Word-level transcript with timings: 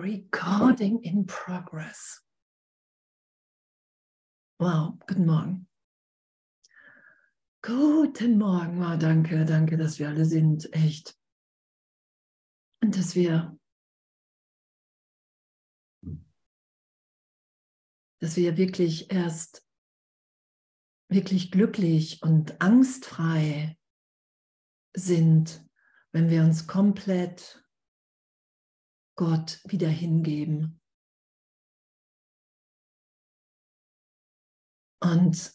Recording 0.00 1.02
in 1.04 1.26
progress. 1.26 2.22
Wow, 4.58 4.94
guten 5.06 5.26
Morgen. 5.26 5.66
Guten 7.62 8.38
Morgen, 8.38 8.80
wow, 8.80 8.96
danke, 8.98 9.44
danke, 9.44 9.76
dass 9.76 9.98
wir 9.98 10.08
alle 10.08 10.24
sind, 10.24 10.72
echt. 10.72 11.14
Und 12.82 12.96
dass 12.96 13.14
wir, 13.14 13.58
dass 18.20 18.36
wir 18.36 18.56
wirklich 18.56 19.10
erst 19.12 19.66
wirklich 21.10 21.50
glücklich 21.50 22.22
und 22.22 22.62
angstfrei 22.62 23.76
sind, 24.96 25.62
wenn 26.12 26.30
wir 26.30 26.42
uns 26.42 26.66
komplett 26.66 27.62
Gott 29.20 29.60
wieder 29.66 29.90
hingeben. 29.90 30.80
Und 34.98 35.52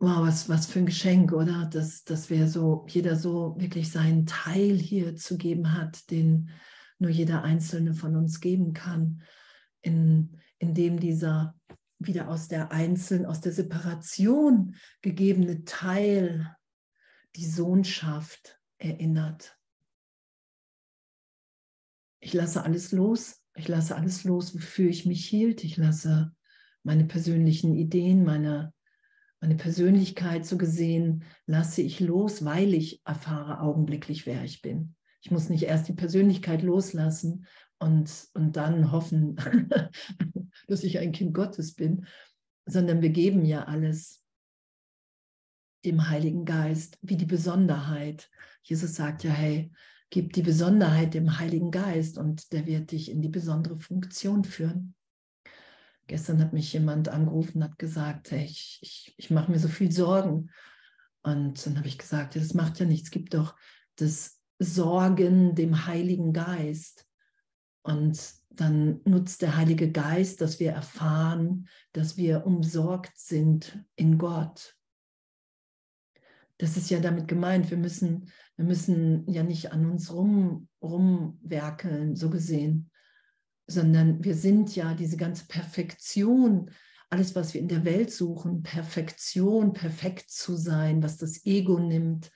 wow, 0.00 0.26
was, 0.26 0.48
was 0.48 0.66
für 0.66 0.80
ein 0.80 0.86
Geschenk, 0.86 1.32
oder? 1.32 1.66
Dass, 1.66 2.02
dass 2.02 2.28
wir 2.28 2.48
so, 2.48 2.84
jeder 2.88 3.14
so 3.14 3.54
wirklich 3.60 3.92
seinen 3.92 4.26
Teil 4.26 4.76
hier 4.78 5.14
zu 5.14 5.36
geben 5.36 5.74
hat, 5.74 6.10
den 6.10 6.50
nur 6.98 7.10
jeder 7.10 7.44
Einzelne 7.44 7.94
von 7.94 8.16
uns 8.16 8.40
geben 8.40 8.72
kann, 8.72 9.22
in, 9.82 10.40
in 10.58 10.74
dem 10.74 10.98
dieser 10.98 11.54
wieder 12.00 12.26
aus 12.30 12.48
der 12.48 12.72
Einzelnen, 12.72 13.26
aus 13.26 13.42
der 13.42 13.52
Separation 13.52 14.74
gegebene 15.02 15.64
Teil 15.64 16.52
die 17.36 17.46
Sohnschaft 17.46 18.60
erinnert. 18.78 19.57
Ich 22.20 22.32
lasse 22.34 22.62
alles 22.64 22.92
los. 22.92 23.42
Ich 23.54 23.68
lasse 23.68 23.96
alles 23.96 24.24
los, 24.24 24.54
wofür 24.54 24.88
ich 24.88 25.06
mich 25.06 25.26
hielt. 25.26 25.64
Ich 25.64 25.76
lasse 25.76 26.32
meine 26.82 27.04
persönlichen 27.04 27.74
Ideen, 27.74 28.24
meine, 28.24 28.72
meine 29.40 29.56
Persönlichkeit 29.56 30.46
so 30.46 30.56
gesehen, 30.56 31.24
lasse 31.46 31.82
ich 31.82 32.00
los, 32.00 32.44
weil 32.44 32.72
ich 32.74 33.02
erfahre 33.04 33.60
augenblicklich, 33.60 34.26
wer 34.26 34.44
ich 34.44 34.62
bin. 34.62 34.94
Ich 35.20 35.30
muss 35.30 35.48
nicht 35.48 35.64
erst 35.64 35.88
die 35.88 35.94
Persönlichkeit 35.94 36.62
loslassen 36.62 37.46
und, 37.78 38.28
und 38.34 38.56
dann 38.56 38.92
hoffen, 38.92 39.36
dass 40.68 40.84
ich 40.84 40.98
ein 40.98 41.12
Kind 41.12 41.34
Gottes 41.34 41.74
bin, 41.74 42.06
sondern 42.66 43.02
wir 43.02 43.10
geben 43.10 43.44
ja 43.44 43.64
alles 43.64 44.22
dem 45.84 46.08
Heiligen 46.08 46.44
Geist, 46.44 46.98
wie 47.02 47.16
die 47.16 47.26
Besonderheit. 47.26 48.30
Jesus 48.62 48.94
sagt 48.94 49.24
ja, 49.24 49.30
hey, 49.30 49.70
Gib 50.10 50.32
die 50.32 50.42
Besonderheit 50.42 51.14
dem 51.14 51.38
Heiligen 51.38 51.70
Geist 51.70 52.16
und 52.16 52.52
der 52.52 52.66
wird 52.66 52.92
dich 52.92 53.10
in 53.10 53.20
die 53.20 53.28
besondere 53.28 53.78
Funktion 53.78 54.44
führen. 54.44 54.94
Gestern 56.06 56.40
hat 56.40 56.54
mich 56.54 56.72
jemand 56.72 57.10
angerufen, 57.10 57.62
hat 57.62 57.78
gesagt, 57.78 58.30
hey, 58.30 58.46
ich, 58.46 58.78
ich, 58.80 59.14
ich 59.18 59.30
mache 59.30 59.50
mir 59.50 59.58
so 59.58 59.68
viel 59.68 59.92
Sorgen. 59.92 60.50
Und 61.22 61.66
dann 61.66 61.76
habe 61.76 61.88
ich 61.88 61.98
gesagt, 61.98 62.36
das 62.36 62.54
macht 62.54 62.80
ja 62.80 62.86
nichts. 62.86 63.08
Es 63.08 63.10
gibt 63.10 63.34
doch 63.34 63.54
das 63.96 64.40
Sorgen 64.58 65.54
dem 65.54 65.86
Heiligen 65.86 66.32
Geist. 66.32 67.06
Und 67.82 68.18
dann 68.48 69.00
nutzt 69.04 69.42
der 69.42 69.56
Heilige 69.56 69.92
Geist, 69.92 70.40
dass 70.40 70.58
wir 70.58 70.72
erfahren, 70.72 71.68
dass 71.92 72.16
wir 72.16 72.46
umsorgt 72.46 73.18
sind 73.18 73.78
in 73.94 74.16
Gott 74.16 74.77
das 76.58 76.76
ist 76.76 76.90
ja 76.90 77.00
damit 77.00 77.28
gemeint, 77.28 77.70
wir 77.70 77.78
müssen, 77.78 78.30
wir 78.56 78.64
müssen 78.64 79.28
ja 79.30 79.42
nicht 79.42 79.72
an 79.72 79.86
uns 79.86 80.12
rum, 80.12 80.68
rumwerkeln, 80.82 82.16
so 82.16 82.30
gesehen, 82.30 82.90
sondern 83.68 84.22
wir 84.24 84.34
sind 84.34 84.74
ja 84.74 84.94
diese 84.94 85.16
ganze 85.16 85.46
Perfektion, 85.46 86.70
alles, 87.10 87.34
was 87.34 87.54
wir 87.54 87.60
in 87.60 87.68
der 87.68 87.84
Welt 87.84 88.10
suchen, 88.10 88.62
Perfektion, 88.62 89.72
perfekt 89.72 90.30
zu 90.30 90.56
sein, 90.56 91.02
was 91.02 91.16
das 91.16 91.46
Ego 91.46 91.78
nimmt. 91.78 92.30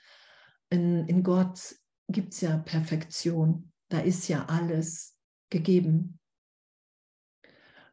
In, 0.70 1.06
in 1.08 1.22
Gott 1.22 1.74
gibt 2.08 2.32
es 2.32 2.40
ja 2.40 2.56
Perfektion, 2.58 3.72
da 3.88 4.00
ist 4.00 4.28
ja 4.28 4.46
alles 4.46 5.18
gegeben. 5.50 6.18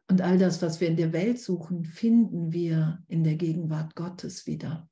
Und 0.08 0.22
all 0.22 0.38
das, 0.38 0.62
was 0.62 0.80
wir 0.80 0.88
in 0.88 0.96
der 0.96 1.12
Welt 1.12 1.38
suchen, 1.38 1.84
finden 1.84 2.52
wir 2.52 3.02
in 3.08 3.24
der 3.24 3.36
Gegenwart 3.36 3.94
Gottes 3.94 4.46
wieder. 4.46 4.88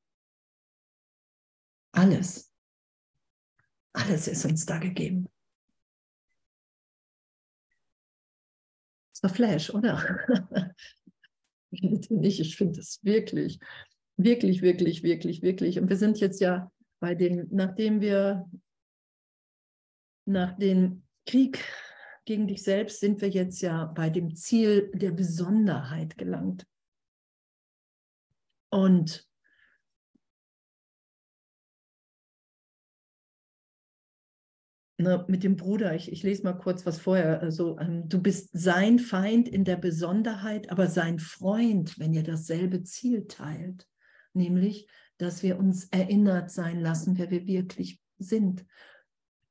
Alles. 1.93 2.53
Alles 3.93 4.29
ist 4.29 4.45
uns 4.45 4.67
da 4.67 4.79
gegeben. 4.79 5.29
Das 9.13 9.23
war 9.23 9.31
Flash, 9.31 9.71
oder? 9.71 10.19
Ich 11.71 12.57
finde 12.57 12.81
es 12.81 12.99
wirklich, 13.05 13.59
wirklich, 14.17 14.63
wirklich, 14.63 15.03
wirklich, 15.03 15.43
wirklich. 15.43 15.79
Und 15.79 15.91
wir 15.91 15.99
sind 15.99 16.19
jetzt 16.19 16.41
ja 16.41 16.73
bei 16.99 17.15
dem, 17.15 17.47
nachdem 17.51 18.01
wir 18.01 18.51
nach 20.25 20.57
dem 20.57 21.03
Krieg 21.27 21.63
gegen 22.25 22.47
dich 22.47 22.63
selbst 22.63 23.01
sind 23.01 23.21
wir 23.21 23.29
jetzt 23.29 23.61
ja 23.61 23.85
bei 23.85 24.09
dem 24.09 24.35
Ziel 24.35 24.91
der 24.95 25.11
Besonderheit 25.11 26.17
gelangt. 26.17 26.67
Und 28.71 29.28
ne, 34.99 35.25
mit 35.29 35.45
dem 35.45 35.57
Bruder, 35.57 35.95
ich, 35.95 36.13
ich 36.13 36.23
lese 36.23 36.43
mal 36.43 36.53
kurz 36.53 36.85
was 36.85 36.99
vorher. 36.99 37.41
Also, 37.41 37.79
ähm, 37.79 38.09
du 38.09 38.21
bist 38.21 38.51
sein 38.53 38.99
Feind 38.99 39.49
in 39.49 39.65
der 39.65 39.77
Besonderheit, 39.77 40.71
aber 40.71 40.89
sein 40.89 41.19
Freund, 41.19 41.99
wenn 41.99 42.13
ihr 42.13 42.25
dasselbe 42.25 42.83
Ziel 42.83 43.27
teilt, 43.27 43.87
nämlich, 44.35 44.89
dass 45.17 45.43
wir 45.43 45.59
uns 45.59 45.87
erinnert 45.87 46.51
sein 46.51 46.81
lassen, 46.81 47.17
wer 47.19 47.31
wir 47.31 47.47
wirklich 47.47 48.01
sind. 48.19 48.65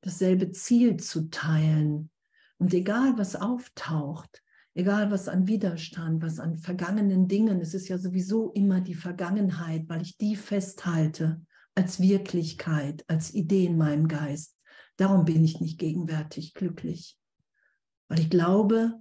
Dasselbe 0.02 0.52
Ziel 0.52 0.98
zu 0.98 1.30
teilen. 1.30 2.10
Und 2.58 2.74
egal, 2.74 3.18
was 3.18 3.36
auftaucht, 3.36 4.44
egal 4.74 5.12
was 5.12 5.28
an 5.28 5.48
Widerstand, 5.48 6.22
was 6.22 6.40
an 6.40 6.58
vergangenen 6.58 7.28
Dingen, 7.28 7.62
es 7.62 7.74
ist 7.74 7.88
ja 7.88 7.98
sowieso 7.98 8.52
immer 8.52 8.82
die 8.82 8.96
Vergangenheit, 8.96 9.88
weil 9.88 10.02
ich 10.02 10.18
die 10.18 10.36
festhalte 10.36 11.42
als 11.76 12.00
Wirklichkeit, 12.00 13.04
als 13.08 13.34
Idee 13.34 13.66
in 13.66 13.78
meinem 13.78 14.08
Geist. 14.08 14.57
Darum 14.98 15.26
bin 15.26 15.44
ich 15.44 15.62
nicht 15.62 15.80
gegenwärtig 15.80 16.54
glücklich, 16.54 17.20
weil 18.10 18.20
ich 18.20 18.30
glaube, 18.30 19.00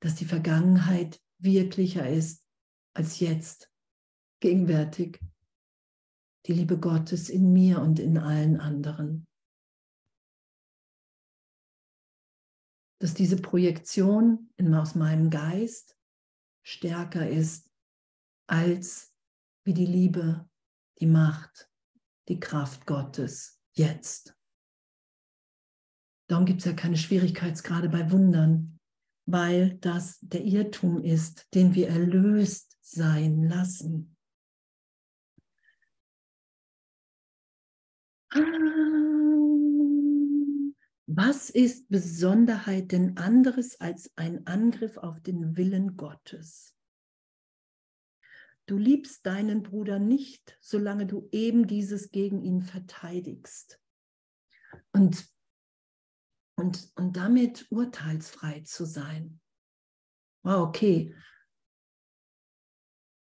dass 0.00 0.14
die 0.14 0.26
Vergangenheit 0.26 1.20
wirklicher 1.38 2.08
ist 2.08 2.44
als 2.94 3.20
jetzt, 3.20 3.70
gegenwärtig. 4.40 5.20
Die 6.46 6.52
Liebe 6.52 6.78
Gottes 6.78 7.28
in 7.28 7.52
mir 7.52 7.80
und 7.80 7.98
in 7.98 8.16
allen 8.16 8.60
anderen. 8.60 9.26
Dass 12.98 13.12
diese 13.12 13.36
Projektion 13.36 14.50
aus 14.72 14.94
meinem 14.94 15.28
Geist 15.28 15.98
stärker 16.62 17.28
ist 17.28 17.70
als 18.46 19.14
wie 19.64 19.74
die 19.74 19.86
Liebe, 19.86 20.48
die 20.98 21.06
Macht, 21.06 21.70
die 22.28 22.40
Kraft 22.40 22.86
Gottes 22.86 23.60
jetzt. 23.72 24.34
Darum 26.30 26.44
gibt 26.44 26.60
es 26.60 26.64
ja 26.64 26.74
keine 26.74 26.96
Schwierigkeitsgrade 26.96 27.88
bei 27.88 28.12
Wundern, 28.12 28.78
weil 29.26 29.78
das 29.78 30.20
der 30.20 30.44
Irrtum 30.44 31.02
ist, 31.02 31.52
den 31.54 31.74
wir 31.74 31.88
erlöst 31.88 32.78
sein 32.82 33.42
lassen. 33.48 34.16
Was 41.06 41.50
ist 41.50 41.88
Besonderheit 41.88 42.92
denn 42.92 43.16
anderes 43.16 43.80
als 43.80 44.12
ein 44.14 44.46
Angriff 44.46 44.98
auf 44.98 45.20
den 45.20 45.56
Willen 45.56 45.96
Gottes? 45.96 46.76
Du 48.66 48.76
liebst 48.78 49.26
deinen 49.26 49.64
Bruder 49.64 49.98
nicht, 49.98 50.56
solange 50.60 51.06
du 51.06 51.28
eben 51.32 51.66
dieses 51.66 52.12
gegen 52.12 52.40
ihn 52.40 52.62
verteidigst. 52.62 53.80
Und 54.92 55.28
und, 56.60 56.90
und 56.94 57.16
damit 57.16 57.66
urteilsfrei 57.70 58.60
zu 58.60 58.84
sein. 58.84 59.40
Wow, 60.42 60.68
okay. 60.68 61.14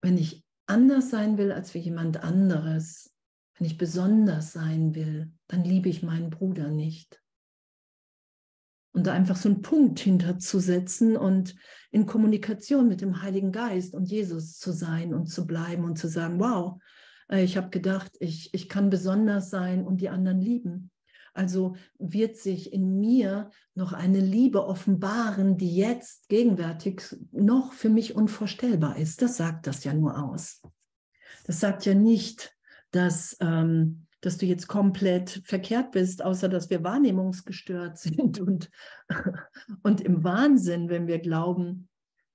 Wenn 0.02 0.16
ich 0.16 0.44
anders 0.66 1.10
sein 1.10 1.38
will 1.38 1.52
als 1.52 1.70
für 1.70 1.78
jemand 1.78 2.22
anderes, 2.22 3.14
wenn 3.58 3.66
ich 3.66 3.78
besonders 3.78 4.52
sein 4.52 4.94
will, 4.94 5.32
dann 5.48 5.64
liebe 5.64 5.88
ich 5.88 6.02
meinen 6.02 6.30
Bruder 6.30 6.68
nicht. 6.68 7.22
Und 8.92 9.06
da 9.06 9.12
einfach 9.12 9.36
so 9.36 9.50
einen 9.50 9.60
Punkt 9.60 10.00
hinterzusetzen 10.00 11.16
und 11.16 11.54
in 11.90 12.06
Kommunikation 12.06 12.88
mit 12.88 13.02
dem 13.02 13.20
Heiligen 13.20 13.52
Geist 13.52 13.94
und 13.94 14.10
Jesus 14.10 14.58
zu 14.58 14.72
sein 14.72 15.12
und 15.12 15.26
zu 15.26 15.46
bleiben 15.46 15.84
und 15.84 15.98
zu 15.98 16.08
sagen, 16.08 16.40
wow, 16.40 16.80
äh, 17.28 17.44
ich 17.44 17.58
habe 17.58 17.68
gedacht, 17.68 18.12
ich, 18.20 18.54
ich 18.54 18.70
kann 18.70 18.88
besonders 18.88 19.50
sein 19.50 19.84
und 19.84 20.00
die 20.00 20.08
anderen 20.08 20.40
lieben. 20.40 20.90
Also 21.36 21.76
wird 21.98 22.36
sich 22.36 22.72
in 22.72 22.98
mir 22.98 23.50
noch 23.74 23.92
eine 23.92 24.20
Liebe 24.20 24.66
offenbaren, 24.66 25.56
die 25.56 25.76
jetzt 25.76 26.28
gegenwärtig 26.28 27.02
noch 27.32 27.72
für 27.72 27.90
mich 27.90 28.16
unvorstellbar 28.16 28.96
ist. 28.96 29.22
Das 29.22 29.36
sagt 29.36 29.66
das 29.66 29.84
ja 29.84 29.92
nur 29.92 30.22
aus. 30.22 30.62
Das 31.46 31.60
sagt 31.60 31.84
ja 31.84 31.94
nicht, 31.94 32.56
dass, 32.90 33.36
ähm, 33.40 34.06
dass 34.20 34.38
du 34.38 34.46
jetzt 34.46 34.66
komplett 34.66 35.42
verkehrt 35.44 35.92
bist, 35.92 36.22
außer 36.22 36.48
dass 36.48 36.70
wir 36.70 36.82
wahrnehmungsgestört 36.82 37.98
sind 37.98 38.40
und, 38.40 38.70
und 39.82 40.00
im 40.00 40.24
Wahnsinn, 40.24 40.88
wenn 40.88 41.06
wir 41.06 41.18
glauben, 41.18 41.88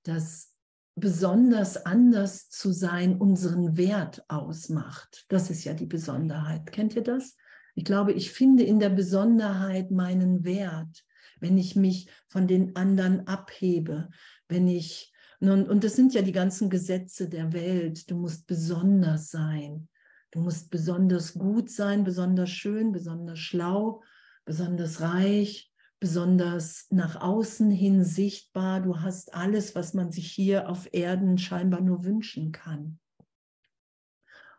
dass 0.04 0.52
besonders 0.94 1.86
anders 1.86 2.50
zu 2.50 2.72
sein 2.72 3.16
unseren 3.16 3.76
Wert 3.76 4.24
ausmacht. 4.28 5.24
Das 5.28 5.50
ist 5.50 5.64
ja 5.64 5.74
die 5.74 5.86
Besonderheit. 5.86 6.70
Kennt 6.70 6.94
ihr 6.94 7.02
das? 7.02 7.36
Ich 7.74 7.84
glaube, 7.84 8.12
ich 8.12 8.30
finde 8.30 8.64
in 8.64 8.80
der 8.80 8.90
Besonderheit 8.90 9.90
meinen 9.90 10.44
Wert, 10.44 11.04
wenn 11.40 11.58
ich 11.58 11.74
mich 11.74 12.08
von 12.28 12.46
den 12.46 12.76
anderen 12.76 13.26
abhebe, 13.26 14.10
wenn 14.48 14.68
ich, 14.68 15.12
und, 15.40 15.68
und 15.68 15.82
das 15.82 15.96
sind 15.96 16.14
ja 16.14 16.22
die 16.22 16.32
ganzen 16.32 16.70
Gesetze 16.70 17.28
der 17.28 17.52
Welt, 17.52 18.10
du 18.10 18.16
musst 18.16 18.46
besonders 18.46 19.30
sein, 19.30 19.88
du 20.30 20.40
musst 20.40 20.70
besonders 20.70 21.34
gut 21.34 21.70
sein, 21.70 22.04
besonders 22.04 22.50
schön, 22.50 22.92
besonders 22.92 23.38
schlau, 23.38 24.02
besonders 24.44 25.00
reich, 25.00 25.72
besonders 25.98 26.86
nach 26.90 27.20
außen 27.20 27.70
hin 27.70 28.04
sichtbar. 28.04 28.80
Du 28.80 29.00
hast 29.00 29.34
alles, 29.34 29.74
was 29.74 29.94
man 29.94 30.10
sich 30.10 30.30
hier 30.32 30.68
auf 30.68 30.88
Erden 30.92 31.38
scheinbar 31.38 31.80
nur 31.80 32.04
wünschen 32.04 32.50
kann. 32.50 32.98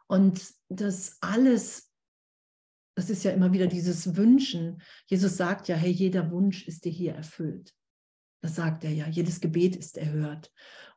Und 0.07 0.41
das 0.69 1.17
alles, 1.21 1.92
das 2.95 3.09
ist 3.09 3.23
ja 3.23 3.31
immer 3.31 3.51
wieder 3.51 3.67
dieses 3.67 4.15
Wünschen. 4.15 4.81
Jesus 5.07 5.37
sagt 5.37 5.67
ja, 5.67 5.75
hey, 5.75 5.91
jeder 5.91 6.31
Wunsch 6.31 6.67
ist 6.67 6.85
dir 6.85 6.91
hier 6.91 7.13
erfüllt. 7.13 7.73
Das 8.41 8.55
sagt 8.55 8.83
er 8.83 8.91
ja, 8.91 9.07
jedes 9.07 9.39
Gebet 9.39 9.75
ist 9.75 9.97
erhört. 9.97 10.51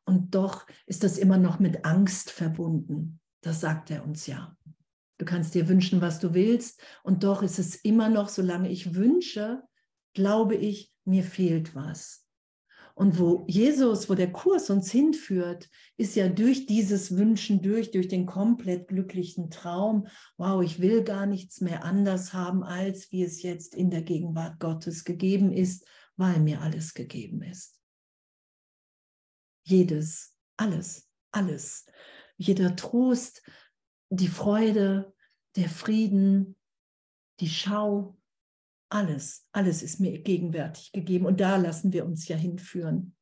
Und 0.04 0.34
doch 0.34 0.66
ist 0.86 1.04
das 1.04 1.18
immer 1.18 1.38
noch 1.38 1.58
mit 1.58 1.84
Angst 1.84 2.30
verbunden. 2.30 3.20
Das 3.40 3.60
sagt 3.60 3.90
er 3.90 4.04
uns 4.04 4.26
ja. 4.26 4.56
Du 5.18 5.24
kannst 5.24 5.54
dir 5.54 5.68
wünschen, 5.68 6.00
was 6.00 6.18
du 6.18 6.34
willst. 6.34 6.82
Und 7.02 7.24
doch 7.24 7.42
ist 7.42 7.58
es 7.58 7.76
immer 7.76 8.08
noch, 8.08 8.28
solange 8.28 8.68
ich 8.68 8.94
wünsche, 8.94 9.62
glaube 10.12 10.56
ich, 10.56 10.92
mir 11.04 11.22
fehlt 11.22 11.74
was. 11.74 12.25
Und 12.98 13.18
wo 13.18 13.44
Jesus, 13.46 14.08
wo 14.08 14.14
der 14.14 14.32
Kurs 14.32 14.70
uns 14.70 14.90
hinführt, 14.90 15.68
ist 15.98 16.16
ja 16.16 16.30
durch 16.30 16.64
dieses 16.64 17.14
Wünschen 17.14 17.60
durch, 17.60 17.90
durch 17.90 18.08
den 18.08 18.24
komplett 18.24 18.88
glücklichen 18.88 19.50
Traum, 19.50 20.06
wow, 20.38 20.62
ich 20.62 20.80
will 20.80 21.04
gar 21.04 21.26
nichts 21.26 21.60
mehr 21.60 21.84
anders 21.84 22.32
haben, 22.32 22.64
als 22.64 23.12
wie 23.12 23.22
es 23.22 23.42
jetzt 23.42 23.74
in 23.74 23.90
der 23.90 24.00
Gegenwart 24.00 24.58
Gottes 24.60 25.04
gegeben 25.04 25.52
ist, 25.52 25.86
weil 26.16 26.40
mir 26.40 26.62
alles 26.62 26.94
gegeben 26.94 27.42
ist. 27.42 27.78
Jedes, 29.62 30.34
alles, 30.56 31.06
alles. 31.32 31.84
Jeder 32.38 32.76
Trost, 32.76 33.42
die 34.08 34.28
Freude, 34.28 35.14
der 35.56 35.68
Frieden, 35.68 36.56
die 37.40 37.50
Schau, 37.50 38.16
alles, 38.88 39.46
alles 39.52 39.82
ist 39.82 40.00
mir 40.00 40.18
gegenwärtig 40.22 40.92
gegeben 40.92 41.26
und 41.26 41.40
da 41.40 41.56
lassen 41.56 41.92
wir 41.92 42.04
uns 42.04 42.28
ja 42.28 42.36
hinführen. 42.36 43.14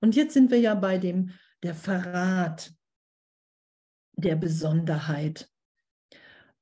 Und 0.00 0.16
jetzt 0.16 0.34
sind 0.34 0.50
wir 0.50 0.58
ja 0.58 0.74
bei 0.74 0.98
dem 0.98 1.32
der 1.62 1.74
Verrat 1.74 2.72
der 4.14 4.36
Besonderheit. 4.36 5.50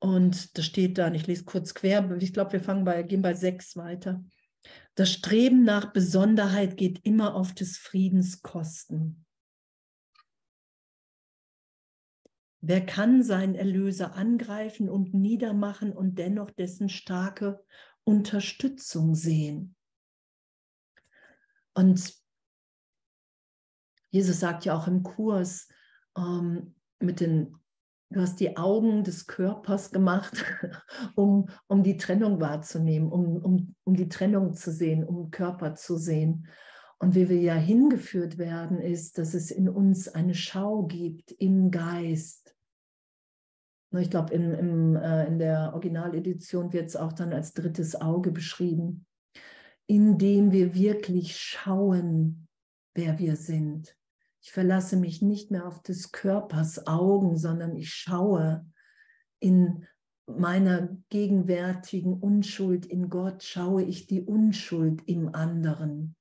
Und 0.00 0.56
das 0.56 0.64
steht 0.64 0.98
da, 0.98 1.12
ich 1.12 1.26
lese 1.26 1.44
kurz 1.44 1.74
quer, 1.74 2.16
ich 2.20 2.32
glaube, 2.32 2.52
wir 2.52 2.60
fangen 2.60 2.84
bei, 2.84 3.02
gehen 3.02 3.22
bei 3.22 3.34
sechs 3.34 3.76
weiter. 3.76 4.24
Das 4.94 5.12
Streben 5.12 5.64
nach 5.64 5.92
Besonderheit 5.92 6.76
geht 6.76 7.04
immer 7.04 7.34
auf 7.34 7.54
des 7.54 7.78
Friedens 7.78 8.42
Kosten. 8.42 9.24
Wer 12.60 12.84
kann 12.84 13.22
seinen 13.22 13.54
Erlöser 13.54 14.14
angreifen 14.14 14.88
und 14.88 15.14
niedermachen 15.14 15.92
und 15.92 16.18
dennoch 16.18 16.50
dessen 16.50 16.88
starke 16.88 17.64
Unterstützung 18.08 19.14
sehen. 19.14 19.76
Und 21.74 22.14
Jesus 24.08 24.40
sagt 24.40 24.64
ja 24.64 24.74
auch 24.74 24.86
im 24.86 25.02
Kurs, 25.02 25.68
ähm, 26.16 26.74
mit 27.00 27.20
den, 27.20 27.54
du 28.08 28.22
hast 28.22 28.40
die 28.40 28.56
Augen 28.56 29.04
des 29.04 29.26
Körpers 29.26 29.90
gemacht, 29.90 30.32
um, 31.16 31.50
um 31.66 31.82
die 31.82 31.98
Trennung 31.98 32.40
wahrzunehmen, 32.40 33.12
um, 33.12 33.36
um, 33.44 33.74
um 33.84 33.94
die 33.94 34.08
Trennung 34.08 34.54
zu 34.54 34.72
sehen, 34.72 35.04
um 35.04 35.30
Körper 35.30 35.74
zu 35.74 35.98
sehen. 35.98 36.48
Und 36.98 37.14
wie 37.14 37.28
wir 37.28 37.40
ja 37.42 37.56
hingeführt 37.56 38.38
werden, 38.38 38.80
ist, 38.80 39.18
dass 39.18 39.34
es 39.34 39.50
in 39.50 39.68
uns 39.68 40.08
eine 40.08 40.34
Schau 40.34 40.86
gibt 40.86 41.30
im 41.32 41.70
Geist, 41.70 42.47
ich 43.92 44.10
glaube, 44.10 44.34
in, 44.34 44.52
in, 44.52 44.96
äh, 44.96 45.26
in 45.26 45.38
der 45.38 45.70
Originaledition 45.72 46.72
wird 46.72 46.88
es 46.88 46.96
auch 46.96 47.12
dann 47.12 47.32
als 47.32 47.54
drittes 47.54 48.00
Auge 48.00 48.32
beschrieben, 48.32 49.06
indem 49.86 50.52
wir 50.52 50.74
wirklich 50.74 51.36
schauen, 51.36 52.48
wer 52.94 53.18
wir 53.18 53.36
sind. 53.36 53.96
Ich 54.42 54.52
verlasse 54.52 54.96
mich 54.96 55.22
nicht 55.22 55.50
mehr 55.50 55.66
auf 55.66 55.82
des 55.82 56.12
Körpers 56.12 56.86
Augen, 56.86 57.36
sondern 57.36 57.76
ich 57.76 57.90
schaue 57.90 58.66
in 59.40 59.86
meiner 60.26 60.88
gegenwärtigen 61.08 62.12
Unschuld 62.14 62.84
in 62.84 63.08
Gott, 63.08 63.42
schaue 63.42 63.82
ich 63.82 64.06
die 64.06 64.22
Unschuld 64.22 65.02
im 65.06 65.34
anderen. 65.34 66.16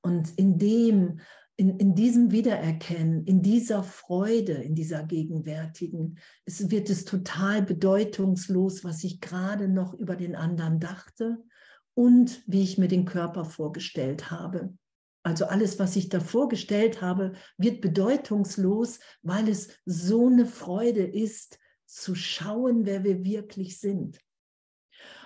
Und 0.00 0.38
in 0.38 0.58
dem 0.58 1.20
in, 1.60 1.78
in 1.78 1.94
diesem 1.94 2.30
Wiedererkennen, 2.30 3.26
in 3.26 3.42
dieser 3.42 3.82
Freude, 3.82 4.54
in 4.54 4.74
dieser 4.74 5.02
gegenwärtigen, 5.02 6.18
es 6.46 6.70
wird 6.70 6.88
es 6.88 7.04
total 7.04 7.60
bedeutungslos, 7.60 8.82
was 8.82 9.04
ich 9.04 9.20
gerade 9.20 9.68
noch 9.68 9.92
über 9.92 10.16
den 10.16 10.36
anderen 10.36 10.80
dachte 10.80 11.36
und 11.92 12.42
wie 12.46 12.62
ich 12.62 12.78
mir 12.78 12.88
den 12.88 13.04
Körper 13.04 13.44
vorgestellt 13.44 14.30
habe. 14.30 14.72
Also 15.22 15.44
alles, 15.44 15.78
was 15.78 15.96
ich 15.96 16.08
da 16.08 16.20
vorgestellt 16.20 17.02
habe, 17.02 17.34
wird 17.58 17.82
bedeutungslos, 17.82 18.98
weil 19.20 19.46
es 19.46 19.68
so 19.84 20.28
eine 20.28 20.46
Freude 20.46 21.02
ist, 21.04 21.58
zu 21.84 22.14
schauen, 22.14 22.86
wer 22.86 23.04
wir 23.04 23.22
wirklich 23.22 23.78
sind. 23.78 24.18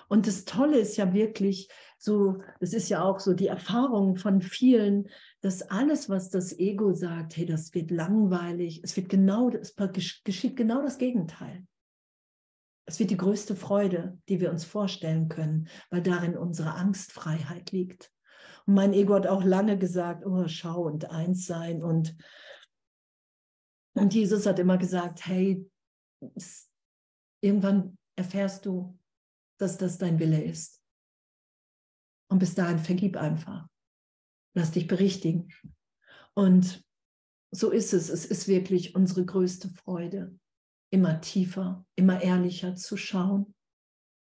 Und 0.09 0.27
das 0.27 0.45
Tolle 0.45 0.79
ist 0.79 0.97
ja 0.97 1.15
wirklich 1.15 1.69
so, 2.05 2.43
das 2.61 2.75
ist 2.75 2.91
ja 2.91 3.03
auch 3.03 3.19
so 3.19 3.33
die 3.33 3.47
Erfahrung 3.47 4.17
von 4.17 4.43
vielen, 4.43 5.09
dass 5.41 5.63
alles, 5.63 6.11
was 6.11 6.29
das 6.29 6.53
Ego 6.59 6.93
sagt, 6.93 7.35
hey, 7.37 7.47
das 7.47 7.73
wird 7.73 7.91
langweilig, 7.91 8.83
es 8.85 8.95
wird 8.95 9.09
genau, 9.09 9.49
es 9.49 9.75
geschieht 10.23 10.55
genau 10.55 10.83
das 10.83 10.99
Gegenteil. 10.99 11.67
Es 12.87 12.99
wird 12.99 13.11
die 13.11 13.17
größte 13.17 13.57
Freude, 13.57 14.19
die 14.29 14.41
wir 14.41 14.51
uns 14.51 14.67
vorstellen 14.67 15.31
können, 15.31 15.69
weil 15.89 16.03
darin 16.03 16.37
unsere 16.37 16.75
Angstfreiheit 16.75 17.73
liegt. 17.73 18.13
Und 18.67 18.75
mein 18.75 18.93
Ego 18.93 19.15
hat 19.15 19.27
auch 19.27 19.43
lange 19.43 19.79
gesagt, 19.79 20.27
oh, 20.27 20.47
schau 20.47 20.83
und 20.83 21.11
eins 21.11 21.47
sein. 21.47 21.83
Und, 21.83 22.15
und 23.95 24.13
Jesus 24.13 24.45
hat 24.45 24.59
immer 24.59 24.77
gesagt, 24.77 25.25
hey, 25.25 25.67
irgendwann 27.41 27.97
erfährst 28.15 28.67
du, 28.67 28.99
dass 29.57 29.79
das 29.79 29.97
dein 29.97 30.19
Wille 30.19 30.45
ist. 30.45 30.84
Und 32.29 32.39
bis 32.39 32.55
dahin 32.55 32.79
vergib 32.79 33.17
einfach. 33.17 33.69
Lass 34.55 34.71
dich 34.71 34.87
berichtigen. 34.87 35.49
Und 36.35 36.85
so 37.51 37.71
ist 37.71 37.93
es. 37.93 38.09
Es 38.09 38.25
ist 38.25 38.49
wirklich 38.49 38.95
unsere 38.95 39.25
größte 39.25 39.69
Freude, 39.69 40.37
immer 40.91 41.21
tiefer, 41.21 41.87
immer 41.97 42.21
ehrlicher 42.23 42.75
zu 42.75 42.97
schauen, 42.97 43.55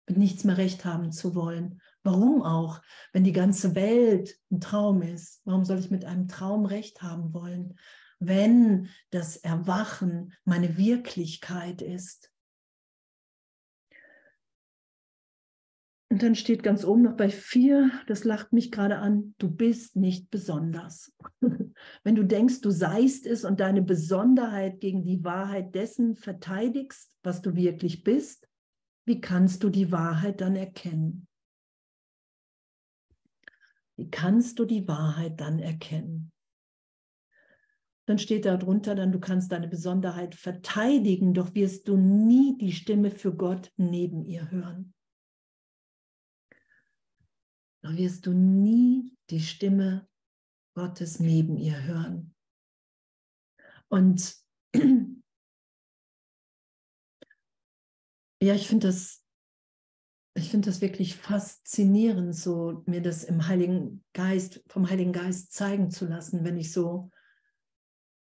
mit 0.09 0.19
nichts 0.19 0.45
mehr 0.45 0.59
recht 0.59 0.85
haben 0.85 1.13
zu 1.13 1.35
wollen. 1.35 1.81
Warum 2.03 2.43
auch, 2.43 2.83
wenn 3.13 3.25
die 3.25 3.33
ganze 3.33 3.75
Welt 3.75 4.37
ein 4.51 4.61
Traum 4.61 5.03
ist? 5.03 5.41
Warum 5.45 5.65
soll 5.65 5.79
ich 5.79 5.91
mit 5.91 6.05
einem 6.05 6.29
Traum 6.29 6.65
recht 6.65 7.03
haben 7.03 7.33
wollen, 7.33 7.79
wenn 8.19 8.89
das 9.11 9.37
Erwachen 9.37 10.35
meine 10.45 10.77
Wirklichkeit 10.77 11.83
ist? 11.83 12.33
Und 16.11 16.25
dann 16.25 16.35
steht 16.35 16.65
ganz 16.65 16.85
oben 16.85 17.03
noch 17.03 17.17
bei 17.17 17.31
vier, 17.31 17.93
das 18.09 18.25
lacht 18.25 18.53
mich 18.53 18.73
gerade 18.73 18.99
an, 18.99 19.37
du 19.39 19.49
bist 19.49 19.95
nicht 19.95 20.29
besonders. 20.29 21.13
Wenn 22.03 22.17
du 22.17 22.25
denkst, 22.25 22.63
du 22.63 22.71
seist 22.71 23.27
es 23.27 23.45
und 23.45 23.61
deine 23.61 23.81
Besonderheit 23.81 24.81
gegen 24.81 25.05
die 25.05 25.23
Wahrheit 25.23 25.73
dessen 25.77 26.17
verteidigst, 26.17 27.17
was 27.23 27.43
du 27.43 27.55
wirklich 27.55 28.03
bist, 28.03 28.49
wie 29.07 29.21
kannst 29.21 29.63
du 29.63 29.71
die 29.71 29.93
Wahrheit 29.93 30.41
dann 30.41 30.57
erkennen? 30.57 31.29
Wie 33.97 34.11
kannst 34.11 34.59
du 34.59 34.65
die 34.65 34.89
Wahrheit 34.89 35.41
dann 35.41 35.61
erkennen? 35.61 36.33
Dann 38.07 38.19
steht 38.19 38.47
da 38.47 38.57
drunter, 38.57 38.97
dann 38.97 39.13
du 39.13 39.21
kannst 39.21 39.53
deine 39.53 39.69
Besonderheit 39.69 40.35
verteidigen, 40.35 41.35
doch 41.35 41.55
wirst 41.55 41.87
du 41.87 41.97
nie 41.97 42.59
die 42.59 42.73
Stimme 42.73 43.13
für 43.13 43.33
Gott 43.33 43.71
neben 43.77 44.25
ihr 44.25 44.51
hören. 44.51 44.93
Doch 47.83 47.97
wirst 47.97 48.27
du 48.27 48.33
nie 48.33 49.17
die 49.31 49.41
Stimme 49.41 50.09
Gottes 50.75 51.21
neben 51.21 51.57
ihr 51.57 51.83
hören. 51.83 52.35
Und 53.89 54.37
ja, 58.41 58.55
ich 58.55 58.69
finde 58.69 58.89
das, 58.89 59.25
ich 60.35 60.51
das 60.53 60.81
wirklich 60.81 61.17
faszinierend, 61.17 62.35
so 62.37 62.83
mir 62.87 63.03
das 63.03 63.25
im 63.25 63.47
Heiligen 63.49 64.05
Geist, 64.13 64.63
vom 64.69 64.89
Heiligen 64.89 65.13
Geist 65.13 65.53
zeigen 65.53 65.91
zu 65.91 66.07
lassen, 66.07 66.45
wenn 66.45 66.57
ich 66.57 66.73
so, 66.73 67.11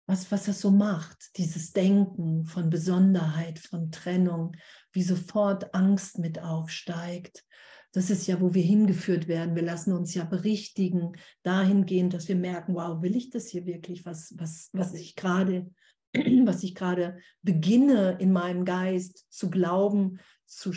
was, 0.08 0.32
was 0.32 0.46
das 0.46 0.60
so 0.60 0.72
macht, 0.72 1.38
dieses 1.38 1.72
Denken 1.72 2.46
von 2.46 2.72
Besonderheit, 2.72 3.60
von 3.60 3.92
Trennung, 3.92 4.56
wie 4.92 5.04
sofort 5.04 5.76
Angst 5.76 6.18
mit 6.18 6.42
aufsteigt. 6.42 7.46
Das 7.92 8.10
ist 8.10 8.28
ja, 8.28 8.40
wo 8.40 8.54
wir 8.54 8.62
hingeführt 8.62 9.28
werden. 9.28 9.56
Wir 9.56 9.64
lassen 9.64 9.94
uns 9.94 10.14
ja 10.14 10.24
berichtigen, 10.24 11.14
dahingehend, 11.44 12.14
dass 12.14 12.28
wir 12.28 12.36
merken, 12.36 12.76
wow, 12.76 13.02
will 13.02 13.16
ich 13.16 13.32
das 13.32 13.48
hier 13.48 13.66
wirklich, 13.66 14.06
was, 14.06 14.36
was, 14.38 14.70
was 14.74 14.94
ich 14.94 15.16
gerade 15.16 15.72
was 16.46 16.64
ich 16.64 16.76
gerade 16.76 17.20
beginne 17.42 18.18
in 18.20 18.32
meinem 18.32 18.66
Geist 18.66 19.26
zu 19.30 19.50
glauben, 19.50 20.20
zu, 20.46 20.74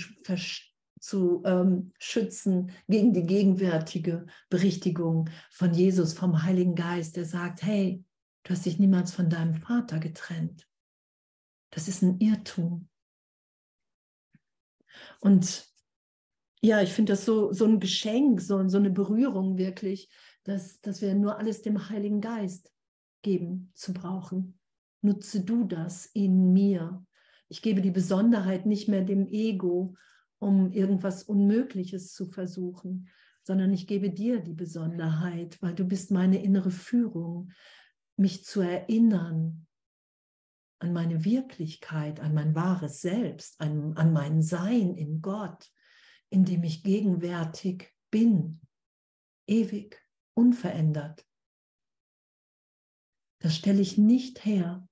zu 1.00 1.42
ähm, 1.44 1.92
schützen 1.98 2.72
gegen 2.88 3.12
die 3.12 3.24
gegenwärtige 3.24 4.26
Berichtigung 4.50 5.30
von 5.50 5.72
Jesus, 5.72 6.12
vom 6.12 6.42
Heiligen 6.42 6.74
Geist, 6.74 7.16
der 7.16 7.24
sagt, 7.24 7.62
hey, 7.62 8.04
du 8.44 8.50
hast 8.50 8.66
dich 8.66 8.78
niemals 8.78 9.12
von 9.12 9.30
deinem 9.30 9.54
Vater 9.54 9.98
getrennt. 9.98 10.68
Das 11.70 11.88
ist 11.88 12.02
ein 12.02 12.20
Irrtum. 12.20 12.88
Und 15.20 15.71
ja, 16.62 16.80
ich 16.80 16.92
finde 16.92 17.12
das 17.12 17.24
so, 17.24 17.52
so 17.52 17.64
ein 17.64 17.80
Geschenk, 17.80 18.40
so, 18.40 18.66
so 18.68 18.78
eine 18.78 18.90
Berührung 18.90 19.58
wirklich, 19.58 20.08
dass, 20.44 20.80
dass 20.80 21.02
wir 21.02 21.14
nur 21.14 21.38
alles 21.38 21.62
dem 21.62 21.88
Heiligen 21.88 22.20
Geist 22.20 22.72
geben 23.22 23.70
zu 23.74 23.92
brauchen 23.92 24.58
nutze 25.02 25.42
du 25.42 25.64
das 25.64 26.06
in 26.06 26.52
mir. 26.52 27.04
Ich 27.48 27.60
gebe 27.60 27.82
die 27.82 27.90
Besonderheit 27.90 28.66
nicht 28.66 28.88
mehr 28.88 29.02
dem 29.02 29.26
Ego, 29.26 29.96
um 30.38 30.72
irgendwas 30.72 31.24
Unmögliches 31.24 32.12
zu 32.12 32.26
versuchen, 32.26 33.08
sondern 33.42 33.72
ich 33.72 33.86
gebe 33.86 34.10
dir 34.10 34.40
die 34.40 34.54
Besonderheit, 34.54 35.60
weil 35.60 35.74
du 35.74 35.84
bist 35.84 36.10
meine 36.10 36.42
innere 36.42 36.70
Führung, 36.70 37.50
mich 38.16 38.44
zu 38.44 38.60
erinnern 38.60 39.66
an 40.78 40.92
meine 40.92 41.24
Wirklichkeit, 41.24 42.20
an 42.20 42.34
mein 42.34 42.54
wahres 42.54 43.00
Selbst, 43.00 43.60
an, 43.60 43.92
an 43.96 44.12
mein 44.12 44.42
Sein 44.42 44.94
in 44.94 45.20
Gott, 45.20 45.70
in 46.32 46.44
dem 46.44 46.64
ich 46.64 46.82
gegenwärtig 46.82 47.94
bin, 48.10 48.60
ewig, 49.46 50.02
unverändert. 50.34 51.26
Das 53.40 53.54
stelle 53.54 53.82
ich 53.82 53.98
nicht 53.98 54.44
her, 54.44 54.88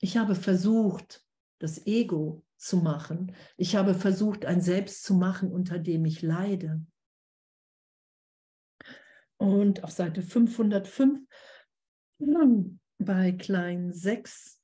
ich 0.00 0.16
habe 0.16 0.34
versucht, 0.34 1.24
das 1.58 1.86
Ego 1.86 2.44
zu 2.58 2.78
machen. 2.78 3.34
Ich 3.56 3.76
habe 3.76 3.94
versucht, 3.94 4.44
ein 4.44 4.60
Selbst 4.60 5.02
zu 5.02 5.14
machen, 5.14 5.50
unter 5.50 5.78
dem 5.78 6.04
ich 6.04 6.20
leide. 6.20 6.84
Und 9.38 9.84
auf 9.84 9.90
Seite 9.90 10.22
505 10.22 11.26
bei 12.98 13.32
klein 13.32 13.92
6, 13.92 14.55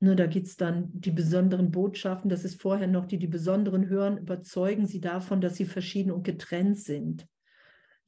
ne, 0.00 0.16
da 0.16 0.26
geht 0.26 0.46
es 0.46 0.56
dann 0.56 0.90
die 0.92 1.10
besonderen 1.10 1.70
Botschaften, 1.70 2.28
das 2.28 2.44
ist 2.44 2.60
vorher 2.60 2.86
noch, 2.86 3.06
die 3.06 3.18
die 3.18 3.26
besonderen 3.26 3.88
hören, 3.88 4.18
überzeugen 4.18 4.86
sie 4.86 5.00
davon, 5.00 5.40
dass 5.40 5.56
sie 5.56 5.66
verschieden 5.66 6.10
und 6.10 6.24
getrennt 6.24 6.78
sind 6.78 7.26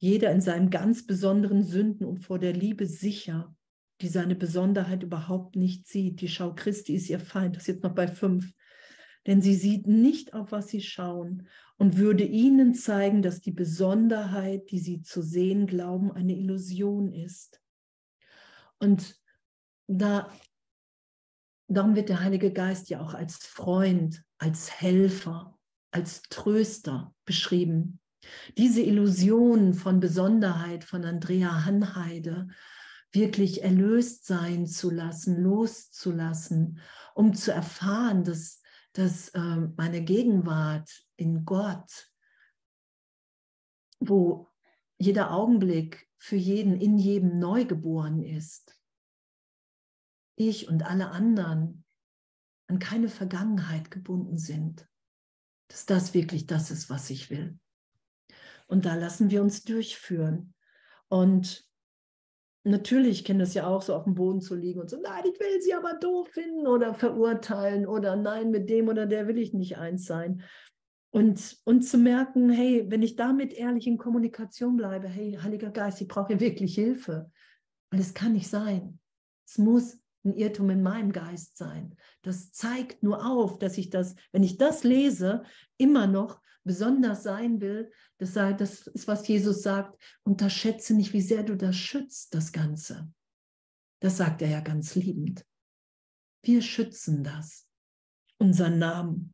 jeder 0.01 0.31
in 0.31 0.41
seinen 0.41 0.71
ganz 0.71 1.05
besonderen 1.05 1.63
Sünden 1.63 2.05
und 2.05 2.25
vor 2.25 2.39
der 2.39 2.53
Liebe 2.53 2.87
sicher, 2.87 3.55
die 4.01 4.07
seine 4.07 4.35
Besonderheit 4.35 5.03
überhaupt 5.03 5.55
nicht 5.55 5.87
sieht. 5.87 6.21
Die 6.21 6.27
Schau 6.27 6.55
Christi 6.55 6.95
ist 6.95 7.07
ihr 7.07 7.19
Feind. 7.19 7.55
Das 7.55 7.63
ist 7.63 7.67
jetzt 7.67 7.83
noch 7.83 7.93
bei 7.93 8.07
fünf. 8.07 8.51
Denn 9.27 9.43
sie 9.43 9.53
sieht 9.53 9.85
nicht, 9.85 10.33
auf 10.33 10.51
was 10.51 10.69
sie 10.69 10.81
schauen 10.81 11.47
und 11.77 11.97
würde 11.97 12.23
ihnen 12.23 12.73
zeigen, 12.73 13.21
dass 13.21 13.41
die 13.41 13.51
Besonderheit, 13.51 14.71
die 14.71 14.79
sie 14.79 15.03
zu 15.03 15.21
sehen 15.21 15.67
glauben, 15.67 16.11
eine 16.11 16.35
Illusion 16.35 17.13
ist. 17.13 17.61
Und 18.79 19.15
da, 19.85 20.31
darum 21.75 21.95
wird 21.95 22.09
der 22.09 22.21
Heilige 22.21 22.51
Geist 22.51 22.89
ja 22.89 23.01
auch 23.01 23.13
als 23.13 23.37
Freund, 23.37 24.23
als 24.37 24.81
Helfer, 24.81 25.57
als 25.91 26.23
Tröster 26.23 27.13
beschrieben. 27.25 27.99
Diese 28.57 28.81
Illusion 28.81 29.73
von 29.73 29.99
Besonderheit 29.99 30.83
von 30.83 31.05
Andrea 31.05 31.65
Hanheide 31.65 32.47
wirklich 33.11 33.63
erlöst 33.63 34.25
sein 34.25 34.67
zu 34.67 34.89
lassen, 34.89 35.41
loszulassen, 35.41 36.79
um 37.15 37.33
zu 37.33 37.51
erfahren, 37.51 38.23
dass, 38.23 38.61
dass 38.93 39.29
äh, 39.29 39.57
meine 39.75 40.03
Gegenwart 40.03 40.89
in 41.17 41.45
Gott, 41.45 42.09
wo 43.99 44.49
jeder 44.97 45.31
Augenblick 45.31 46.07
für 46.17 46.35
jeden, 46.35 46.79
in 46.79 46.97
jedem 46.97 47.39
neugeboren 47.39 48.21
ist, 48.21 48.80
ich 50.49 50.67
und 50.67 50.83
alle 50.83 51.11
anderen 51.11 51.83
an 52.67 52.79
keine 52.79 53.09
Vergangenheit 53.09 53.91
gebunden 53.91 54.37
sind, 54.37 54.87
dass 55.67 55.85
das 55.85 56.13
wirklich 56.13 56.47
das 56.47 56.71
ist, 56.71 56.89
was 56.89 57.09
ich 57.09 57.29
will. 57.29 57.59
Und 58.67 58.85
da 58.85 58.95
lassen 58.95 59.29
wir 59.29 59.41
uns 59.41 59.63
durchführen. 59.63 60.53
Und 61.09 61.65
natürlich 62.63 63.25
kennen 63.25 63.39
das 63.39 63.53
ja 63.53 63.67
auch 63.67 63.81
so 63.81 63.93
auf 63.95 64.05
dem 64.05 64.15
Boden 64.15 64.41
zu 64.41 64.55
liegen 64.55 64.79
und 64.79 64.89
so, 64.89 64.99
nein, 65.01 65.23
ich 65.25 65.39
will 65.39 65.61
sie 65.61 65.73
aber 65.73 65.95
doof 65.95 66.29
finden 66.29 66.67
oder 66.67 66.93
verurteilen 66.93 67.85
oder 67.85 68.15
nein, 68.15 68.51
mit 68.51 68.69
dem 68.69 68.87
oder 68.87 69.05
der 69.05 69.27
will 69.27 69.37
ich 69.37 69.53
nicht 69.53 69.77
eins 69.77 70.05
sein. 70.05 70.43
Und, 71.13 71.57
und 71.65 71.81
zu 71.81 71.97
merken, 71.97 72.49
hey, 72.49 72.85
wenn 72.87 73.03
ich 73.03 73.17
damit 73.17 73.51
ehrlich 73.51 73.85
in 73.85 73.97
Kommunikation 73.97 74.77
bleibe, 74.77 75.09
hey, 75.09 75.37
Heiliger 75.41 75.69
Geist, 75.69 75.99
ich 75.99 76.07
brauche 76.07 76.39
wirklich 76.39 76.75
Hilfe. 76.75 77.29
Weil 77.89 77.99
es 77.99 78.13
kann 78.13 78.31
nicht 78.31 78.47
sein. 78.47 78.99
Es 79.45 79.57
muss 79.57 80.00
ein 80.23 80.35
Irrtum 80.35 80.69
in 80.69 80.83
meinem 80.83 81.11
Geist 81.11 81.57
sein. 81.57 81.95
Das 82.21 82.51
zeigt 82.51 83.03
nur 83.03 83.25
auf, 83.25 83.57
dass 83.59 83.77
ich 83.77 83.89
das, 83.89 84.15
wenn 84.31 84.43
ich 84.43 84.57
das 84.57 84.83
lese, 84.83 85.43
immer 85.77 86.07
noch 86.07 86.41
besonders 86.63 87.23
sein 87.23 87.59
will, 87.59 87.91
das, 88.17 88.33
das 88.33 88.87
ist, 88.87 89.07
was 89.07 89.27
Jesus 89.27 89.63
sagt, 89.63 89.99
unterschätze 90.23 90.93
nicht, 90.93 91.13
wie 91.13 91.21
sehr 91.21 91.43
du 91.43 91.55
das 91.57 91.75
schützt, 91.75 92.35
das 92.35 92.51
Ganze. 92.51 93.11
Das 93.99 94.17
sagt 94.17 94.41
er 94.41 94.49
ja 94.49 94.59
ganz 94.61 94.95
liebend. 94.95 95.45
Wir 96.43 96.61
schützen 96.61 97.23
das, 97.23 97.67
unseren 98.37 98.79
Namen, 98.79 99.33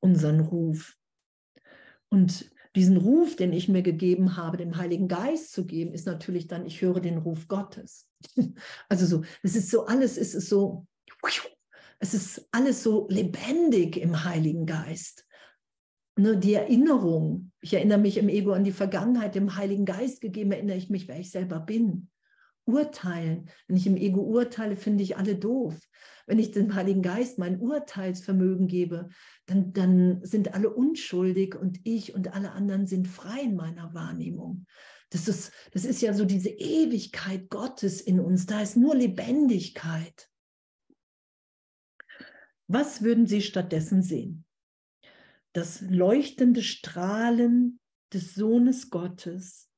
unseren 0.00 0.40
Ruf. 0.40 0.96
Und 2.08 2.50
diesen 2.76 2.96
Ruf, 2.96 3.36
den 3.36 3.52
ich 3.52 3.68
mir 3.68 3.82
gegeben 3.82 4.36
habe, 4.36 4.56
dem 4.56 4.76
Heiligen 4.76 5.08
Geist 5.08 5.52
zu 5.52 5.66
geben, 5.66 5.92
ist 5.92 6.06
natürlich 6.06 6.46
dann, 6.46 6.66
ich 6.66 6.80
höre 6.80 7.00
den 7.00 7.18
Ruf 7.18 7.48
Gottes. 7.48 8.09
Also 8.88 9.06
so, 9.06 9.22
es 9.42 9.56
ist 9.56 9.70
so 9.70 9.86
alles, 9.86 10.16
es 10.16 10.34
ist 10.34 10.48
so, 10.48 10.86
es 11.98 12.14
ist 12.14 12.48
alles 12.52 12.82
so 12.82 13.06
lebendig 13.10 13.96
im 13.96 14.24
Heiligen 14.24 14.66
Geist. 14.66 15.26
Ne, 16.16 16.36
die 16.36 16.54
Erinnerung, 16.54 17.52
ich 17.60 17.74
erinnere 17.74 17.98
mich 17.98 18.18
im 18.18 18.28
Ego 18.28 18.52
an 18.52 18.64
die 18.64 18.72
Vergangenheit, 18.72 19.34
dem 19.34 19.56
Heiligen 19.56 19.84
Geist 19.84 20.20
gegeben, 20.20 20.52
erinnere 20.52 20.76
ich 20.76 20.90
mich, 20.90 21.08
wer 21.08 21.18
ich 21.18 21.30
selber 21.30 21.60
bin. 21.60 22.10
Urteilen, 22.66 23.48
wenn 23.66 23.76
ich 23.76 23.86
im 23.86 23.96
Ego 23.96 24.20
urteile, 24.20 24.76
finde 24.76 25.02
ich 25.02 25.16
alle 25.16 25.36
doof. 25.36 25.78
Wenn 26.26 26.38
ich 26.38 26.52
dem 26.52 26.74
Heiligen 26.74 27.02
Geist 27.02 27.38
mein 27.38 27.58
Urteilsvermögen 27.58 28.68
gebe, 28.68 29.08
dann, 29.46 29.72
dann 29.72 30.20
sind 30.22 30.54
alle 30.54 30.70
unschuldig 30.70 31.56
und 31.56 31.80
ich 31.84 32.14
und 32.14 32.34
alle 32.34 32.52
anderen 32.52 32.86
sind 32.86 33.08
frei 33.08 33.40
in 33.42 33.56
meiner 33.56 33.94
Wahrnehmung. 33.94 34.66
Das 35.10 35.26
ist, 35.26 35.52
das 35.72 35.84
ist 35.84 36.00
ja 36.02 36.14
so 36.14 36.24
diese 36.24 36.50
Ewigkeit 36.50 37.50
Gottes 37.50 38.00
in 38.00 38.20
uns, 38.20 38.46
da 38.46 38.62
ist 38.62 38.76
nur 38.76 38.94
Lebendigkeit. 38.94 40.30
Was 42.68 43.02
würden 43.02 43.26
Sie 43.26 43.42
stattdessen 43.42 44.02
sehen? 44.02 44.44
Das 45.52 45.80
leuchtende 45.80 46.62
Strahlen 46.62 47.80
des 48.12 48.34
Sohnes 48.34 48.90
Gottes, 48.90 49.68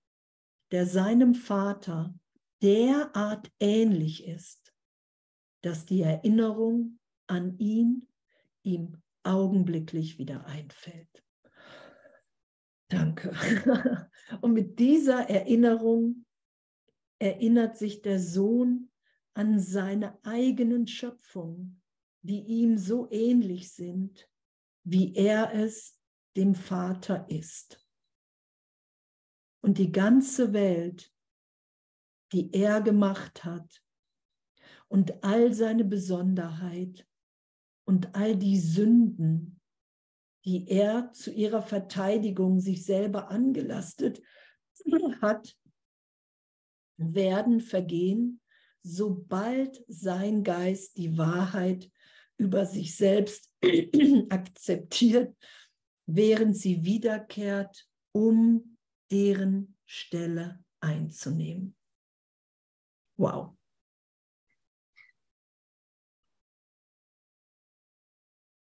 der 0.71 0.87
seinem 0.87 1.35
Vater 1.35 2.15
derart 2.63 3.51
ähnlich 3.59 4.27
ist, 4.27 4.75
dass 5.63 5.87
die 5.87 6.03
Erinnerung 6.03 6.99
an 7.27 7.59
ihn 7.59 8.07
ihm 8.63 9.01
augenblicklich 9.23 10.19
wieder 10.19 10.45
einfällt. 10.47 11.25
Danke. 12.93 13.33
Und 14.41 14.53
mit 14.53 14.79
dieser 14.79 15.29
Erinnerung 15.29 16.25
erinnert 17.19 17.77
sich 17.77 18.03
der 18.03 18.19
Sohn 18.19 18.91
an 19.35 19.59
seine 19.59 20.19
eigenen 20.25 20.87
Schöpfungen 20.87 21.83
die 22.23 22.41
ihm 22.41 22.79
so 22.79 23.09
ähnlich 23.11 23.73
sind, 23.73 24.29
wie 24.85 25.15
er 25.15 25.53
es 25.55 25.99
dem 26.37 26.55
Vater 26.55 27.29
ist. 27.29 27.85
Und 29.61 29.79
die 29.79 29.93
ganze 29.93 30.53
Welt, 30.53 31.13
die 32.33 32.53
er 32.53 32.81
gemacht 32.81 33.45
hat, 33.45 33.83
und 34.89 35.25
all 35.25 35.55
seine 35.55 35.85
Besonderheit 35.85 37.09
und 37.87 38.15
all 38.15 38.37
die 38.37 38.59
Sünden, 38.59 39.61
die 40.45 40.69
er 40.69 41.13
zu 41.13 41.31
ihrer 41.33 41.63
Verteidigung 41.63 42.61
sich 42.61 42.85
selber 42.85 43.31
angelastet 43.31 44.23
hat, 45.21 45.57
werden 46.97 47.61
vergehen, 47.61 48.41
sobald 48.83 49.85
sein 49.87 50.43
Geist 50.43 50.97
die 50.97 51.17
Wahrheit 51.17 51.91
über 52.37 52.67
sich 52.67 52.97
selbst 52.97 53.51
akzeptiert, 54.31 55.37
während 56.07 56.57
sie 56.57 56.85
wiederkehrt, 56.85 57.87
um 58.13 58.77
deren 59.11 59.77
Stelle 59.87 60.65
einzunehmen. 60.81 61.77
Wow. 63.17 63.57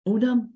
Oder 0.03 0.49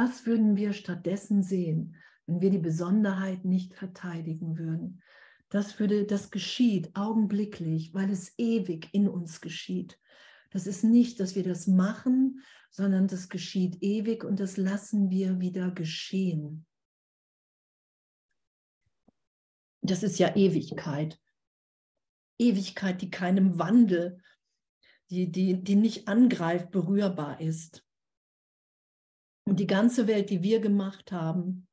was 0.00 0.24
würden 0.24 0.56
wir 0.56 0.72
stattdessen 0.72 1.42
sehen, 1.42 1.94
wenn 2.24 2.40
wir 2.40 2.48
die 2.48 2.58
Besonderheit 2.58 3.44
nicht 3.44 3.74
verteidigen 3.74 4.56
würden? 4.56 5.02
Das 5.50 5.78
würde, 5.78 6.06
das 6.06 6.30
geschieht 6.30 6.96
augenblicklich, 6.96 7.92
weil 7.92 8.08
es 8.10 8.32
ewig 8.38 8.88
in 8.92 9.08
uns 9.08 9.42
geschieht. 9.42 9.98
Das 10.52 10.66
ist 10.66 10.84
nicht, 10.84 11.20
dass 11.20 11.34
wir 11.34 11.42
das 11.42 11.66
machen, 11.66 12.42
sondern 12.70 13.08
das 13.08 13.28
geschieht 13.28 13.82
ewig 13.82 14.24
und 14.24 14.40
das 14.40 14.56
lassen 14.56 15.10
wir 15.10 15.38
wieder 15.38 15.70
geschehen. 15.70 16.66
Das 19.82 20.02
ist 20.02 20.18
ja 20.18 20.34
Ewigkeit. 20.34 21.20
Ewigkeit, 22.38 23.02
die 23.02 23.10
keinem 23.10 23.58
Wandel, 23.58 24.22
die, 25.10 25.30
die, 25.30 25.62
die 25.62 25.76
nicht 25.76 26.08
angreift, 26.08 26.70
berührbar 26.70 27.38
ist. 27.42 27.84
Und 29.44 29.60
die 29.60 29.66
ganze 29.66 30.06
Welt, 30.06 30.30
die 30.30 30.42
wir 30.42 30.60
gemacht 30.60 31.12
haben 31.12 31.66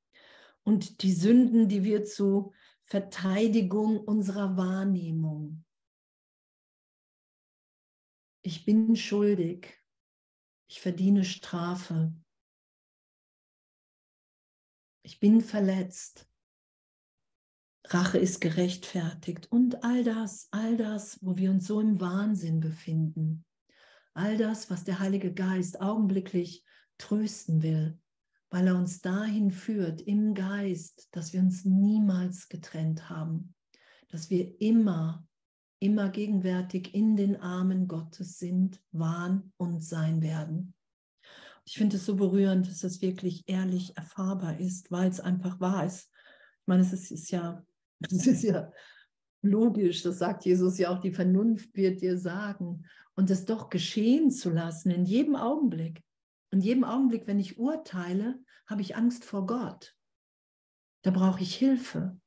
und 0.63 1.01
die 1.01 1.13
Sünden, 1.13 1.67
die 1.69 1.83
wir 1.83 2.03
zu 2.03 2.53
Verteidigung 2.85 3.99
unserer 3.99 4.57
Wahrnehmung. 4.57 5.65
Ich 8.41 8.65
bin 8.65 8.95
schuldig. 8.95 9.77
Ich 10.69 10.81
verdiene 10.81 11.23
Strafe. 11.23 12.13
Ich 15.03 15.19
bin 15.19 15.41
verletzt. 15.41 16.29
Rache 17.85 18.17
ist 18.17 18.41
gerechtfertigt 18.41 19.49
und 19.49 19.83
all 19.83 20.03
das, 20.03 20.49
all 20.51 20.75
das, 20.75 21.23
wo 21.23 21.37
wir 21.37 21.51
uns 21.51 21.67
so 21.67 21.79
im 21.79 22.01
Wahnsinn 22.01 22.59
befinden, 22.59 23.45
all 24.13 24.37
das, 24.37 24.69
was 24.69 24.83
der 24.83 24.99
Heilige 24.99 25.33
Geist 25.33 25.79
augenblicklich 25.79 26.65
trösten 26.97 27.61
will, 27.63 27.99
weil 28.49 28.67
er 28.67 28.75
uns 28.75 29.01
dahin 29.01 29.51
führt 29.51 30.01
im 30.01 30.33
Geist, 30.33 31.07
dass 31.11 31.33
wir 31.33 31.41
uns 31.41 31.65
niemals 31.65 32.49
getrennt 32.49 33.09
haben, 33.09 33.53
dass 34.09 34.29
wir 34.29 34.59
immer, 34.61 35.25
immer 35.79 36.09
gegenwärtig 36.09 36.93
in 36.93 37.15
den 37.15 37.35
Armen 37.35 37.87
Gottes 37.87 38.39
sind, 38.39 38.81
waren 38.91 39.53
und 39.57 39.83
sein 39.83 40.21
werden. 40.21 40.73
Ich 41.65 41.77
finde 41.77 41.97
es 41.97 42.05
so 42.05 42.15
berührend, 42.15 42.67
dass 42.69 42.83
es 42.83 43.01
wirklich 43.01 43.43
ehrlich 43.47 43.97
erfahrbar 43.97 44.59
ist, 44.59 44.89
weil 44.89 45.09
es 45.09 45.19
einfach 45.19 45.59
wahr 45.59 45.85
ist. 45.85 46.09
Ich 46.61 46.67
meine, 46.67 46.81
es 46.81 46.93
ist, 46.93 47.11
ist 47.11 47.29
ja, 47.31 47.65
es 48.09 48.25
ist 48.25 48.43
ja 48.43 48.71
logisch, 49.41 50.01
das 50.03 50.19
sagt 50.19 50.45
Jesus 50.45 50.77
ja 50.77 50.89
auch, 50.89 50.99
die 50.99 51.11
Vernunft 51.11 51.75
wird 51.75 52.01
dir 52.01 52.17
sagen. 52.17 52.85
Und 53.15 53.29
es 53.29 53.45
doch 53.45 53.69
geschehen 53.69 54.31
zu 54.31 54.49
lassen 54.49 54.91
in 54.91 55.03
jedem 55.03 55.35
Augenblick. 55.35 56.03
In 56.49 56.61
jedem 56.61 56.83
Augenblick, 56.85 57.27
wenn 57.27 57.39
ich 57.39 57.57
urteile, 57.57 58.41
habe 58.67 58.81
ich 58.81 58.95
Angst 58.95 59.25
vor 59.25 59.45
Gott. 59.45 59.95
Da 61.01 61.11
brauche 61.11 61.41
ich 61.41 61.55
Hilfe. 61.55 62.19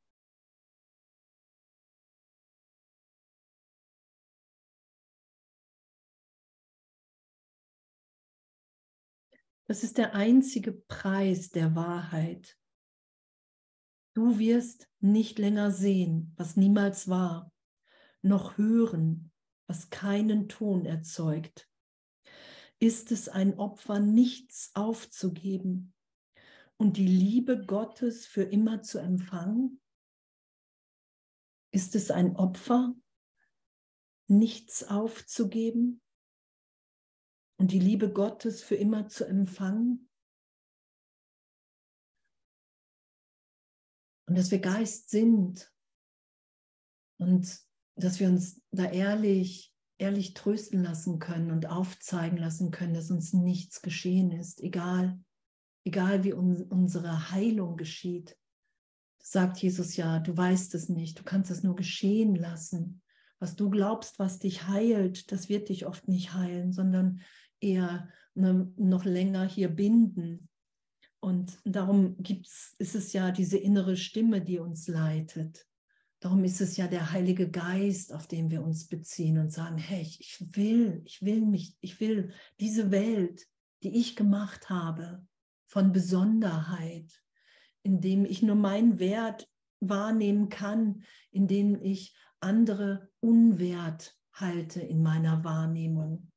Das 9.67 9.85
ist 9.85 9.99
der 9.99 10.15
einzige 10.15 10.73
Preis 10.73 11.51
der 11.51 11.77
Wahrheit. 11.77 12.59
Du 14.15 14.39
wirst 14.39 14.91
nicht 14.99 15.39
länger 15.39 15.71
sehen, 15.71 16.35
was 16.37 16.57
niemals 16.57 17.09
war, 17.09 17.53
noch 18.21 18.59
hören, 18.59 19.31
was 19.69 19.89
keinen 19.89 20.49
Ton 20.49 20.85
erzeugt 20.85 21.70
ist 22.81 23.13
es 23.13 23.29
ein 23.29 23.59
Opfer, 23.59 24.01
nichts 24.01 24.71
aufzugeben 24.75 25.95
und 26.79 26.97
die 26.97 27.07
Liebe 27.07 27.65
Gottes 27.65 28.27
für 28.27 28.43
immer 28.43 28.83
zu 28.83 28.99
empfangen? 28.99 29.83
Ist 31.73 31.95
es 31.95 32.11
ein 32.11 32.37
Opfer, 32.37 32.95
nichts 34.29 34.85
aufzugeben 34.85 36.01
und 37.59 37.71
die 37.71 37.79
Liebe 37.79 38.11
Gottes 38.11 38.63
für 38.63 38.77
immer 38.77 39.09
zu 39.09 39.27
empfangen? 39.27 40.11
Und 44.27 44.39
dass 44.39 44.51
wir 44.51 44.61
Geist 44.61 45.11
sind 45.11 45.71
und 47.19 47.61
dass 47.97 48.21
wir 48.21 48.29
uns 48.29 48.63
da 48.71 48.91
ehrlich 48.91 49.70
ehrlich 50.01 50.35
trösten 50.35 50.83
lassen 50.83 51.19
können 51.19 51.51
und 51.51 51.67
aufzeigen 51.67 52.39
lassen 52.39 52.71
können, 52.71 52.95
dass 52.95 53.11
uns 53.11 53.33
nichts 53.33 53.83
geschehen 53.83 54.31
ist, 54.31 54.61
egal, 54.61 55.21
egal 55.85 56.25
wie 56.25 56.33
un 56.33 56.63
unsere 56.63 57.31
Heilung 57.31 57.77
geschieht. 57.77 58.37
sagt 59.23 59.59
Jesus 59.59 59.97
ja, 59.97 60.19
du 60.19 60.35
weißt 60.35 60.75
es 60.75 60.89
nicht, 60.89 61.19
du 61.19 61.23
kannst 61.23 61.51
es 61.51 61.63
nur 61.63 61.77
geschehen 61.77 62.35
lassen. 62.35 63.03
Was 63.39 63.57
du 63.57 63.71
glaubst, 63.71 64.19
was 64.19 64.39
dich 64.39 64.67
heilt, 64.69 65.31
das 65.33 65.49
wird 65.49 65.69
dich 65.69 65.87
oft 65.87 66.09
nicht 66.09 66.33
heilen, 66.35 66.73
sondern 66.73 67.21
eher 67.61 68.09
ne, 68.35 68.73
noch 68.77 69.05
länger 69.05 69.47
hier 69.47 69.69
binden. 69.69 70.49
Und 71.21 71.59
darum 71.65 72.17
gibt's, 72.23 72.75
ist 72.79 72.95
es 72.95 73.13
ja 73.13 73.31
diese 73.31 73.59
innere 73.59 73.97
Stimme, 73.97 74.41
die 74.41 74.59
uns 74.59 74.89
leitet. 74.89 75.67
Darum 76.21 76.45
ist 76.45 76.61
es 76.61 76.77
ja 76.77 76.87
der 76.87 77.13
Heilige 77.13 77.51
Geist, 77.51 78.13
auf 78.13 78.27
den 78.27 78.51
wir 78.51 78.63
uns 78.63 78.87
beziehen 78.87 79.39
und 79.39 79.51
sagen, 79.51 79.79
hey, 79.79 80.03
ich 80.03 80.47
will, 80.55 81.01
ich 81.07 81.23
will 81.23 81.47
mich, 81.47 81.77
ich 81.81 81.99
will 81.99 82.33
diese 82.61 82.91
Welt, 82.91 83.47
die 83.83 83.99
ich 83.99 84.17
gemacht 84.17 84.69
habe, 84.69 85.27
von 85.67 85.93
Besonderheit, 85.93 87.11
indem 87.83 88.27
ich 88.27 88.43
nur 88.43 88.57
meinen 88.57 88.99
Wert 88.99 89.49
wahrnehmen 89.81 90.51
kann, 90.51 91.05
indem 91.31 91.81
ich 91.83 92.15
andere 92.41 93.09
unwert 93.21 94.15
halte 94.35 94.81
in 94.81 95.03
meiner 95.03 95.43
Wahrnehmung. 95.43 96.31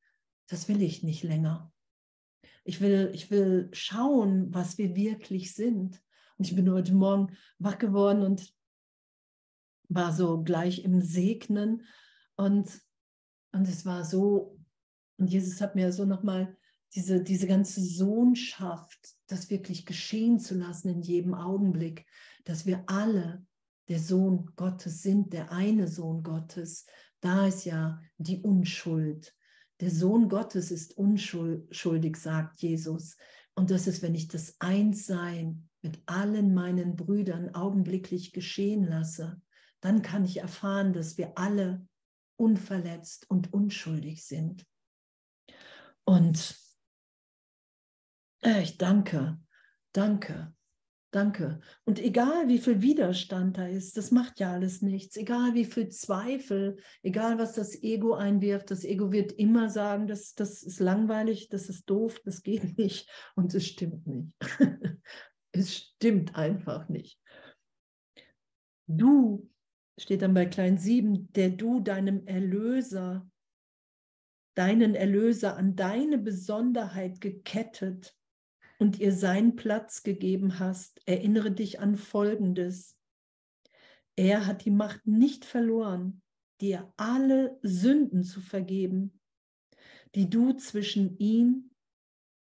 Das 0.47 0.69
will 0.69 0.81
ich 0.81 1.03
nicht 1.03 1.23
länger. 1.23 1.73
Ich 2.63 2.79
will, 2.79 3.11
ich 3.13 3.31
will 3.31 3.69
schauen, 3.73 4.53
was 4.53 4.77
wir 4.77 4.95
wirklich 4.95 5.53
sind. 5.53 6.01
Und 6.37 6.47
ich 6.47 6.55
bin 6.55 6.71
heute 6.71 6.93
Morgen 6.93 7.35
wach 7.59 7.77
geworden 7.77 8.21
und 8.21 8.52
war 9.93 10.13
so 10.13 10.43
gleich 10.43 10.83
im 10.83 11.01
Segnen 11.01 11.83
und, 12.35 12.81
und 13.51 13.67
es 13.67 13.85
war 13.85 14.05
so, 14.05 14.59
und 15.17 15.27
Jesus 15.27 15.61
hat 15.61 15.75
mir 15.75 15.91
so 15.91 16.05
nochmal 16.05 16.57
diese, 16.95 17.21
diese 17.21 17.47
ganze 17.47 17.81
Sohnschaft, 17.81 19.15
das 19.27 19.49
wirklich 19.49 19.85
geschehen 19.85 20.39
zu 20.39 20.55
lassen 20.55 20.89
in 20.89 21.01
jedem 21.01 21.33
Augenblick, 21.33 22.05
dass 22.43 22.65
wir 22.65 22.83
alle 22.87 23.45
der 23.89 23.99
Sohn 23.99 24.51
Gottes 24.55 25.01
sind, 25.01 25.33
der 25.33 25.51
eine 25.51 25.87
Sohn 25.87 26.23
Gottes. 26.23 26.85
Da 27.19 27.47
ist 27.47 27.65
ja 27.65 27.99
die 28.17 28.41
Unschuld. 28.41 29.35
Der 29.79 29.89
Sohn 29.89 30.29
Gottes 30.29 30.71
ist 30.71 30.97
unschuldig, 30.97 32.17
sagt 32.17 32.61
Jesus. 32.61 33.17
Und 33.55 33.71
das 33.71 33.87
ist, 33.87 34.01
wenn 34.01 34.15
ich 34.15 34.27
das 34.27 34.55
Einssein 34.59 35.69
mit 35.81 36.01
allen 36.05 36.53
meinen 36.53 36.95
Brüdern 36.95 37.53
augenblicklich 37.53 38.33
geschehen 38.33 38.83
lasse, 38.83 39.41
dann 39.83 40.01
kann 40.01 40.25
ich 40.25 40.37
erfahren, 40.37 40.93
dass 40.93 41.17
wir 41.17 41.37
alle 41.37 41.87
unverletzt 42.35 43.29
und 43.29 43.53
unschuldig 43.53 44.25
sind. 44.25 44.65
Und 46.05 46.57
äh, 48.41 48.61
ich 48.61 48.77
danke, 48.77 49.39
danke, 49.93 50.53
Danke. 51.13 51.61
Und 51.85 51.99
egal 51.99 52.47
wie 52.47 52.57
viel 52.57 52.81
Widerstand 52.81 53.59
da 53.59 53.67
ist, 53.67 53.97
das 53.97 54.09
macht 54.09 54.39
ja 54.39 54.51
alles 54.51 54.81
nichts. 54.81 55.15
Egal 55.15 55.53
wie 55.53 55.65
viel 55.65 55.89
Zweifel, 55.89 56.77
egal 57.03 57.37
was 57.37 57.53
das 57.53 57.83
Ego 57.83 58.15
einwirft, 58.15 58.71
das 58.71 58.83
Ego 58.83 59.11
wird 59.11 59.31
immer 59.31 59.69
sagen, 59.69 60.07
das, 60.07 60.33
das 60.33 60.63
ist 60.63 60.79
langweilig, 60.79 61.49
das 61.49 61.69
ist 61.69 61.87
doof, 61.87 62.19
das 62.25 62.41
geht 62.41 62.77
nicht 62.79 63.07
und 63.35 63.53
es 63.53 63.67
stimmt 63.67 64.07
nicht. 64.07 64.33
es 65.51 65.77
stimmt 65.77 66.35
einfach 66.35 66.89
nicht. 66.89 67.21
Du, 68.87 69.47
steht 69.99 70.21
dann 70.21 70.33
bei 70.33 70.45
Klein 70.45 70.77
7, 70.77 71.31
der 71.33 71.49
du 71.49 71.79
deinem 71.79 72.25
Erlöser, 72.25 73.29
deinen 74.55 74.95
Erlöser 74.95 75.57
an 75.57 75.75
deine 75.75 76.17
Besonderheit 76.17 77.21
gekettet 77.21 78.15
und 78.79 78.99
ihr 78.99 79.13
seinen 79.13 79.55
Platz 79.55 80.03
gegeben 80.03 80.59
hast, 80.59 81.01
erinnere 81.07 81.51
dich 81.51 81.79
an 81.79 81.95
Folgendes. 81.95 82.97
Er 84.15 84.45
hat 84.45 84.65
die 84.65 84.71
Macht 84.71 85.07
nicht 85.07 85.45
verloren, 85.45 86.21
dir 86.61 86.93
alle 86.97 87.59
Sünden 87.61 88.23
zu 88.23 88.41
vergeben, 88.41 89.19
die 90.15 90.29
du 90.29 90.53
zwischen 90.53 91.17
ihm 91.17 91.71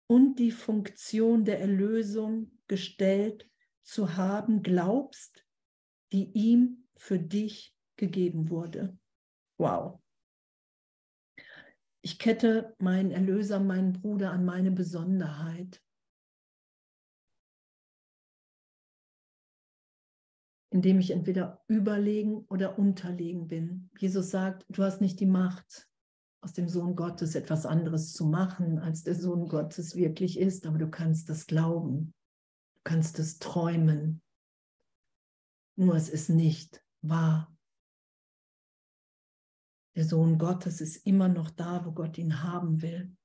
und 0.08 0.40
die 0.40 0.52
Funktion 0.52 1.46
der 1.46 1.60
Erlösung 1.60 2.52
gestellt 2.68 3.50
zu 3.84 4.16
haben 4.18 4.64
glaubst, 4.64 5.46
die 6.12 6.32
ihm 6.34 6.88
für 7.00 7.18
dich 7.18 7.74
gegeben 7.96 8.50
wurde. 8.50 8.98
Wow. 9.58 10.00
Ich 12.02 12.20
kette 12.20 12.76
meinen 12.80 13.12
Erlöser, 13.12 13.60
meinen 13.60 13.94
Bruder 13.94 14.32
an 14.32 14.46
meine 14.46 14.72
Besonderheit. 14.72 15.82
indem 20.72 21.00
ich 21.00 21.10
entweder 21.10 21.64
überlegen 21.68 22.46
oder 22.46 22.78
unterlegen 22.78 23.48
bin. 23.48 23.90
Jesus 23.98 24.30
sagt, 24.30 24.68
du 24.70 24.84
hast 24.84 25.02
nicht 25.02 25.20
die 25.20 25.26
Macht, 25.26 25.90
aus 26.42 26.54
dem 26.54 26.70
Sohn 26.70 26.96
Gottes 26.96 27.34
etwas 27.34 27.66
anderes 27.66 28.14
zu 28.14 28.28
machen, 28.28 28.78
als 28.78 29.04
der 29.04 29.16
Sohn 29.16 29.48
Gottes 29.48 29.96
wirklich 29.96 30.40
ist, 30.40 30.68
aber 30.68 30.78
du 30.78 30.88
kannst 30.88 31.28
das 31.28 31.48
glauben, 31.48 32.14
du 32.76 32.82
kannst 32.84 33.18
es 33.18 33.40
träumen. 33.40 34.22
Nur 35.76 35.96
es 35.96 36.08
ist 36.08 36.30
nicht 36.30 36.84
wahr. 37.02 37.56
Der 39.96 40.06
Sohn 40.06 40.38
Gottes 40.38 40.82
ist 40.82 41.06
immer 41.06 41.28
noch 41.28 41.50
da, 41.50 41.86
wo 41.86 41.92
Gott 41.92 42.18
ihn 42.18 42.44
haben 42.44 42.82
will. 42.82 43.16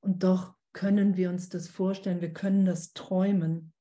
Und 0.00 0.22
doch 0.22 0.54
können 0.72 1.16
wir 1.16 1.30
uns 1.30 1.48
das 1.48 1.68
vorstellen, 1.68 2.20
wir 2.20 2.32
können 2.32 2.64
das 2.64 2.92
träumen. 2.92 3.72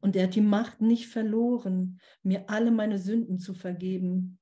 Und 0.00 0.14
er 0.14 0.24
hat 0.24 0.34
die 0.34 0.40
Macht 0.40 0.80
nicht 0.80 1.08
verloren, 1.08 2.00
mir 2.22 2.48
alle 2.50 2.70
meine 2.70 2.98
Sünden 2.98 3.38
zu 3.38 3.54
vergeben, 3.54 4.38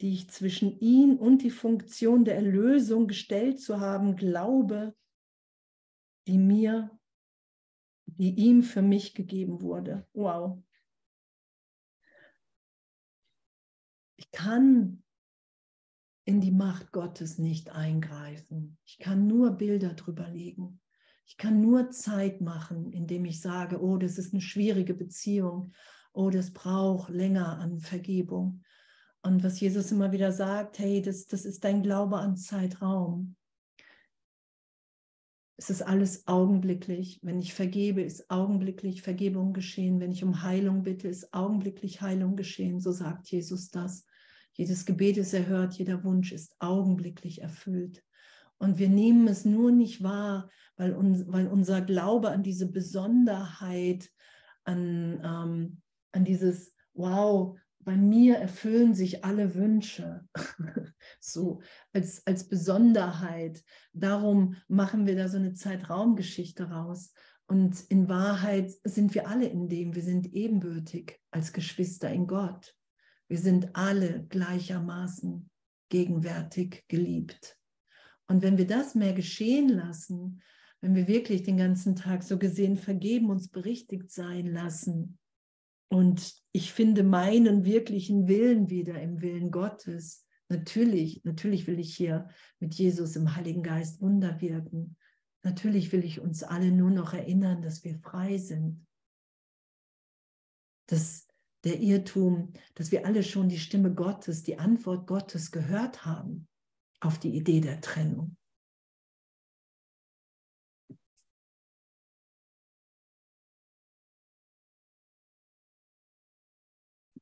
die 0.00 0.12
ich 0.12 0.30
zwischen 0.30 0.78
ihn 0.80 1.16
und 1.16 1.42
die 1.42 1.50
Funktion 1.50 2.24
der 2.24 2.36
Erlösung 2.36 3.06
gestellt 3.06 3.60
zu 3.60 3.80
haben 3.80 4.16
glaube, 4.16 4.94
die 6.26 6.38
mir, 6.38 6.98
die 8.06 8.34
ihm 8.34 8.62
für 8.62 8.82
mich 8.82 9.14
gegeben 9.14 9.62
wurde. 9.62 10.06
Wow. 10.12 10.62
Kann 14.38 15.02
in 16.24 16.40
die 16.40 16.52
Macht 16.52 16.92
Gottes 16.92 17.38
nicht 17.38 17.70
eingreifen. 17.70 18.78
Ich 18.84 18.98
kann 18.98 19.26
nur 19.26 19.50
Bilder 19.50 19.94
drüber 19.94 20.28
legen. 20.28 20.80
Ich 21.26 21.36
kann 21.36 21.60
nur 21.60 21.90
Zeit 21.90 22.40
machen, 22.40 22.92
indem 22.92 23.24
ich 23.24 23.40
sage, 23.40 23.82
oh, 23.82 23.96
das 23.96 24.16
ist 24.16 24.32
eine 24.32 24.40
schwierige 24.40 24.94
Beziehung, 24.94 25.72
oh, 26.12 26.30
das 26.30 26.52
braucht 26.52 27.10
länger 27.10 27.58
an 27.58 27.80
Vergebung. 27.80 28.62
Und 29.22 29.42
was 29.42 29.58
Jesus 29.58 29.90
immer 29.90 30.12
wieder 30.12 30.30
sagt, 30.30 30.78
hey, 30.78 31.02
das, 31.02 31.26
das 31.26 31.44
ist 31.44 31.64
dein 31.64 31.82
Glaube 31.82 32.18
an 32.18 32.36
Zeitraum. 32.36 33.34
Es 35.56 35.68
ist 35.68 35.82
alles 35.82 36.28
augenblicklich. 36.28 37.18
Wenn 37.22 37.40
ich 37.40 37.54
vergebe, 37.54 38.02
ist 38.02 38.30
augenblicklich 38.30 39.02
Vergebung 39.02 39.52
geschehen. 39.52 39.98
Wenn 39.98 40.12
ich 40.12 40.22
um 40.22 40.44
Heilung 40.44 40.84
bitte, 40.84 41.08
ist 41.08 41.34
augenblicklich 41.34 42.00
Heilung 42.00 42.36
geschehen. 42.36 42.78
So 42.78 42.92
sagt 42.92 43.28
Jesus 43.32 43.70
das. 43.70 44.06
Jedes 44.58 44.84
Gebet 44.84 45.16
ist 45.16 45.32
erhört, 45.34 45.74
jeder 45.74 46.02
Wunsch 46.02 46.32
ist 46.32 46.56
augenblicklich 46.58 47.42
erfüllt. 47.42 48.02
Und 48.58 48.78
wir 48.78 48.88
nehmen 48.88 49.28
es 49.28 49.44
nur 49.44 49.70
nicht 49.70 50.02
wahr, 50.02 50.50
weil, 50.76 50.94
uns, 50.94 51.24
weil 51.28 51.46
unser 51.46 51.80
Glaube 51.80 52.30
an 52.30 52.42
diese 52.42 52.68
Besonderheit, 52.70 54.10
an, 54.64 55.20
ähm, 55.22 55.80
an 56.10 56.24
dieses, 56.24 56.74
wow, 56.92 57.56
bei 57.78 57.96
mir 57.96 58.38
erfüllen 58.38 58.94
sich 58.94 59.24
alle 59.24 59.54
Wünsche, 59.54 60.26
so 61.20 61.60
als, 61.92 62.26
als 62.26 62.48
Besonderheit. 62.48 63.62
Darum 63.92 64.56
machen 64.66 65.06
wir 65.06 65.14
da 65.14 65.28
so 65.28 65.36
eine 65.36 65.54
Zeitraumgeschichte 65.54 66.68
raus. 66.68 67.12
Und 67.46 67.80
in 67.90 68.08
Wahrheit 68.08 68.72
sind 68.82 69.14
wir 69.14 69.28
alle 69.28 69.46
in 69.46 69.68
dem, 69.68 69.94
wir 69.94 70.02
sind 70.02 70.32
ebenbürtig 70.32 71.20
als 71.30 71.52
Geschwister 71.52 72.10
in 72.10 72.26
Gott. 72.26 72.74
Wir 73.28 73.38
sind 73.38 73.76
alle 73.76 74.24
gleichermaßen 74.28 75.50
gegenwärtig 75.90 76.84
geliebt. 76.88 77.56
Und 78.26 78.42
wenn 78.42 78.58
wir 78.58 78.66
das 78.66 78.94
mehr 78.94 79.12
geschehen 79.12 79.68
lassen, 79.68 80.42
wenn 80.80 80.94
wir 80.94 81.08
wirklich 81.08 81.42
den 81.42 81.56
ganzen 81.56 81.96
Tag 81.96 82.22
so 82.22 82.38
gesehen 82.38 82.76
vergeben, 82.76 83.30
uns 83.30 83.48
berichtigt 83.48 84.10
sein 84.10 84.46
lassen 84.46 85.18
und 85.90 86.34
ich 86.52 86.72
finde 86.72 87.02
meinen 87.02 87.64
wirklichen 87.64 88.28
Willen 88.28 88.70
wieder 88.70 89.00
im 89.00 89.20
Willen 89.20 89.50
Gottes, 89.50 90.26
natürlich, 90.48 91.22
natürlich 91.24 91.66
will 91.66 91.78
ich 91.78 91.96
hier 91.96 92.28
mit 92.60 92.74
Jesus 92.74 93.16
im 93.16 93.34
Heiligen 93.34 93.62
Geist 93.62 94.00
Wunder 94.00 94.40
wirken. 94.40 94.96
Natürlich 95.42 95.92
will 95.92 96.04
ich 96.04 96.20
uns 96.20 96.42
alle 96.42 96.70
nur 96.70 96.90
noch 96.90 97.14
erinnern, 97.14 97.62
dass 97.62 97.84
wir 97.84 97.98
frei 97.98 98.38
sind. 98.38 98.86
Dass 100.86 101.27
der 101.68 101.80
Irrtum, 101.80 102.54
dass 102.74 102.92
wir 102.92 103.04
alle 103.04 103.22
schon 103.22 103.50
die 103.50 103.58
Stimme 103.58 103.92
Gottes, 103.92 104.42
die 104.42 104.58
Antwort 104.58 105.06
Gottes 105.06 105.50
gehört 105.50 106.06
haben 106.06 106.48
auf 107.00 107.18
die 107.18 107.36
Idee 107.36 107.60
der 107.60 107.82
Trennung. 107.82 108.36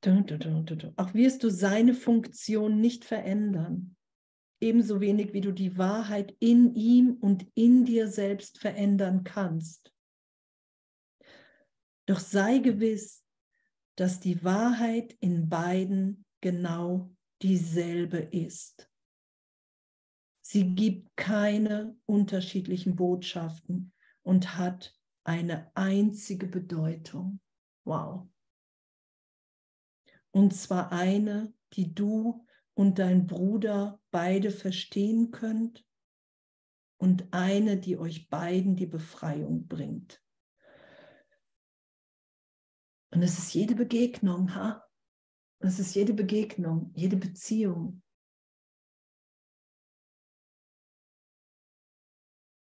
Auch 0.05 1.15
wirst 1.15 1.43
du 1.43 1.51
seine 1.51 1.93
Funktion 1.93 2.81
nicht 2.81 3.05
verändern, 3.05 3.97
ebenso 4.61 5.01
wenig 5.01 5.33
wie 5.33 5.41
du 5.41 5.51
die 5.51 5.77
Wahrheit 5.77 6.37
in 6.39 6.77
ihm 6.77 7.15
und 7.15 7.45
in 7.55 7.85
dir 7.85 8.07
selbst 8.07 8.61
verändern 8.61 9.25
kannst. 9.25 9.93
Doch 12.07 12.21
sei 12.21 12.59
gewiss, 12.59 13.26
dass 13.97 14.21
die 14.21 14.45
Wahrheit 14.45 15.17
in 15.21 15.49
beiden 15.49 16.25
genau 16.41 17.11
dieselbe 17.43 18.19
ist. 18.19 18.91
Sie 20.43 20.75
gibt 20.75 21.17
keine 21.17 21.99
unterschiedlichen 22.07 22.95
Botschaften 22.95 23.93
und 24.23 24.57
hat 24.57 24.97
eine 25.25 25.73
einzige 25.75 26.47
Bedeutung. 26.47 27.41
Wow. 27.85 28.29
Und 30.31 30.55
zwar 30.55 30.93
eine, 30.93 31.53
die 31.73 31.95
du 31.95 32.47
und 32.75 32.99
dein 32.99 33.27
Bruder 33.27 34.01
beide 34.11 34.51
verstehen 34.51 35.31
könnt 35.31 35.85
und 36.99 37.33
eine, 37.33 37.79
die 37.79 37.97
euch 37.97 38.29
beiden 38.29 38.77
die 38.77 38.87
Befreiung 38.87 39.67
bringt. 39.67 40.23
Und 43.17 43.23
es 43.23 43.39
ist 43.39 43.55
jede 43.55 43.75
Begegnung, 43.75 44.55
ha? 44.55 44.85
Es 45.61 45.79
ist 45.79 45.95
jede 45.95 46.13
Begegnung, 46.13 46.93
jede 46.95 47.17
Beziehung, 47.17 48.03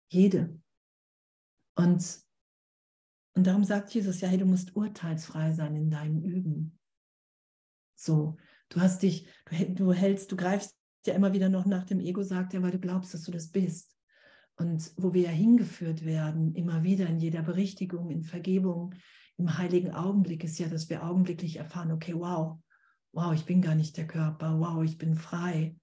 Jede. 0.10 0.62
Und, 1.78 2.20
und 3.34 3.48
darum 3.48 3.64
sagt 3.64 3.94
Jesus, 3.94 4.20
ja, 4.20 4.28
hey, 4.28 4.40
du 4.40 4.46
musst 4.46 4.76
urteilsfrei 4.76 5.54
sein 5.54 5.74
in 5.78 5.90
deinem 5.90 6.22
Üben. 6.22 6.78
So, 7.96 8.36
du 8.68 8.82
hast 8.82 9.04
dich, 9.04 9.30
du, 9.46 9.74
du 9.74 9.94
hältst, 9.94 10.34
du 10.34 10.36
greifst 10.36 10.78
ja 11.06 11.14
immer 11.14 11.32
wieder 11.32 11.48
noch 11.48 11.66
nach 11.66 11.86
dem 11.86 12.02
Ego, 12.02 12.24
sagt 12.24 12.54
er, 12.54 12.62
weil 12.62 12.72
du 12.72 12.80
glaubst, 12.80 13.14
dass 13.14 13.24
du 13.24 13.32
das 13.32 13.52
bist. 13.52 13.98
Und 14.58 14.92
wo 14.98 15.14
wir 15.14 15.22
ja 15.22 15.30
hingeführt 15.30 16.04
werden, 16.04 16.56
immer 16.56 16.84
wieder 16.84 17.08
in 17.08 17.20
jeder 17.20 17.42
Berichtigung, 17.42 18.10
in 18.10 18.24
Vergebung, 18.24 18.94
im 19.42 19.58
heiligen 19.58 19.92
Augenblick, 19.94 20.44
ist 20.44 20.60
ja, 20.60 20.68
dass 20.68 20.90
wir 20.90 21.04
augenblicklich 21.04 21.58
erfahren, 21.58 21.92
okay, 21.92 22.14
wow, 22.14 22.60
wow, 23.12 23.34
ich 23.34 23.46
bin 23.46 23.62
gar 23.62 23.76
nicht 23.76 23.98
der 23.98 24.08
Körper, 24.08 24.60
wow, 24.60 24.84
ich 24.84 24.98
bin 24.98 25.16
frei. 25.16 25.76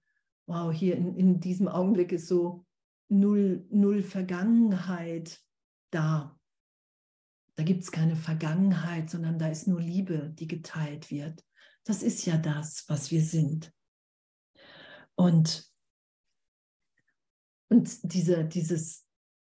Wow, 0.47 0.73
hier 0.73 0.95
in, 0.95 1.15
in 1.15 1.39
diesem 1.39 1.67
Augenblick 1.67 2.11
ist 2.11 2.27
so, 2.27 2.65
null, 3.09 3.65
null 3.69 4.01
Vergangenheit 4.01 5.39
da. 5.91 6.39
Da 7.55 7.63
gibt 7.63 7.83
es 7.83 7.91
keine 7.91 8.15
Vergangenheit, 8.15 9.09
sondern 9.09 9.37
da 9.37 9.49
ist 9.49 9.67
nur 9.67 9.81
Liebe, 9.81 10.29
die 10.29 10.47
geteilt 10.47 11.11
wird. 11.11 11.43
Das 11.83 12.01
ist 12.01 12.25
ja 12.25 12.37
das, 12.37 12.85
was 12.87 13.11
wir 13.11 13.21
sind. 13.21 13.73
Und, 15.15 15.69
und 17.67 18.13
diese, 18.13 18.45
dieses, 18.45 19.05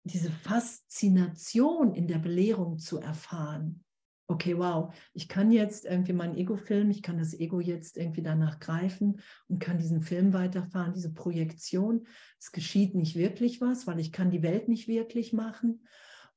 diese 0.02 0.30
Faszination 0.30 1.94
in 1.94 2.06
der 2.06 2.18
Belehrung 2.18 2.78
zu 2.78 2.98
erfahren, 2.98 3.84
okay, 4.26 4.56
wow, 4.56 4.94
ich 5.12 5.28
kann 5.28 5.50
jetzt 5.50 5.84
irgendwie 5.84 6.12
mein 6.12 6.36
Ego 6.36 6.56
filmen, 6.56 6.90
ich 6.90 7.02
kann 7.02 7.18
das 7.18 7.34
Ego 7.34 7.60
jetzt 7.60 7.96
irgendwie 7.96 8.22
danach 8.22 8.58
greifen 8.58 9.20
und 9.48 9.60
kann 9.60 9.78
diesen 9.78 10.00
Film 10.00 10.32
weiterfahren, 10.32 10.94
diese 10.94 11.12
Projektion. 11.12 12.06
Es 12.38 12.52
geschieht 12.52 12.94
nicht 12.94 13.16
wirklich 13.16 13.60
was, 13.60 13.86
weil 13.86 14.00
ich 14.00 14.12
kann 14.12 14.30
die 14.30 14.42
Welt 14.42 14.68
nicht 14.68 14.88
wirklich 14.88 15.32
machen. 15.32 15.86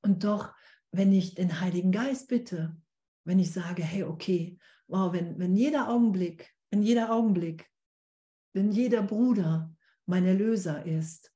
Und 0.01 0.23
doch, 0.23 0.53
wenn 0.91 1.13
ich 1.13 1.35
den 1.35 1.61
Heiligen 1.61 1.91
Geist 1.91 2.27
bitte, 2.27 2.75
wenn 3.23 3.39
ich 3.39 3.51
sage, 3.51 3.83
hey, 3.83 4.03
okay, 4.03 4.57
wow, 4.87 5.13
wenn, 5.13 5.37
wenn 5.39 5.55
jeder 5.55 5.89
Augenblick, 5.89 6.53
wenn 6.71 6.83
jeder 6.83 7.11
Augenblick, 7.11 7.69
wenn 8.53 8.71
jeder 8.71 9.03
Bruder 9.03 9.73
mein 10.05 10.25
Erlöser 10.25 10.85
ist, 10.85 11.31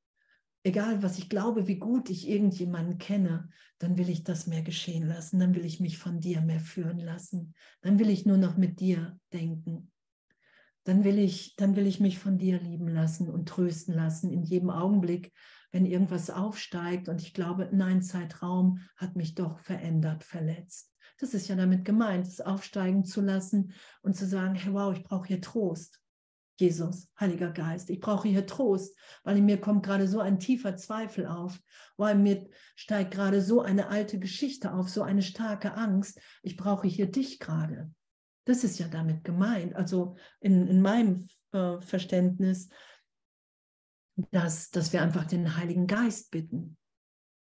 egal 0.64 1.02
was 1.04 1.18
ich 1.18 1.30
glaube, 1.30 1.68
wie 1.68 1.78
gut 1.78 2.10
ich 2.10 2.30
irgendjemanden 2.30 2.98
kenne, 2.98 3.50
dann 3.80 3.98
will 3.98 4.10
ich 4.10 4.24
das 4.24 4.48
mehr 4.48 4.62
geschehen 4.62 5.08
lassen, 5.08 5.40
dann 5.40 5.56
will 5.56 5.66
ich 5.66 5.80
mich 5.80 5.98
von 5.98 6.20
dir 6.20 6.42
mehr 6.42 6.60
führen 6.60 7.00
lassen, 7.00 7.54
dann 7.82 8.00
will 8.00 8.10
ich 8.10 8.26
nur 8.26 8.38
noch 8.38 8.58
mit 8.58 8.80
dir 8.80 9.20
denken. 9.34 9.92
Dann 10.84 11.04
will 11.04 11.20
ich, 11.20 11.56
dann 11.58 11.76
will 11.76 11.86
ich 11.86 12.00
mich 12.00 12.18
von 12.18 12.38
dir 12.38 12.60
lieben 12.60 12.88
lassen 12.88 13.30
und 13.30 13.48
trösten 13.48 13.94
lassen 13.94 14.32
in 14.32 14.44
jedem 14.44 14.72
Augenblick, 14.72 15.32
wenn 15.72 15.86
irgendwas 15.86 16.30
aufsteigt 16.30 17.08
und 17.08 17.22
ich 17.22 17.34
glaube, 17.34 17.70
nein, 17.72 18.02
Zeitraum 18.02 18.80
hat 18.98 19.16
mich 19.16 19.36
doch 19.36 19.60
verändert, 19.60 20.24
verletzt. 20.24 20.92
Das 21.20 21.34
ist 21.36 21.48
ja 21.48 21.56
damit 21.56 21.86
gemeint, 21.86 22.28
es 22.28 22.42
aufsteigen 22.42 23.06
zu 23.06 23.22
lassen 23.22 23.74
und 24.02 24.16
zu 24.16 24.26
sagen, 24.26 24.56
hey, 24.56 24.74
wow, 24.74 24.96
ich 24.96 25.04
brauche 25.04 25.28
hier 25.28 25.40
Trost. 25.40 26.01
Jesus, 26.62 27.10
Heiliger 27.20 27.52
Geist, 27.52 27.90
ich 27.90 28.00
brauche 28.00 28.28
hier 28.28 28.46
Trost, 28.46 28.96
weil 29.24 29.38
in 29.38 29.46
mir 29.46 29.60
kommt 29.60 29.84
gerade 29.84 30.08
so 30.08 30.20
ein 30.20 30.40
tiefer 30.40 30.78
Zweifel 30.78 31.26
auf, 31.26 31.60
weil 31.98 32.16
mir 32.16 32.48
steigt 32.76 33.12
gerade 33.12 33.42
so 33.42 33.62
eine 33.62 33.88
alte 33.88 34.20
Geschichte 34.20 34.74
auf, 34.74 34.88
so 34.88 35.02
eine 35.02 35.24
starke 35.24 35.74
Angst. 35.74 36.22
Ich 36.44 36.56
brauche 36.56 36.88
hier 36.88 37.12
dich 37.12 37.40
gerade. 37.40 37.92
Das 38.46 38.64
ist 38.64 38.80
ja 38.80 38.88
damit 38.88 39.24
gemeint. 39.24 39.76
Also 39.76 40.16
in, 40.40 40.68
in 40.68 40.82
meinem 40.82 41.28
äh, 41.52 41.82
Verständnis, 41.82 42.70
dass, 44.30 44.70
dass 44.70 44.94
wir 44.94 45.02
einfach 45.02 45.26
den 45.26 45.58
Heiligen 45.58 45.88
Geist 45.88 46.32
bitten, 46.32 46.78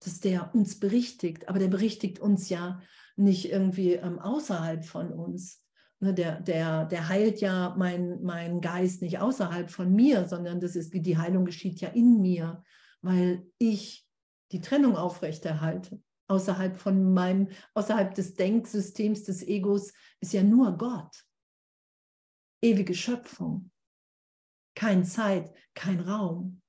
dass 0.01 0.21
der 0.21 0.55
uns 0.55 0.79
berichtigt, 0.79 1.49
aber 1.49 1.59
der 1.59 1.69
berichtigt 1.69 2.21
uns 2.21 2.49
ja 2.49 2.81
nicht 3.17 3.51
irgendwie 3.51 3.95
ähm, 3.95 4.19
außerhalb 4.19 4.85
von 4.85 5.13
uns, 5.13 5.62
der, 6.11 6.41
der, 6.41 6.87
der 6.87 7.09
heilt 7.09 7.41
ja 7.41 7.75
meinen 7.79 8.23
mein 8.25 8.61
Geist 8.61 9.03
nicht 9.03 9.21
außerhalb 9.21 9.71
von 9.71 9.93
mir, 9.95 10.27
sondern 10.27 10.59
das 10.59 10.75
ist, 10.75 10.93
die 10.93 11.17
Heilung 11.17 11.45
geschieht 11.45 11.81
ja 11.81 11.91
in 11.91 12.21
mir, 12.21 12.65
weil 13.03 13.47
ich 13.59 14.05
die 14.51 14.61
Trennung 14.61 14.97
aufrechterhalte. 14.97 16.03
Außerhalb 16.27 16.77
von 16.77 17.13
meinem, 17.13 17.49
außerhalb 17.75 18.15
des 18.15 18.35
Denksystems 18.35 19.25
des 19.25 19.43
Egos 19.47 19.93
ist 20.21 20.33
ja 20.33 20.43
nur 20.43 20.77
Gott. 20.77 21.25
Ewige 22.61 22.95
Schöpfung. 22.95 23.71
Kein 24.75 25.05
Zeit, 25.05 25.55
kein 25.75 26.01
Raum. 26.01 26.63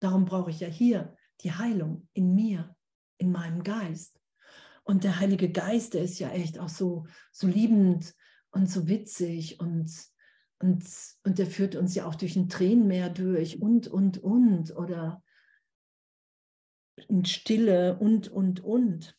Darum 0.00 0.24
brauche 0.24 0.50
ich 0.50 0.60
ja 0.60 0.68
hier 0.68 1.16
die 1.42 1.52
Heilung 1.52 2.08
in 2.14 2.34
mir, 2.34 2.74
in 3.18 3.30
meinem 3.32 3.62
Geist. 3.62 4.18
Und 4.84 5.04
der 5.04 5.18
Heilige 5.18 5.50
Geist, 5.50 5.94
der 5.94 6.02
ist 6.02 6.18
ja 6.18 6.30
echt 6.30 6.58
auch 6.58 6.68
so, 6.68 7.06
so 7.32 7.46
liebend 7.46 8.14
und 8.50 8.68
so 8.68 8.88
witzig 8.88 9.60
und, 9.60 9.90
und, 10.58 10.84
und 11.24 11.38
der 11.38 11.46
führt 11.46 11.76
uns 11.76 11.94
ja 11.94 12.06
auch 12.06 12.14
durch 12.14 12.36
ein 12.36 12.48
Tränenmeer 12.48 13.10
durch 13.10 13.60
und, 13.60 13.88
und, 13.88 14.18
und 14.18 14.76
oder 14.76 15.22
in 17.08 17.24
Stille 17.24 17.98
und, 17.98 18.28
und, 18.28 18.60
und 18.60 19.16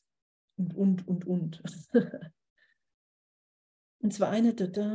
und, 0.61 0.75
und, 0.75 1.07
und, 1.07 1.25
und. 1.25 1.63
und 3.99 4.13
zwar 4.13 4.29
eine, 4.29 4.53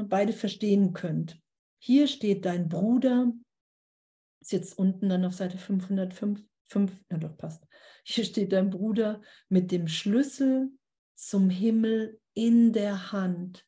beide 0.09 0.33
verstehen 0.33 0.92
könnt. 0.92 1.40
Hier 1.79 2.07
steht 2.07 2.44
dein 2.44 2.68
Bruder, 2.68 3.33
ist 4.40 4.53
jetzt 4.53 4.79
unten 4.79 5.09
dann 5.09 5.25
auf 5.25 5.35
Seite 5.35 5.59
505, 5.59 6.42
5, 6.68 7.05
na 7.09 7.18
doch, 7.18 7.37
passt. 7.37 7.66
Hier 8.05 8.25
steht 8.25 8.53
dein 8.53 8.70
Bruder 8.70 9.20
mit 9.49 9.72
dem 9.72 9.88
Schlüssel 9.88 10.70
zum 11.14 11.51
Himmel 11.51 12.20
in 12.35 12.72
der 12.72 13.12
Hand 13.12 13.66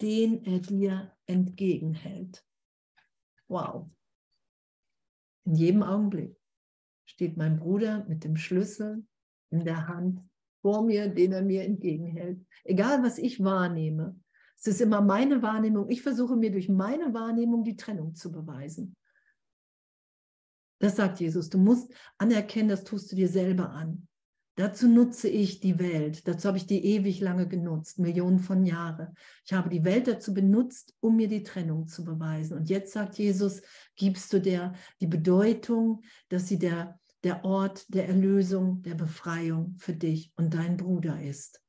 den 0.00 0.44
er 0.44 0.60
dir 0.60 1.12
entgegenhält. 1.26 2.44
Wow. 3.48 3.90
In 5.44 5.54
jedem 5.54 5.82
Augenblick 5.82 6.36
steht 7.04 7.36
mein 7.36 7.58
Bruder 7.58 8.04
mit 8.08 8.24
dem 8.24 8.36
Schlüssel 8.36 9.04
in 9.50 9.64
der 9.64 9.88
Hand 9.88 10.20
vor 10.62 10.82
mir, 10.82 11.08
den 11.08 11.32
er 11.32 11.42
mir 11.42 11.64
entgegenhält. 11.64 12.44
Egal, 12.64 13.02
was 13.02 13.18
ich 13.18 13.42
wahrnehme, 13.42 14.20
es 14.56 14.66
ist 14.66 14.80
immer 14.82 15.00
meine 15.00 15.42
Wahrnehmung. 15.42 15.88
Ich 15.88 16.02
versuche 16.02 16.36
mir 16.36 16.52
durch 16.52 16.68
meine 16.68 17.14
Wahrnehmung 17.14 17.64
die 17.64 17.76
Trennung 17.76 18.14
zu 18.14 18.30
beweisen. 18.30 18.94
Das 20.80 20.96
sagt 20.96 21.20
Jesus. 21.20 21.48
Du 21.48 21.58
musst 21.58 21.92
anerkennen, 22.18 22.68
das 22.68 22.84
tust 22.84 23.10
du 23.10 23.16
dir 23.16 23.28
selber 23.28 23.70
an. 23.70 24.06
Dazu 24.60 24.88
nutze 24.88 25.26
ich 25.26 25.60
die 25.60 25.78
Welt. 25.78 26.28
Dazu 26.28 26.48
habe 26.48 26.58
ich 26.58 26.66
die 26.66 26.84
ewig 26.84 27.20
lange 27.20 27.48
genutzt, 27.48 27.98
Millionen 27.98 28.40
von 28.40 28.66
Jahren. 28.66 29.16
Ich 29.46 29.54
habe 29.54 29.70
die 29.70 29.86
Welt 29.86 30.06
dazu 30.06 30.34
benutzt, 30.34 30.94
um 31.00 31.16
mir 31.16 31.28
die 31.28 31.42
Trennung 31.42 31.88
zu 31.88 32.04
beweisen. 32.04 32.58
Und 32.58 32.68
jetzt 32.68 32.92
sagt 32.92 33.16
Jesus, 33.16 33.62
gibst 33.96 34.30
du 34.34 34.38
der 34.38 34.74
die 35.00 35.06
Bedeutung, 35.06 36.02
dass 36.28 36.46
sie 36.46 36.58
der, 36.58 37.00
der 37.24 37.42
Ort 37.42 37.86
der 37.94 38.06
Erlösung, 38.06 38.82
der 38.82 38.96
Befreiung 38.96 39.76
für 39.78 39.94
dich 39.94 40.30
und 40.36 40.52
dein 40.52 40.76
Bruder 40.76 41.22
ist. 41.22 41.62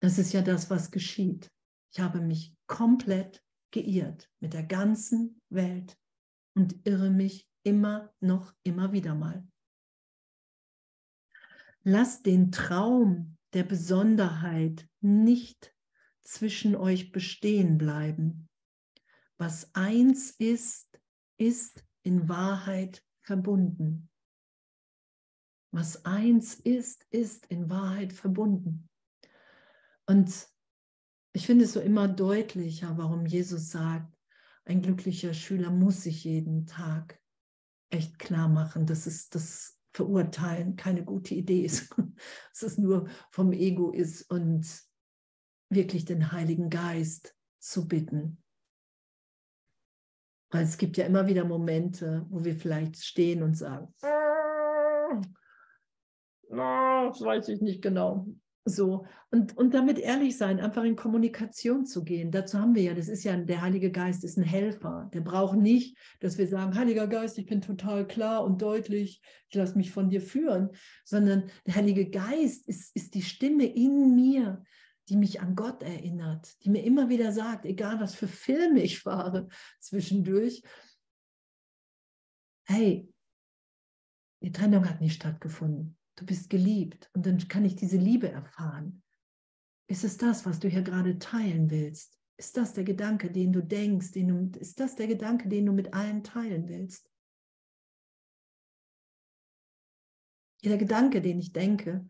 Das 0.00 0.18
ist 0.18 0.34
ja 0.34 0.42
das, 0.42 0.68
was 0.68 0.90
geschieht. 0.90 1.50
Ich 1.94 2.00
habe 2.00 2.20
mich 2.20 2.54
komplett 2.66 3.42
geirrt 3.70 4.28
mit 4.38 4.52
der 4.52 4.64
ganzen 4.64 5.40
Welt 5.48 5.96
und 6.54 6.76
irre 6.84 7.08
mich 7.08 7.48
immer 7.62 8.12
noch, 8.20 8.52
immer 8.64 8.92
wieder 8.92 9.14
mal. 9.14 9.48
Lasst 11.82 12.26
den 12.26 12.52
Traum 12.52 13.36
der 13.52 13.64
Besonderheit 13.64 14.86
nicht 15.00 15.74
zwischen 16.22 16.76
euch 16.76 17.10
bestehen 17.12 17.78
bleiben. 17.78 18.48
Was 19.38 19.74
eins 19.74 20.30
ist, 20.30 21.00
ist 21.38 21.84
in 22.02 22.28
Wahrheit 22.28 23.02
verbunden. 23.22 24.10
Was 25.72 26.04
eins 26.04 26.54
ist, 26.54 27.06
ist 27.10 27.46
in 27.46 27.70
Wahrheit 27.70 28.12
verbunden. 28.12 28.88
Und 30.06 30.48
ich 31.32 31.46
finde 31.46 31.64
es 31.64 31.72
so 31.72 31.80
immer 31.80 32.08
deutlicher, 32.08 32.98
warum 32.98 33.24
Jesus 33.24 33.70
sagt, 33.70 34.14
ein 34.64 34.82
glücklicher 34.82 35.32
Schüler 35.32 35.70
muss 35.70 36.02
sich 36.02 36.24
jeden 36.24 36.66
Tag 36.66 37.20
echt 37.88 38.18
klar 38.18 38.48
machen, 38.48 38.86
dass 38.86 39.06
es 39.06 39.30
das 39.30 39.79
verurteilen 39.92 40.76
keine 40.76 41.04
gute 41.04 41.34
Idee 41.34 41.62
ist, 41.62 41.94
es 42.52 42.78
nur 42.78 43.08
vom 43.30 43.52
Ego 43.52 43.90
ist 43.90 44.30
und 44.30 44.66
wirklich 45.68 46.04
den 46.04 46.32
Heiligen 46.32 46.70
Geist 46.70 47.36
zu 47.58 47.88
bitten. 47.88 48.42
Weil 50.52 50.64
es 50.64 50.78
gibt 50.78 50.96
ja 50.96 51.06
immer 51.06 51.28
wieder 51.28 51.44
Momente, 51.44 52.26
wo 52.28 52.44
wir 52.44 52.56
vielleicht 52.56 52.96
stehen 52.96 53.42
und 53.42 53.56
sagen, 53.56 53.94
ah, 54.02 55.20
das 56.50 57.20
weiß 57.20 57.48
ich 57.48 57.60
nicht 57.60 57.82
genau. 57.82 58.26
So, 58.70 59.06
und, 59.30 59.56
und 59.56 59.74
damit 59.74 59.98
ehrlich 59.98 60.36
sein, 60.36 60.60
einfach 60.60 60.84
in 60.84 60.96
Kommunikation 60.96 61.84
zu 61.84 62.04
gehen. 62.04 62.30
Dazu 62.30 62.58
haben 62.58 62.74
wir 62.74 62.82
ja, 62.82 62.94
das 62.94 63.08
ist 63.08 63.24
ja, 63.24 63.36
der 63.36 63.60
Heilige 63.60 63.90
Geist 63.92 64.24
ist 64.24 64.38
ein 64.38 64.42
Helfer. 64.44 65.10
Der 65.12 65.20
braucht 65.20 65.58
nicht, 65.58 65.96
dass 66.20 66.38
wir 66.38 66.48
sagen, 66.48 66.74
Heiliger 66.74 67.06
Geist, 67.06 67.38
ich 67.38 67.46
bin 67.46 67.60
total 67.60 68.06
klar 68.06 68.44
und 68.44 68.62
deutlich, 68.62 69.20
ich 69.48 69.54
lasse 69.54 69.76
mich 69.76 69.92
von 69.92 70.08
dir 70.08 70.20
führen, 70.20 70.70
sondern 71.04 71.50
der 71.66 71.74
Heilige 71.74 72.08
Geist 72.08 72.66
ist, 72.66 72.96
ist 72.96 73.14
die 73.14 73.22
Stimme 73.22 73.66
in 73.66 74.14
mir, 74.14 74.64
die 75.08 75.16
mich 75.16 75.40
an 75.40 75.54
Gott 75.54 75.82
erinnert, 75.82 76.62
die 76.64 76.70
mir 76.70 76.84
immer 76.84 77.08
wieder 77.08 77.32
sagt, 77.32 77.66
egal 77.66 78.00
was 78.00 78.14
für 78.14 78.28
Filme 78.28 78.82
ich 78.82 79.00
fahre 79.00 79.48
zwischendurch, 79.80 80.62
hey, 82.64 83.08
die 84.42 84.52
Trennung 84.52 84.88
hat 84.88 85.00
nicht 85.00 85.14
stattgefunden 85.14 85.99
du 86.20 86.26
bist 86.26 86.50
geliebt 86.50 87.10
und 87.14 87.24
dann 87.24 87.38
kann 87.48 87.64
ich 87.64 87.76
diese 87.76 87.96
Liebe 87.96 88.30
erfahren. 88.30 89.02
Ist 89.88 90.04
es 90.04 90.18
das, 90.18 90.46
was 90.46 90.60
du 90.60 90.68
hier 90.68 90.82
gerade 90.82 91.18
teilen 91.18 91.70
willst? 91.70 92.18
Ist 92.36 92.56
das 92.56 92.74
der 92.74 92.84
Gedanke, 92.84 93.30
den 93.30 93.52
du 93.52 93.62
denkst? 93.62 94.12
Den 94.12 94.28
du, 94.28 94.58
ist 94.58 94.78
das 94.80 94.96
der 94.96 95.06
Gedanke, 95.06 95.48
den 95.48 95.66
du 95.66 95.72
mit 95.72 95.94
allen 95.94 96.22
teilen 96.22 96.68
willst? 96.68 97.10
Jeder 100.62 100.76
Gedanke, 100.76 101.22
den 101.22 101.38
ich 101.38 101.52
denke, 101.52 102.08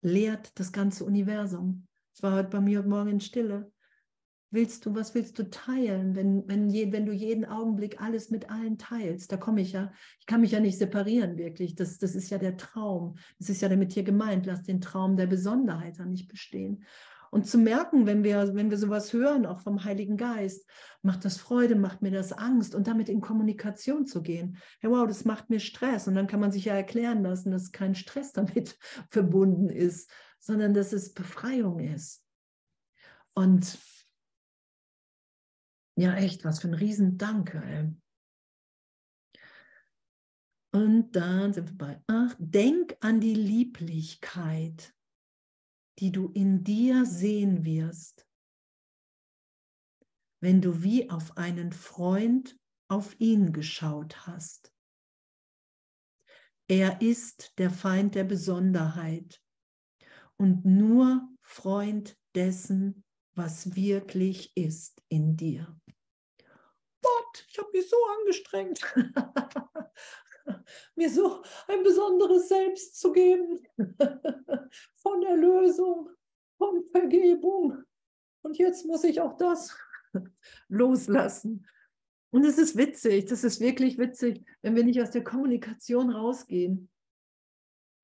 lehrt 0.00 0.58
das 0.58 0.72
ganze 0.72 1.04
Universum. 1.04 1.86
Es 2.14 2.22
war 2.22 2.34
heute 2.34 2.48
bei 2.48 2.60
mir 2.60 2.78
heute 2.78 2.88
Morgen 2.88 3.10
in 3.10 3.20
Stille. 3.20 3.70
Willst 4.50 4.86
du, 4.86 4.94
was 4.94 5.14
willst 5.14 5.38
du 5.38 5.50
teilen, 5.50 6.16
wenn, 6.16 6.48
wenn, 6.48 6.70
je, 6.70 6.90
wenn 6.90 7.04
du 7.04 7.12
jeden 7.12 7.44
Augenblick 7.44 8.00
alles 8.00 8.30
mit 8.30 8.50
allen 8.50 8.78
teilst? 8.78 9.30
Da 9.30 9.36
komme 9.36 9.60
ich 9.60 9.72
ja, 9.72 9.92
ich 10.20 10.26
kann 10.26 10.40
mich 10.40 10.52
ja 10.52 10.60
nicht 10.60 10.78
separieren 10.78 11.36
wirklich. 11.36 11.74
Das, 11.74 11.98
das 11.98 12.14
ist 12.14 12.30
ja 12.30 12.38
der 12.38 12.56
Traum. 12.56 13.16
Das 13.38 13.50
ist 13.50 13.60
ja 13.60 13.68
damit 13.68 13.92
hier 13.92 14.04
gemeint. 14.04 14.46
Lass 14.46 14.62
den 14.62 14.80
Traum 14.80 15.16
der 15.16 15.26
Besonderheit 15.26 16.00
an 16.00 16.10
nicht 16.10 16.28
bestehen. 16.28 16.84
Und 17.30 17.46
zu 17.46 17.58
merken, 17.58 18.06
wenn 18.06 18.24
wir, 18.24 18.54
wenn 18.54 18.70
wir 18.70 18.78
sowas 18.78 19.12
hören, 19.12 19.44
auch 19.44 19.60
vom 19.60 19.84
Heiligen 19.84 20.16
Geist, 20.16 20.66
macht 21.02 21.24
das 21.24 21.36
Freude, 21.36 21.76
macht 21.76 22.00
mir 22.00 22.10
das 22.10 22.32
Angst 22.32 22.74
und 22.74 22.86
damit 22.86 23.08
in 23.08 23.20
Kommunikation 23.20 24.06
zu 24.06 24.22
gehen. 24.22 24.56
Hey, 24.80 24.90
wow, 24.90 25.06
das 25.06 25.24
macht 25.24 25.50
mir 25.50 25.60
Stress. 25.60 26.08
Und 26.08 26.14
dann 26.14 26.26
kann 26.26 26.40
man 26.40 26.52
sich 26.52 26.64
ja 26.64 26.74
erklären 26.74 27.22
lassen, 27.22 27.50
dass 27.50 27.72
kein 27.72 27.94
Stress 27.94 28.32
damit 28.32 28.78
verbunden 29.10 29.68
ist, 29.68 30.10
sondern 30.38 30.72
dass 30.72 30.92
es 30.92 31.12
Befreiung 31.12 31.80
ist. 31.80 32.24
Und 33.34 33.78
ja, 35.98 36.14
echt, 36.14 36.44
was 36.44 36.60
für 36.60 36.68
ein 36.68 36.74
Riesendanke. 36.74 37.60
Ey. 37.60 37.92
Und 40.72 41.10
dann 41.16 41.52
sind 41.52 41.70
wir 41.70 41.76
bei 41.78 42.02
8. 42.06 42.36
Denk 42.38 42.96
an 43.00 43.20
die 43.20 43.34
Lieblichkeit, 43.34 44.94
die 45.98 46.12
du 46.12 46.30
in 46.30 46.62
dir 46.62 47.04
sehen 47.04 47.64
wirst, 47.64 48.28
wenn 50.40 50.60
du 50.60 50.84
wie 50.84 51.10
auf 51.10 51.36
einen 51.36 51.72
Freund 51.72 52.56
auf 52.88 53.18
ihn 53.18 53.52
geschaut 53.52 54.24
hast. 54.26 54.72
Er 56.68 57.02
ist 57.02 57.58
der 57.58 57.70
Feind 57.70 58.14
der 58.14 58.24
Besonderheit 58.24 59.42
und 60.36 60.64
nur 60.64 61.28
Freund 61.42 62.16
dessen, 62.36 63.04
was 63.34 63.74
wirklich 63.74 64.56
ist 64.56 65.02
in 65.08 65.36
dir. 65.36 65.80
Ich 67.48 67.58
habe 67.58 67.70
mich 67.72 67.88
so 67.88 67.96
angestrengt, 68.18 68.80
mir 70.96 71.10
so 71.10 71.42
ein 71.66 71.82
besonderes 71.82 72.48
Selbst 72.48 72.98
zu 72.98 73.12
geben, 73.12 73.60
von 74.96 75.22
Erlösung, 75.22 76.10
von 76.56 76.84
Vergebung. 76.90 77.82
Und 78.42 78.58
jetzt 78.58 78.86
muss 78.86 79.04
ich 79.04 79.20
auch 79.20 79.36
das 79.36 79.76
loslassen. 80.68 81.66
Und 82.30 82.44
es 82.44 82.58
ist 82.58 82.76
witzig, 82.76 83.26
das 83.26 83.44
ist 83.44 83.60
wirklich 83.60 83.98
witzig, 83.98 84.44
wenn 84.62 84.76
wir 84.76 84.84
nicht 84.84 85.00
aus 85.00 85.10
der 85.10 85.24
Kommunikation 85.24 86.10
rausgehen. 86.10 86.90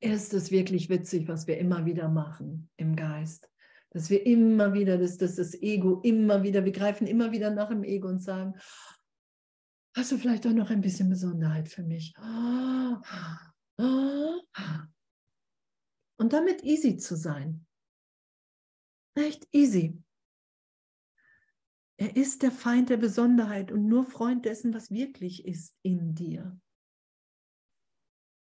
Ist 0.01 0.35
es 0.35 0.51
wirklich 0.51 0.89
witzig, 0.89 1.29
was 1.29 1.47
wir 1.47 1.59
immer 1.59 1.87
wieder 1.87 2.09
machen 2.09 2.71
im 2.77 2.97
Geist 2.97 3.49
dass 3.95 4.11
wir 4.11 4.27
immer 4.27 4.75
wieder, 4.75 4.99
dass 4.99 5.17
das 5.17 5.55
Ego 5.55 6.01
immer 6.03 6.43
wieder, 6.43 6.65
wir 6.65 6.73
greifen 6.73 7.07
immer 7.07 7.31
wieder 7.31 7.51
nach 7.51 7.69
dem 7.69 7.85
Ego 7.85 8.09
und 8.09 8.19
sagen, 8.19 8.55
hast 9.95 10.13
du 10.13 10.19
vielleicht 10.19 10.47
auch 10.47 10.53
noch 10.53 10.71
ein 10.71 10.81
bisschen 10.81 11.09
Besonderheit 11.09 11.69
für 11.69 11.83
mich? 11.83 12.15
Und 16.17 16.33
damit 16.33 16.63
easy 16.63 16.97
zu 16.97 17.17
sein. 17.17 17.67
Echt 19.17 19.49
easy. 19.53 20.01
Er 21.97 22.17
ist 22.17 22.43
der 22.43 22.51
Feind 22.51 22.91
der 22.91 22.97
Besonderheit 22.97 23.71
und 23.71 23.87
nur 23.87 24.05
Freund 24.05 24.45
dessen, 24.45 24.75
was 24.75 24.91
wirklich 24.91 25.47
ist 25.47 25.77
in 25.83 26.15
dir 26.15 26.59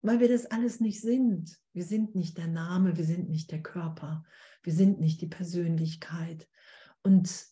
weil 0.07 0.21
wir 0.21 0.29
das 0.29 0.47
alles 0.47 0.79
nicht 0.81 1.01
sind. 1.01 1.59
Wir 1.73 1.85
sind 1.85 2.15
nicht 2.15 2.39
der 2.39 2.47
Name, 2.47 2.97
wir 2.97 3.05
sind 3.05 3.29
nicht 3.29 3.51
der 3.51 3.63
Körper, 3.63 4.25
wir 4.63 4.73
sind 4.73 5.01
nicht 5.01 5.21
die 5.21 5.27
Persönlichkeit. 5.27 6.49
Und 7.03 7.47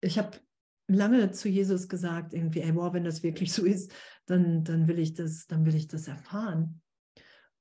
ich 0.00 0.18
habe 0.18 0.40
lange 0.88 1.30
zu 1.32 1.48
Jesus 1.48 1.88
gesagt, 1.88 2.32
irgendwie, 2.32 2.60
ey, 2.60 2.74
wow, 2.74 2.92
wenn 2.92 3.04
das 3.04 3.22
wirklich 3.22 3.52
so 3.52 3.64
ist, 3.64 3.92
dann, 4.26 4.64
dann 4.64 4.88
will 4.88 4.98
ich 4.98 5.14
das, 5.14 5.46
dann 5.46 5.64
will 5.64 5.74
ich 5.74 5.88
das 5.88 6.08
erfahren. 6.08 6.80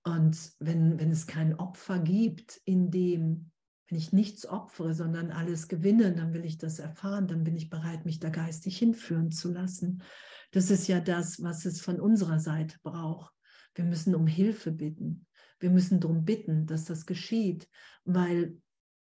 Und 0.03 0.53
wenn, 0.59 0.99
wenn 0.99 1.11
es 1.11 1.25
kein 1.25 1.55
Opfer 1.55 1.99
gibt, 1.99 2.61
in 2.65 2.91
dem, 2.91 3.51
wenn 3.88 3.97
ich 3.97 4.13
nichts 4.13 4.45
opfere, 4.45 4.93
sondern 4.93 5.31
alles 5.31 5.67
gewinne, 5.67 6.13
dann 6.13 6.33
will 6.33 6.45
ich 6.45 6.57
das 6.57 6.79
erfahren, 6.79 7.27
dann 7.27 7.43
bin 7.43 7.55
ich 7.55 7.69
bereit, 7.69 8.05
mich 8.05 8.19
da 8.19 8.29
geistig 8.29 8.77
hinführen 8.77 9.31
zu 9.31 9.51
lassen. 9.51 10.03
Das 10.51 10.69
ist 10.69 10.88
ja 10.88 10.99
das, 10.99 11.41
was 11.41 11.65
es 11.65 11.81
von 11.81 11.99
unserer 11.99 12.39
Seite 12.39 12.77
braucht. 12.83 13.33
Wir 13.73 13.85
müssen 13.85 14.13
um 14.15 14.27
Hilfe 14.27 14.71
bitten. 14.71 15.25
Wir 15.59 15.71
müssen 15.71 15.99
darum 15.99 16.25
bitten, 16.25 16.67
dass 16.67 16.85
das 16.85 17.05
geschieht, 17.05 17.67
weil 18.03 18.57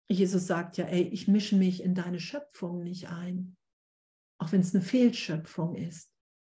Jesus 0.08 0.46
sagt 0.46 0.76
ja, 0.76 0.86
ey, 0.86 1.02
ich 1.02 1.28
mische 1.28 1.56
mich 1.56 1.82
in 1.82 1.94
deine 1.94 2.20
Schöpfung 2.20 2.82
nicht 2.82 3.08
ein, 3.10 3.56
auch 4.44 4.52
wenn 4.52 4.60
es 4.60 4.74
eine 4.74 4.84
Fehlschöpfung 4.84 5.74
ist. 5.74 6.10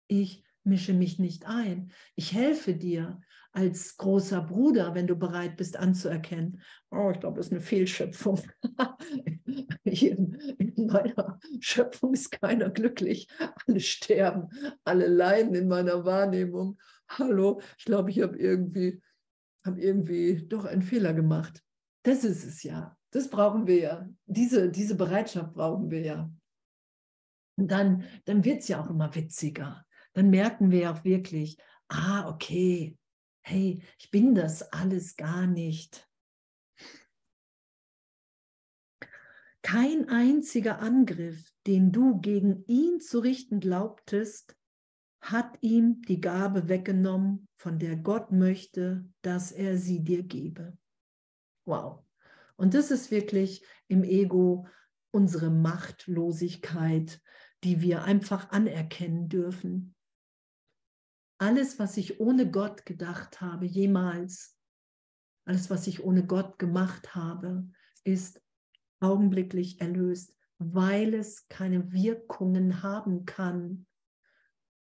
Ich 0.09 0.43
mische 0.65 0.95
mich 0.95 1.19
nicht 1.19 1.47
ein. 1.47 1.93
Ich 2.15 2.33
helfe 2.33 2.75
dir 2.75 3.21
als 3.53 3.97
großer 3.97 4.43
Bruder, 4.43 4.95
wenn 4.95 5.07
du 5.07 5.15
bereit 5.15 5.57
bist 5.57 5.77
anzuerkennen, 5.77 6.61
oh, 6.91 7.11
ich 7.13 7.21
glaube, 7.21 7.37
das 7.37 7.47
ist 7.47 7.53
eine 7.53 7.61
Fehlschöpfung. 7.61 8.41
in, 9.85 10.35
in 10.59 10.87
meiner 10.87 11.39
Schöpfung 11.61 12.15
ist 12.15 12.33
keiner 12.33 12.71
glücklich. 12.71 13.29
Alle 13.67 13.79
sterben, 13.79 14.49
alle 14.85 15.07
leiden 15.07 15.55
in 15.55 15.69
meiner 15.69 16.05
Wahrnehmung 16.05 16.79
hallo, 17.09 17.61
ich 17.79 17.85
glaube, 17.85 18.11
ich 18.11 18.21
habe 18.21 18.37
irgendwie, 18.39 19.01
hab 19.65 19.79
irgendwie 19.79 20.47
doch 20.47 20.65
einen 20.65 20.83
Fehler 20.83 21.13
gemacht. 21.13 21.63
Das 22.03 22.25
ist 22.25 22.45
es 22.45 22.63
ja. 22.63 22.97
Das 23.11 23.29
brauchen 23.29 23.67
wir 23.67 23.79
ja. 23.79 24.09
Diese, 24.27 24.71
diese 24.71 24.97
Bereitschaft 24.97 25.55
brauchen 25.55 25.91
wir 25.91 26.01
ja. 26.01 26.31
Und 27.57 27.71
dann, 27.71 28.05
dann 28.25 28.45
wird 28.45 28.61
es 28.61 28.69
ja 28.69 28.81
auch 28.81 28.91
immer 28.91 29.15
witziger. 29.15 29.87
Dann 30.13 30.31
merken 30.31 30.71
wir 30.71 30.91
auch 30.91 31.05
wirklich, 31.05 31.59
ah, 31.89 32.29
okay, 32.29 32.99
hey, 33.43 33.83
ich 33.99 34.11
bin 34.11 34.35
das 34.35 34.63
alles 34.73 35.17
gar 35.17 35.47
nicht. 35.47 36.09
Kein 39.63 40.09
einziger 40.09 40.81
Angriff, 40.81 41.51
den 41.67 41.91
du 41.91 42.21
gegen 42.21 42.65
ihn 42.67 43.01
zu 43.01 43.21
richten 43.21 43.61
glaubtest, 43.61 44.57
hat 45.23 45.57
ihm 45.63 46.03
die 46.03 46.21
Gabe 46.21 46.69
weggenommen, 46.69 47.49
von 47.57 47.79
der 47.79 47.97
Gott 47.97 48.31
möchte, 48.31 49.09
dass 49.23 49.53
er 49.53 49.79
sie 49.79 50.05
dir 50.05 50.23
gebe. 50.23 50.77
Wow. 51.65 52.05
Und 52.57 52.75
das 52.75 52.91
ist 52.91 53.11
wirklich 53.11 53.65
im 53.89 54.05
Ego 54.05 54.67
unsere 55.11 55.51
Machtlosigkeit, 55.51 57.23
die 57.65 57.81
wir 57.81 58.05
einfach 58.05 58.51
anerkennen 58.51 59.29
dürfen. 59.29 59.95
Alles, 61.39 61.79
was 61.79 61.97
ich 61.97 62.21
ohne 62.21 62.51
Gott 62.51 62.87
gedacht 62.87 63.41
habe, 63.41 63.67
jemals, 63.67 64.57
alles, 65.47 65.71
was 65.71 65.87
ich 65.87 66.05
ohne 66.05 66.27
Gott 66.27 66.59
gemacht 66.59 67.15
habe, 67.15 67.69
ist 68.05 68.41
augenblicklich 69.01 69.81
erlöst, 69.81 70.37
weil 70.59 71.15
es 71.15 71.49
keine 71.49 71.93
Wirkungen 71.93 72.83
haben 72.83 73.25
kann, 73.25 73.87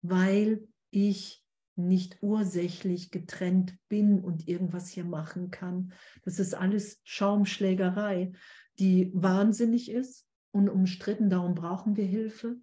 weil 0.01 0.67
ich 0.89 1.45
nicht 1.75 2.17
ursächlich 2.21 3.11
getrennt 3.11 3.77
bin 3.87 4.21
und 4.21 4.47
irgendwas 4.47 4.89
hier 4.89 5.05
machen 5.05 5.51
kann. 5.51 5.93
Das 6.23 6.39
ist 6.39 6.53
alles 6.53 6.99
Schaumschlägerei, 7.03 8.33
die 8.79 9.11
wahnsinnig 9.13 9.89
ist, 9.91 10.27
unumstritten. 10.51 11.29
Darum 11.29 11.55
brauchen 11.55 11.95
wir 11.95 12.05
Hilfe. 12.05 12.57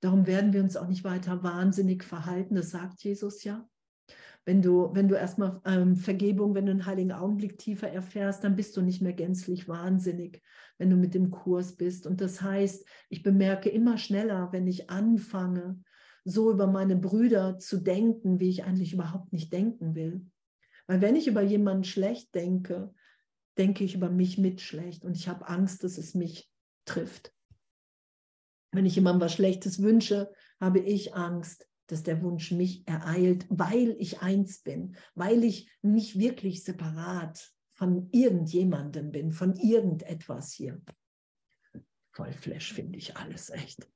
Darum 0.00 0.26
werden 0.26 0.52
wir 0.52 0.62
uns 0.62 0.76
auch 0.76 0.88
nicht 0.88 1.04
weiter 1.04 1.42
wahnsinnig 1.42 2.04
verhalten. 2.04 2.54
Das 2.54 2.70
sagt 2.70 3.02
Jesus 3.02 3.44
ja. 3.44 3.68
Wenn 4.44 4.62
du, 4.62 4.94
wenn 4.94 5.08
du 5.08 5.14
erstmal 5.14 5.60
ähm, 5.66 5.96
Vergebung, 5.96 6.54
wenn 6.54 6.64
du 6.64 6.72
einen 6.72 6.86
heiligen 6.86 7.12
Augenblick 7.12 7.58
tiefer 7.58 7.90
erfährst, 7.90 8.44
dann 8.44 8.56
bist 8.56 8.76
du 8.76 8.80
nicht 8.80 9.02
mehr 9.02 9.12
gänzlich 9.12 9.68
wahnsinnig, 9.68 10.42
wenn 10.78 10.88
du 10.88 10.96
mit 10.96 11.14
dem 11.14 11.30
Kurs 11.30 11.76
bist. 11.76 12.06
Und 12.06 12.20
das 12.20 12.40
heißt, 12.40 12.86
ich 13.10 13.22
bemerke 13.22 13.68
immer 13.68 13.98
schneller, 13.98 14.48
wenn 14.52 14.66
ich 14.66 14.88
anfange, 14.88 15.82
so 16.24 16.50
über 16.50 16.66
meine 16.66 16.96
Brüder 16.96 17.58
zu 17.58 17.78
denken, 17.78 18.40
wie 18.40 18.50
ich 18.50 18.64
eigentlich 18.64 18.94
überhaupt 18.94 19.32
nicht 19.32 19.52
denken 19.52 19.94
will. 19.94 20.26
Weil 20.86 21.02
wenn 21.02 21.16
ich 21.16 21.26
über 21.26 21.42
jemanden 21.42 21.84
schlecht 21.84 22.34
denke, 22.34 22.94
denke 23.58 23.84
ich 23.84 23.94
über 23.94 24.08
mich 24.08 24.38
mit 24.38 24.60
schlecht 24.60 25.04
und 25.04 25.16
ich 25.16 25.28
habe 25.28 25.48
Angst, 25.48 25.84
dass 25.84 25.98
es 25.98 26.14
mich 26.14 26.50
trifft. 26.88 27.32
Wenn 28.72 28.86
ich 28.86 28.96
jemandem 28.96 29.22
was 29.22 29.32
Schlechtes 29.34 29.82
wünsche, 29.82 30.32
habe 30.60 30.80
ich 30.80 31.14
Angst, 31.14 31.68
dass 31.86 32.02
der 32.02 32.22
Wunsch 32.22 32.50
mich 32.50 32.86
ereilt, 32.86 33.46
weil 33.48 33.96
ich 33.98 34.20
eins 34.20 34.62
bin, 34.62 34.96
weil 35.14 35.44
ich 35.44 35.70
nicht 35.80 36.18
wirklich 36.18 36.64
separat 36.64 37.52
von 37.70 38.08
irgendjemandem 38.12 39.10
bin, 39.10 39.32
von 39.32 39.56
irgendetwas 39.56 40.52
hier. 40.52 40.82
Voll 42.12 42.32
Flash 42.32 42.72
finde 42.72 42.98
ich 42.98 43.16
alles 43.16 43.50
echt. 43.50 43.88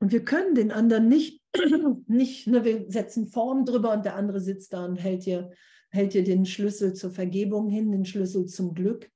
Und 0.00 0.12
wir 0.12 0.24
können 0.24 0.54
den 0.54 0.70
anderen 0.70 1.08
nicht, 1.08 1.42
nicht 2.06 2.46
ne, 2.46 2.64
wir 2.64 2.90
setzen 2.90 3.26
Form 3.26 3.64
drüber 3.64 3.92
und 3.92 4.04
der 4.04 4.14
andere 4.14 4.40
sitzt 4.40 4.72
da 4.72 4.84
und 4.84 4.96
hält 4.96 5.24
hier 5.24 5.50
hält 5.90 6.14
dir 6.14 6.24
den 6.24 6.46
Schlüssel 6.46 6.94
zur 6.94 7.10
Vergebung 7.10 7.68
hin, 7.68 7.92
den 7.92 8.04
Schlüssel 8.04 8.46
zum 8.46 8.74
Glück, 8.74 9.10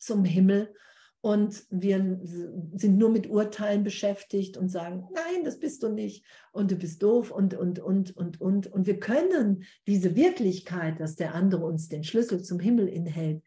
zum 0.00 0.24
Himmel. 0.24 0.74
Und 1.22 1.66
wir 1.68 2.18
sind 2.22 2.96
nur 2.96 3.10
mit 3.10 3.28
Urteilen 3.28 3.84
beschäftigt 3.84 4.56
und 4.56 4.70
sagen, 4.70 5.06
nein, 5.12 5.44
das 5.44 5.60
bist 5.60 5.82
du 5.82 5.90
nicht 5.90 6.24
und 6.50 6.70
du 6.70 6.76
bist 6.76 7.02
doof 7.02 7.30
und, 7.30 7.52
und, 7.52 7.78
und, 7.78 8.16
und, 8.16 8.40
und. 8.40 8.66
Und 8.68 8.86
wir 8.86 8.98
können 8.98 9.64
diese 9.86 10.16
Wirklichkeit, 10.16 10.98
dass 10.98 11.16
der 11.16 11.34
andere 11.34 11.66
uns 11.66 11.88
den 11.88 12.04
Schlüssel 12.04 12.42
zum 12.42 12.58
Himmel 12.58 12.88
inhält, 12.88 13.42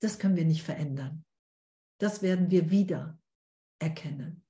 das 0.00 0.18
können 0.18 0.36
wir 0.36 0.46
nicht 0.46 0.62
verändern. 0.62 1.24
Das 1.98 2.22
werden 2.22 2.50
wir 2.50 2.70
wieder 2.70 3.20
erkennen. 3.78 4.42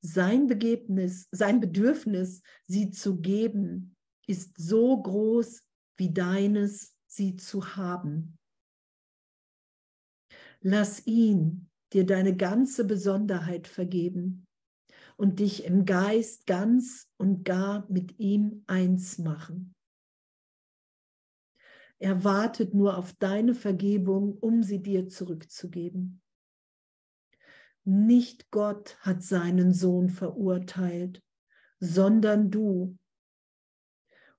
Sein 0.00 0.46
Begebnis, 0.46 1.28
sein 1.32 1.60
Bedürfnis, 1.60 2.42
sie 2.66 2.90
zu 2.90 3.20
geben, 3.20 3.96
ist 4.26 4.56
so 4.56 5.00
groß 5.02 5.62
wie 5.96 6.12
deines, 6.12 6.96
sie 7.06 7.36
zu 7.36 7.76
haben. 7.76 8.38
Lass 10.60 11.06
ihn 11.06 11.68
dir 11.92 12.06
deine 12.06 12.36
ganze 12.36 12.84
Besonderheit 12.84 13.66
vergeben 13.66 14.46
und 15.16 15.40
dich 15.40 15.64
im 15.64 15.84
Geist 15.84 16.46
ganz 16.46 17.10
und 17.16 17.44
gar 17.44 17.86
mit 17.90 18.18
ihm 18.18 18.64
eins 18.66 19.18
machen. 19.18 19.74
Er 21.98 22.24
wartet 22.24 22.74
nur 22.74 22.96
auf 22.96 23.12
deine 23.12 23.54
Vergebung, 23.54 24.36
um 24.38 24.62
sie 24.62 24.82
dir 24.82 25.08
zurückzugeben. 25.08 26.20
Nicht 27.84 28.50
Gott 28.50 28.96
hat 29.00 29.22
seinen 29.22 29.72
Sohn 29.72 30.08
verurteilt, 30.08 31.22
sondern 31.78 32.50
du, 32.50 32.98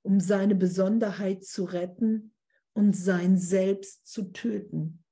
um 0.03 0.19
seine 0.19 0.55
Besonderheit 0.55 1.43
zu 1.43 1.63
retten 1.63 2.33
und 2.73 2.93
sein 2.95 3.37
Selbst 3.37 4.05
zu 4.05 4.31
töten. 4.31 5.03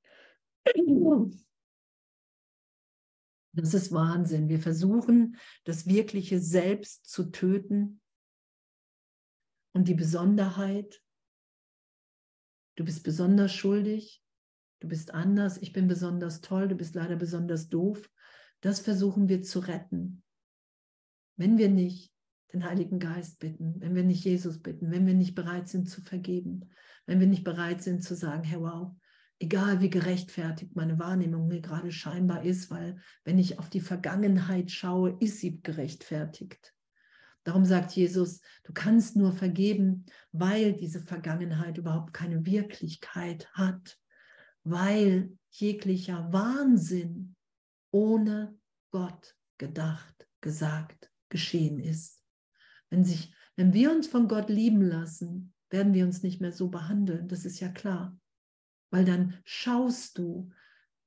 Das 3.53 3.73
ist 3.73 3.91
Wahnsinn. 3.91 4.47
Wir 4.47 4.59
versuchen, 4.59 5.37
das 5.65 5.87
wirkliche 5.87 6.39
Selbst 6.39 7.05
zu 7.09 7.31
töten 7.31 8.01
und 9.73 9.87
die 9.87 9.93
Besonderheit. 9.93 11.01
Du 12.75 12.85
bist 12.85 13.03
besonders 13.03 13.53
schuldig, 13.53 14.23
du 14.79 14.87
bist 14.87 15.13
anders, 15.13 15.57
ich 15.57 15.73
bin 15.73 15.87
besonders 15.87 16.41
toll, 16.41 16.67
du 16.67 16.75
bist 16.75 16.95
leider 16.95 17.15
besonders 17.15 17.69
doof. 17.69 18.09
Das 18.61 18.79
versuchen 18.79 19.27
wir 19.27 19.41
zu 19.41 19.59
retten. 19.59 20.23
Wenn 21.35 21.57
wir 21.57 21.69
nicht 21.69 22.10
den 22.53 22.65
Heiligen 22.65 22.99
Geist 22.99 23.39
bitten, 23.39 23.79
wenn 23.79 23.95
wir 23.95 24.03
nicht 24.03 24.25
Jesus 24.25 24.59
bitten, 24.59 24.91
wenn 24.91 25.05
wir 25.05 25.13
nicht 25.13 25.35
bereit 25.35 25.67
sind 25.67 25.89
zu 25.89 26.01
vergeben, 26.01 26.69
wenn 27.05 27.19
wir 27.19 27.27
nicht 27.27 27.43
bereit 27.43 27.81
sind 27.81 28.03
zu 28.03 28.15
sagen, 28.15 28.43
hey 28.43 28.59
wow, 28.59 28.91
egal 29.39 29.81
wie 29.81 29.89
gerechtfertigt 29.89 30.75
meine 30.75 30.99
Wahrnehmung 30.99 31.47
mir 31.47 31.61
gerade 31.61 31.91
scheinbar 31.91 32.43
ist, 32.43 32.69
weil 32.69 32.97
wenn 33.23 33.39
ich 33.39 33.57
auf 33.57 33.69
die 33.69 33.81
Vergangenheit 33.81 34.69
schaue, 34.71 35.17
ist 35.19 35.39
sie 35.39 35.61
gerechtfertigt. 35.61 36.73
Darum 37.43 37.65
sagt 37.65 37.93
Jesus, 37.93 38.41
du 38.63 38.71
kannst 38.73 39.15
nur 39.15 39.33
vergeben, 39.33 40.05
weil 40.31 40.73
diese 40.73 41.01
Vergangenheit 41.01 41.77
überhaupt 41.77 42.13
keine 42.13 42.45
Wirklichkeit 42.45 43.49
hat, 43.53 43.97
weil 44.63 45.35
jeglicher 45.49 46.31
Wahnsinn 46.31 47.35
ohne 47.89 48.55
Gott 48.91 49.35
gedacht, 49.57 50.27
gesagt, 50.39 51.11
geschehen 51.29 51.79
ist. 51.79 52.20
Wenn, 52.91 53.03
sich, 53.03 53.33
wenn 53.55 53.73
wir 53.73 53.91
uns 53.91 54.05
von 54.05 54.27
Gott 54.27 54.49
lieben 54.49 54.83
lassen, 54.83 55.53
werden 55.71 55.95
wir 55.95 56.05
uns 56.05 56.21
nicht 56.21 56.41
mehr 56.41 56.51
so 56.51 56.69
behandeln, 56.69 57.27
das 57.27 57.45
ist 57.45 57.59
ja 57.59 57.69
klar. 57.69 58.15
Weil 58.91 59.05
dann 59.05 59.39
schaust 59.43 60.19
du 60.19 60.51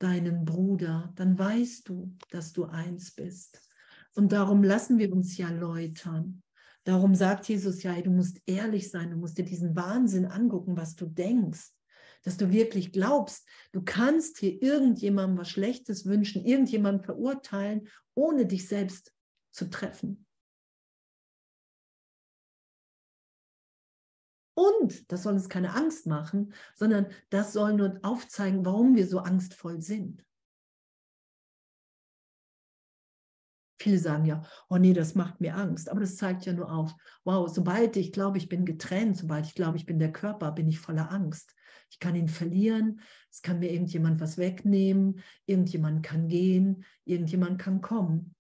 deinen 0.00 0.44
Bruder, 0.44 1.12
dann 1.14 1.38
weißt 1.38 1.88
du, 1.88 2.16
dass 2.30 2.52
du 2.52 2.64
eins 2.64 3.12
bist. 3.12 3.60
Und 4.16 4.32
darum 4.32 4.64
lassen 4.64 4.98
wir 4.98 5.12
uns 5.12 5.36
ja 5.36 5.50
läutern. 5.50 6.42
Darum 6.82 7.14
sagt 7.14 7.48
Jesus 7.48 7.84
ja, 7.84 8.00
du 8.00 8.10
musst 8.10 8.40
ehrlich 8.46 8.90
sein, 8.90 9.10
du 9.10 9.16
musst 9.16 9.38
dir 9.38 9.44
diesen 9.44 9.76
Wahnsinn 9.76 10.24
angucken, 10.24 10.76
was 10.76 10.96
du 10.96 11.06
denkst 11.06 11.70
dass 12.24 12.38
du 12.38 12.50
wirklich 12.50 12.90
glaubst, 12.90 13.46
du 13.72 13.82
kannst 13.82 14.38
hier 14.38 14.60
irgendjemandem 14.60 15.38
was 15.38 15.50
Schlechtes 15.50 16.06
wünschen, 16.06 16.44
irgendjemanden 16.44 17.04
verurteilen, 17.04 17.88
ohne 18.14 18.46
dich 18.46 18.66
selbst 18.66 19.12
zu 19.52 19.70
treffen. 19.70 20.23
Und 24.54 25.10
das 25.10 25.24
soll 25.24 25.34
uns 25.34 25.48
keine 25.48 25.74
Angst 25.74 26.06
machen, 26.06 26.54
sondern 26.74 27.06
das 27.30 27.52
soll 27.52 27.74
nur 27.74 27.98
aufzeigen, 28.02 28.64
warum 28.64 28.94
wir 28.94 29.06
so 29.06 29.18
angstvoll 29.18 29.82
sind. 29.82 30.24
Viele 33.80 33.98
sagen 33.98 34.24
ja, 34.24 34.42
oh 34.70 34.78
nee, 34.78 34.94
das 34.94 35.14
macht 35.14 35.40
mir 35.40 35.56
Angst. 35.56 35.90
Aber 35.90 36.00
das 36.00 36.16
zeigt 36.16 36.46
ja 36.46 36.52
nur 36.52 36.72
auf, 36.72 36.94
wow, 37.24 37.52
sobald 37.52 37.96
ich 37.96 38.12
glaube, 38.12 38.38
ich 38.38 38.48
bin 38.48 38.64
getrennt, 38.64 39.18
sobald 39.18 39.44
ich 39.44 39.54
glaube, 39.54 39.76
ich 39.76 39.84
bin 39.84 39.98
der 39.98 40.12
Körper, 40.12 40.52
bin 40.52 40.68
ich 40.68 40.78
voller 40.78 41.10
Angst. 41.10 41.54
Ich 41.90 41.98
kann 41.98 42.14
ihn 42.14 42.28
verlieren, 42.28 43.00
es 43.30 43.42
kann 43.42 43.58
mir 43.58 43.70
irgendjemand 43.70 44.20
was 44.20 44.38
wegnehmen, 44.38 45.22
irgendjemand 45.44 46.02
kann 46.02 46.28
gehen, 46.28 46.84
irgendjemand 47.04 47.58
kann 47.58 47.82
kommen. 47.82 48.34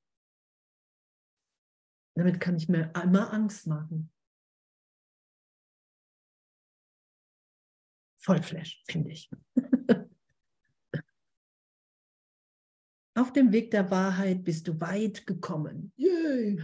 Damit 2.14 2.40
kann 2.40 2.56
ich 2.56 2.68
mir 2.68 2.92
immer 3.02 3.32
Angst 3.32 3.66
machen. 3.66 4.13
Voll 8.24 8.42
Flash, 8.42 8.82
finde 8.88 9.10
ich. 9.10 9.30
Auf 13.14 13.34
dem 13.34 13.52
Weg 13.52 13.70
der 13.70 13.90
Wahrheit 13.90 14.44
bist 14.44 14.66
du 14.66 14.80
weit 14.80 15.26
gekommen. 15.26 15.92
Yay! 15.96 16.58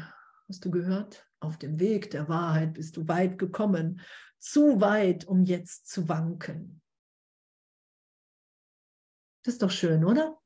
Hast 0.48 0.64
du 0.64 0.70
gehört? 0.70 1.28
Auf 1.38 1.58
dem 1.58 1.78
Weg 1.78 2.10
der 2.12 2.30
Wahrheit 2.30 2.72
bist 2.72 2.96
du 2.96 3.06
weit 3.08 3.36
gekommen. 3.36 4.00
Zu 4.38 4.80
weit, 4.80 5.26
um 5.26 5.44
jetzt 5.44 5.86
zu 5.88 6.08
wanken. 6.08 6.80
Das 9.44 9.54
ist 9.54 9.62
doch 9.62 9.70
schön, 9.70 10.02
oder? 10.02 10.40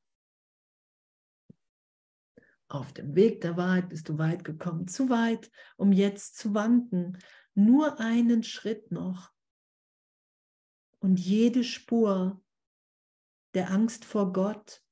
Auf 2.66 2.92
dem 2.92 3.14
Weg 3.14 3.40
der 3.40 3.56
Wahrheit 3.56 3.88
bist 3.88 4.08
du 4.08 4.18
weit 4.18 4.42
gekommen. 4.42 4.88
Zu 4.88 5.10
weit, 5.10 5.48
um 5.76 5.92
jetzt 5.92 6.38
zu 6.38 6.54
wanken. 6.54 7.18
Nur 7.54 8.00
einen 8.00 8.42
Schritt 8.42 8.90
noch. 8.90 9.33
Und 11.04 11.20
jede 11.20 11.64
Spur 11.64 12.42
der 13.52 13.70
Angst 13.70 14.06
vor 14.06 14.32
Gott 14.32 14.82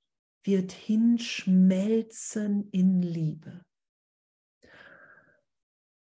wird 0.44 0.70
hinschmelzen 0.70 2.68
in 2.70 3.00
Liebe. 3.00 3.64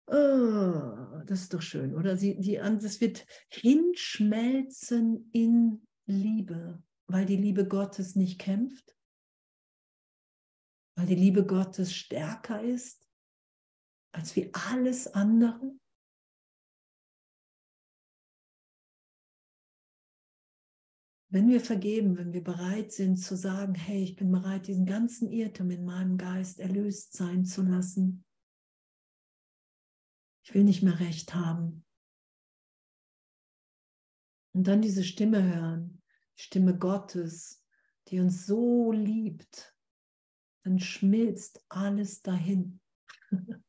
Oh, 0.07 1.20
das 1.26 1.40
ist 1.40 1.53
doch 1.53 1.62
schön, 1.62 1.96
oder? 1.96 2.16
Sie, 2.16 2.38
die, 2.38 2.59
das 2.59 3.01
wird 3.01 3.26
hinschmelzen 3.49 5.30
in 5.32 5.84
Liebe, 6.07 6.80
weil 7.09 7.26
die 7.26 7.36
Liebe 7.36 7.66
Gottes 7.66 8.14
nicht 8.14 8.38
kämpft, 8.38 8.96
weil 10.96 11.07
die 11.07 11.16
Liebe 11.16 11.44
Gottes 11.44 11.92
stärker 11.92 12.62
ist 12.62 13.05
als 14.12 14.36
wie 14.36 14.55
alles 14.55 15.09
andere. 15.09 15.76
Wenn 21.31 21.51
wir 21.51 21.61
vergeben, 21.61 22.16
wenn 22.16 22.33
wir 22.33 22.43
bereit 22.43 22.91
sind 22.91 23.18
zu 23.18 23.37
sagen, 23.37 23.74
hey, 23.74 24.03
ich 24.03 24.16
bin 24.16 24.33
bereit, 24.33 24.66
diesen 24.66 24.87
ganzen 24.87 25.31
Irrtum 25.31 25.70
in 25.70 25.85
meinem 25.85 26.16
Geist 26.16 26.59
erlöst 26.59 27.12
sein 27.12 27.45
zu 27.45 27.62
lassen. 27.62 28.24
Ich 30.43 30.55
will 30.55 30.64
nicht 30.64 30.83
mehr 30.83 30.99
recht 31.01 31.35
haben. 31.35 31.85
Und 34.55 34.66
dann 34.66 34.81
diese 34.81 35.05
Stimme 35.05 35.43
hören, 35.43 36.03
die 36.39 36.43
Stimme 36.43 36.76
Gottes, 36.79 37.62
die 38.09 38.20
uns 38.20 38.47
so 38.47 38.91
liebt, 38.91 39.76
dann 40.64 40.79
schmilzt 40.79 41.62
alles 41.68 42.22
dahin. 42.22 42.81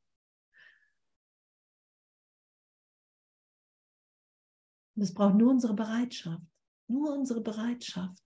Es 5.01 5.14
braucht 5.14 5.36
nur 5.36 5.49
unsere 5.49 5.74
Bereitschaft. 5.76 6.43
Nur 6.89 7.13
unsere 7.13 7.41
Bereitschaft. 7.41 8.23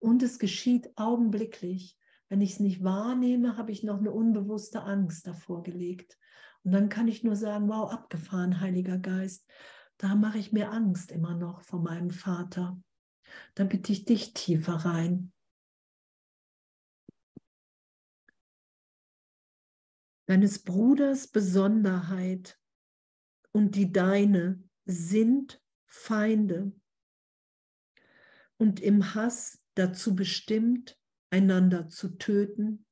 Und 0.00 0.22
es 0.22 0.38
geschieht 0.38 0.90
augenblicklich. 0.96 1.96
Wenn 2.28 2.40
ich 2.40 2.54
es 2.54 2.60
nicht 2.60 2.82
wahrnehme, 2.82 3.56
habe 3.56 3.70
ich 3.70 3.84
noch 3.84 3.98
eine 3.98 4.10
unbewusste 4.10 4.82
Angst 4.82 5.28
davor 5.28 5.62
gelegt. 5.62 6.18
Und 6.64 6.72
dann 6.72 6.88
kann 6.88 7.06
ich 7.06 7.22
nur 7.22 7.36
sagen, 7.36 7.68
wow, 7.68 7.90
abgefahren, 7.90 8.60
Heiliger 8.60 8.98
Geist. 8.98 9.48
Da 9.98 10.16
mache 10.16 10.38
ich 10.38 10.52
mir 10.52 10.72
Angst 10.72 11.12
immer 11.12 11.36
noch 11.36 11.62
vor 11.62 11.80
meinem 11.80 12.10
Vater. 12.10 12.80
Da 13.54 13.64
bitte 13.64 13.92
ich 13.92 14.04
dich 14.04 14.34
tiefer 14.34 14.74
rein. 14.74 15.32
Deines 20.26 20.64
Bruders 20.64 21.28
Besonderheit 21.28 22.58
und 23.56 23.74
die 23.74 23.90
deine 23.90 24.62
sind 24.84 25.62
Feinde 25.86 26.72
und 28.58 28.80
im 28.80 29.14
Hass 29.14 29.62
dazu 29.72 30.14
bestimmt, 30.14 31.00
einander 31.30 31.88
zu 31.88 32.18
töten 32.18 32.84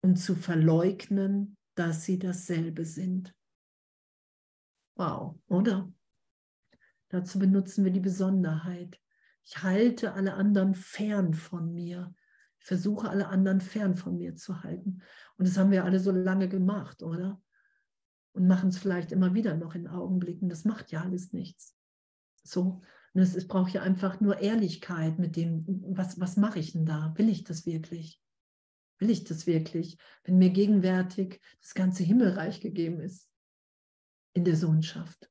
und 0.00 0.16
zu 0.16 0.34
verleugnen, 0.34 1.58
dass 1.74 2.06
sie 2.06 2.18
dasselbe 2.18 2.86
sind. 2.86 3.34
Wow, 4.96 5.38
oder? 5.46 5.92
Dazu 7.10 7.38
benutzen 7.38 7.84
wir 7.84 7.92
die 7.92 8.00
Besonderheit. 8.00 8.98
Ich 9.44 9.62
halte 9.62 10.14
alle 10.14 10.32
anderen 10.32 10.74
fern 10.74 11.34
von 11.34 11.74
mir. 11.74 12.14
Ich 12.60 12.64
versuche 12.64 13.10
alle 13.10 13.28
anderen 13.28 13.60
fern 13.60 13.94
von 13.94 14.16
mir 14.16 14.36
zu 14.36 14.62
halten. 14.62 15.02
Und 15.36 15.46
das 15.46 15.58
haben 15.58 15.70
wir 15.70 15.84
alle 15.84 16.00
so 16.00 16.12
lange 16.12 16.48
gemacht, 16.48 17.02
oder? 17.02 17.42
Und 18.38 18.46
machen 18.46 18.68
es 18.68 18.78
vielleicht 18.78 19.10
immer 19.10 19.34
wieder 19.34 19.56
noch 19.56 19.74
in 19.74 19.88
Augenblicken. 19.88 20.48
Das 20.48 20.64
macht 20.64 20.92
ja 20.92 21.02
alles 21.02 21.32
nichts. 21.32 21.74
So, 22.44 22.80
und 23.14 23.20
es, 23.20 23.34
es 23.34 23.48
braucht 23.48 23.72
ja 23.72 23.82
einfach 23.82 24.20
nur 24.20 24.38
Ehrlichkeit 24.38 25.18
mit 25.18 25.34
dem, 25.34 25.64
was, 25.88 26.20
was 26.20 26.36
mache 26.36 26.60
ich 26.60 26.70
denn 26.70 26.86
da? 26.86 27.12
Will 27.16 27.28
ich 27.28 27.42
das 27.42 27.66
wirklich? 27.66 28.22
Will 29.00 29.10
ich 29.10 29.24
das 29.24 29.48
wirklich? 29.48 29.98
Wenn 30.22 30.38
mir 30.38 30.50
gegenwärtig 30.50 31.40
das 31.60 31.74
ganze 31.74 32.04
Himmelreich 32.04 32.60
gegeben 32.60 33.00
ist 33.00 33.28
in 34.34 34.44
der 34.44 34.56
Sohnschaft. 34.56 35.28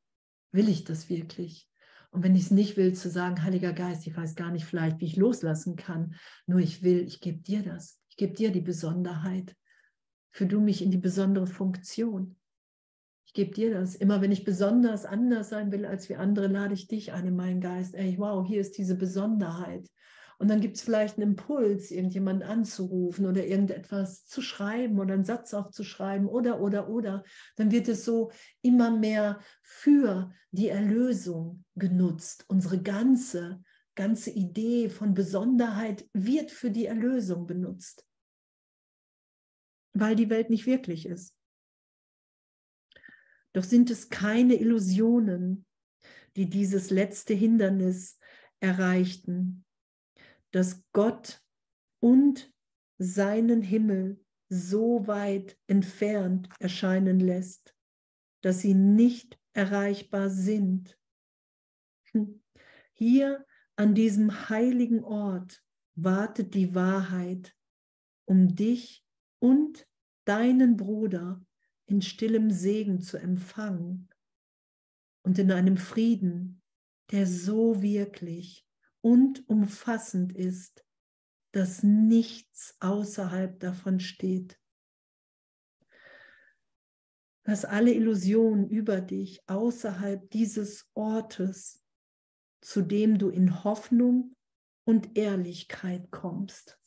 Will 0.52 0.68
ich 0.68 0.84
das 0.84 1.10
wirklich? 1.10 1.70
Und 2.12 2.24
wenn 2.24 2.36
ich 2.36 2.44
es 2.44 2.52
nicht 2.52 2.76
will, 2.76 2.94
zu 2.94 3.10
sagen, 3.10 3.42
Heiliger 3.42 3.72
Geist, 3.72 4.06
ich 4.06 4.18
weiß 4.18 4.36
gar 4.36 4.52
nicht 4.52 4.66
vielleicht, 4.66 5.00
wie 5.00 5.06
ich 5.06 5.16
loslassen 5.16 5.78
kann, 5.78 6.16
nur 6.46 6.60
ich 6.60 6.84
will, 6.84 7.08
ich 7.08 7.22
gebe 7.22 7.40
dir 7.40 7.64
das. 7.64 8.02
Ich 8.10 8.18
gebe 8.18 8.34
dir 8.34 8.52
die 8.52 8.60
Besonderheit. 8.60 9.56
Für 10.30 10.46
du 10.46 10.60
mich 10.60 10.82
in 10.82 10.92
die 10.92 10.98
besondere 10.98 11.48
Funktion. 11.48 12.36
Gebe 13.38 13.52
dir 13.52 13.72
das. 13.72 13.94
Immer 13.94 14.20
wenn 14.22 14.32
ich 14.32 14.46
besonders 14.46 15.06
anders 15.06 15.50
sein 15.50 15.72
will 15.72 15.86
als 15.86 16.10
wie 16.10 16.16
andere, 16.16 16.48
lade 16.48 16.74
ich 16.74 16.88
dich 16.88 17.14
ein 17.14 17.28
in 17.28 17.36
meinen 17.36 17.62
Geist. 17.62 17.94
Ey, 17.94 18.16
wow, 18.18 18.44
hier 18.44 18.60
ist 18.60 18.80
diese 18.80 18.96
Besonderheit. 18.96 19.88
Und 20.40 20.48
dann 20.50 20.60
gibt 20.60 20.78
es 20.78 20.82
vielleicht 20.82 21.20
einen 21.20 21.34
Impuls, 21.34 21.92
irgendjemanden 21.92 22.50
anzurufen 22.50 23.28
oder 23.28 23.46
irgendetwas 23.46 24.26
zu 24.26 24.42
schreiben 24.42 25.00
oder 25.00 25.14
einen 25.14 25.24
Satz 25.24 25.54
aufzuschreiben 25.54 26.28
oder, 26.28 26.60
oder, 26.62 26.90
oder. 26.90 27.24
Dann 27.58 27.70
wird 27.70 27.88
es 27.90 28.04
so 28.04 28.32
immer 28.64 28.90
mehr 28.90 29.40
für 29.62 30.32
die 30.50 30.70
Erlösung 30.70 31.64
genutzt. 31.76 32.44
Unsere 32.48 32.82
ganze, 32.82 33.62
ganze 33.94 34.32
Idee 34.32 34.90
von 34.90 35.14
Besonderheit 35.14 36.10
wird 36.12 36.50
für 36.50 36.72
die 36.72 36.88
Erlösung 36.88 37.46
benutzt, 37.46 38.04
weil 39.94 40.16
die 40.16 40.32
Welt 40.32 40.50
nicht 40.50 40.66
wirklich 40.66 41.06
ist. 41.06 41.37
Doch 43.58 43.64
sind 43.64 43.90
es 43.90 44.10
keine 44.10 44.54
Illusionen, 44.54 45.66
die 46.36 46.48
dieses 46.48 46.92
letzte 46.92 47.34
Hindernis 47.34 48.20
erreichten, 48.60 49.66
dass 50.52 50.84
Gott 50.94 51.44
und 52.00 52.54
seinen 53.00 53.64
Himmel 53.64 54.24
so 54.48 55.08
weit 55.08 55.58
entfernt 55.66 56.50
erscheinen 56.60 57.20
lässt, 57.20 57.76
dass 58.44 58.60
sie 58.60 58.76
nicht 58.76 59.40
erreichbar 59.54 60.30
sind. 60.30 60.96
Hm. 62.12 62.44
Hier 62.94 63.44
an 63.76 63.96
diesem 63.96 64.50
heiligen 64.50 65.04
Ort 65.04 65.64
wartet 65.96 66.54
die 66.54 66.76
Wahrheit, 66.76 67.58
um 68.26 68.54
dich 68.56 69.04
und 69.40 69.88
deinen 70.26 70.78
Bruder 70.78 71.44
in 71.88 72.02
stillem 72.02 72.52
Segen 72.52 73.02
zu 73.02 73.18
empfangen 73.18 74.10
und 75.24 75.40
in 75.40 75.52
einem 75.52 75.78
Frieden, 75.78 76.62
der 77.12 77.26
so 77.26 77.82
wirklich 77.82 78.66
und 79.02 79.48
umfassend 79.50 80.34
ist, 80.34 80.86
dass 81.54 81.82
nichts 81.82 82.76
außerhalb 82.82 83.60
davon 83.60 84.00
steht. 84.00 84.60
Dass 87.44 87.64
alle 87.64 87.94
Illusionen 87.94 88.70
über 88.70 89.00
dich 89.00 89.42
außerhalb 89.48 90.30
dieses 90.32 90.90
Ortes, 90.94 91.82
zu 92.62 92.82
dem 92.82 93.18
du 93.18 93.30
in 93.30 93.64
Hoffnung 93.64 94.36
und 94.84 95.18
Ehrlichkeit 95.18 96.12
kommst. 96.12 96.78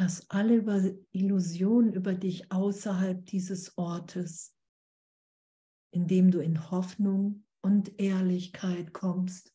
Lass 0.00 0.30
alle 0.30 0.96
Illusionen 1.10 1.92
über 1.92 2.14
dich 2.14 2.52
außerhalb 2.52 3.26
dieses 3.26 3.76
Ortes, 3.76 4.54
in 5.92 6.06
dem 6.06 6.30
du 6.30 6.38
in 6.38 6.70
Hoffnung 6.70 7.44
und 7.62 8.00
Ehrlichkeit 8.00 8.92
kommst. 8.92 9.52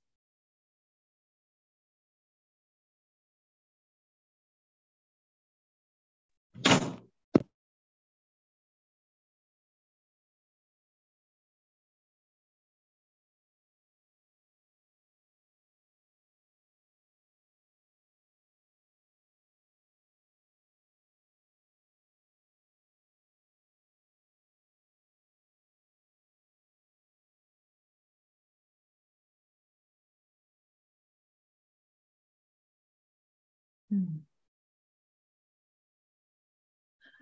Hm. 33.94 34.26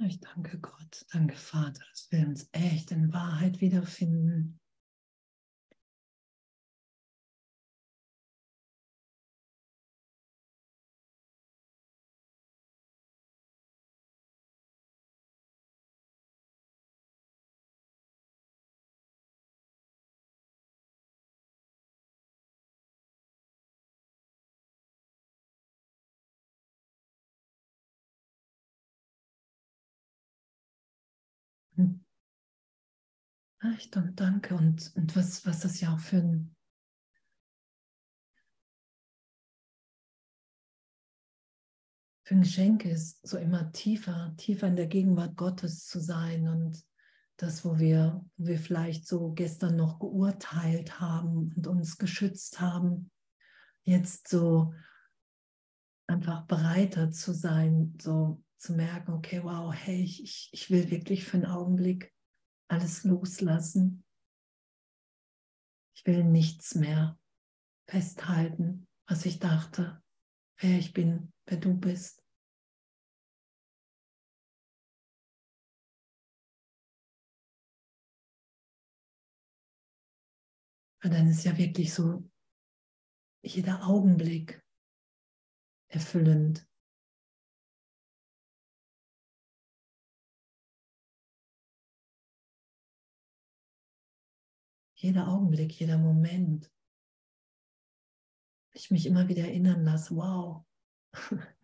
Ich 0.08 0.22
danke 0.22 0.58
Gott, 0.58 1.06
danke 1.12 1.36
Vater, 1.36 1.84
dass 1.92 2.10
wir 2.12 2.26
uns 2.26 2.48
echt 2.54 2.92
in 2.92 3.12
Wahrheit 3.12 3.60
wiederfinden. 3.60 4.61
Echt 33.64 33.96
und 33.96 34.20
danke. 34.20 34.56
Und, 34.56 34.92
und 34.96 35.16
was, 35.16 35.46
was 35.46 35.60
das 35.60 35.82
ja 35.82 35.94
auch 35.94 36.00
für 36.00 36.18
ein, 36.18 36.56
für 42.24 42.36
ein 42.36 42.42
Geschenk 42.42 42.86
ist, 42.86 43.26
so 43.28 43.38
immer 43.38 43.72
tiefer, 43.72 44.34
tiefer 44.38 44.68
in 44.68 44.76
der 44.76 44.88
Gegenwart 44.88 45.36
Gottes 45.36 45.86
zu 45.86 46.00
sein 46.00 46.48
und 46.48 46.84
das, 47.38 47.66
wo 47.66 47.80
wir, 47.80 48.24
wo 48.38 48.48
wir 48.48 48.60
vielleicht 48.60 49.08
so 49.08 49.32
gestern 49.32 49.76
noch 49.76 50.00
geurteilt 50.00 51.00
haben 51.00 51.52
und 51.56 51.68
uns 51.68 51.98
geschützt 51.98 52.60
haben, 52.60 53.12
jetzt 53.84 54.28
so 54.28 54.74
einfach 56.08 56.46
bereiter 56.46 57.12
zu 57.12 57.34
sein, 57.34 57.98
so 58.00 58.44
zu 58.62 58.74
merken, 58.74 59.14
okay, 59.14 59.44
wow, 59.44 59.74
hey, 59.74 60.04
ich, 60.04 60.50
ich 60.52 60.70
will 60.70 60.92
wirklich 60.92 61.26
für 61.26 61.38
einen 61.38 61.48
Augenblick 61.48 62.14
alles 62.68 63.04
loslassen. 63.04 64.06
Ich 65.96 66.06
will 66.06 66.24
nichts 66.24 66.76
mehr 66.76 67.20
festhalten, 67.90 68.88
was 69.08 69.26
ich 69.26 69.40
dachte, 69.40 70.04
wer 70.60 70.78
ich 70.78 70.94
bin, 70.94 71.34
wer 71.48 71.58
du 71.58 71.74
bist. 71.74 72.24
Weil 81.02 81.12
dann 81.12 81.28
ist 81.30 81.44
ja 81.46 81.58
wirklich 81.58 81.92
so 81.96 82.30
jeder 83.44 83.88
Augenblick 83.88 84.64
erfüllend. 85.88 86.71
Jeder 95.02 95.28
Augenblick, 95.28 95.74
jeder 95.80 95.98
Moment 95.98 96.72
Ich 98.74 98.92
mich 98.92 99.08
immer 99.08 99.28
wieder 99.28 99.42
erinnern 99.42 99.84
lasse, 99.84 100.16
wow. 100.16 100.64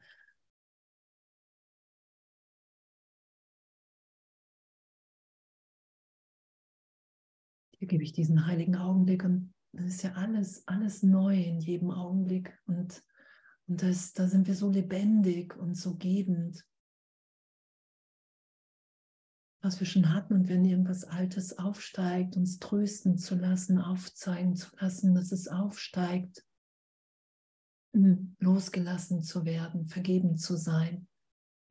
Hier 7.77 7.87
gebe 7.87 8.03
ich 8.03 8.11
diesen 8.11 8.47
heiligen 8.47 8.75
Augenblick 8.75 9.23
und 9.23 9.53
das 9.71 9.85
ist 9.85 10.01
ja 10.01 10.13
alles, 10.13 10.67
alles 10.67 11.03
neu 11.03 11.39
in 11.39 11.59
jedem 11.59 11.91
Augenblick. 11.91 12.59
Und, 12.65 13.03
und 13.67 13.83
das, 13.83 14.13
da 14.13 14.27
sind 14.27 14.47
wir 14.47 14.55
so 14.55 14.71
lebendig 14.71 15.55
und 15.55 15.75
so 15.75 15.95
gebend. 15.95 16.66
Was 19.67 19.81
wir 19.81 19.87
schon 19.87 20.13
hatten 20.13 20.33
und 20.33 20.47
wenn 20.47 20.63
irgendwas 20.63 21.03
Altes 21.03 21.57
aufsteigt, 21.57 22.37
uns 22.37 22.57
trösten 22.57 23.17
zu 23.17 23.35
lassen, 23.35 23.79
aufzeigen 23.79 24.55
zu 24.55 24.73
lassen, 24.79 25.13
dass 25.13 25.33
es 25.33 25.49
aufsteigt, 25.49 26.45
losgelassen 27.91 29.23
zu 29.23 29.43
werden, 29.43 29.89
vergeben 29.89 30.37
zu 30.37 30.55
sein, 30.55 31.09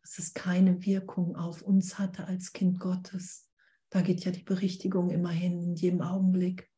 dass 0.03 0.19
es 0.19 0.35
keine 0.35 0.85
Wirkung 0.85 1.37
auf 1.37 1.63
uns 1.63 1.99
hatte 1.99 2.27
als 2.27 2.53
Kind 2.53 2.81
Gottes. 2.81 3.51
Da 3.89 4.03
geht 4.03 4.27
ja 4.27 4.31
die 4.31 4.45
Berichtigung 4.45 5.09
immerhin 5.09 5.63
in 5.63 5.75
jedem 5.75 6.03
Augenblick. 6.03 6.71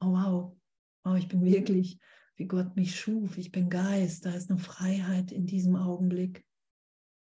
Oh 0.00 0.12
wow, 0.12 0.56
oh, 1.04 1.14
ich 1.14 1.28
bin 1.28 1.44
wirklich, 1.44 2.00
wie 2.36 2.46
Gott 2.46 2.74
mich 2.74 2.98
schuf, 2.98 3.36
ich 3.36 3.52
bin 3.52 3.68
Geist, 3.68 4.24
da 4.24 4.32
ist 4.32 4.48
eine 4.48 4.58
Freiheit 4.58 5.30
in 5.30 5.44
diesem 5.44 5.76
Augenblick. 5.76 6.42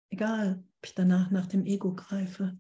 Egal, 0.09 0.65
ob 0.79 0.87
ich 0.87 0.95
danach 0.95 1.31
nach 1.31 1.49
dem 1.49 1.67
Ego 1.67 1.95
greife. 1.95 2.59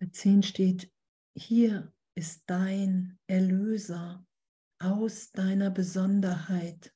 Bei 0.00 0.06
10 0.06 0.42
steht, 0.42 0.90
hier 1.34 1.92
ist 2.14 2.44
dein 2.46 3.18
Erlöser 3.26 4.26
aus 4.78 5.30
deiner 5.30 5.70
Besonderheit. 5.70 6.94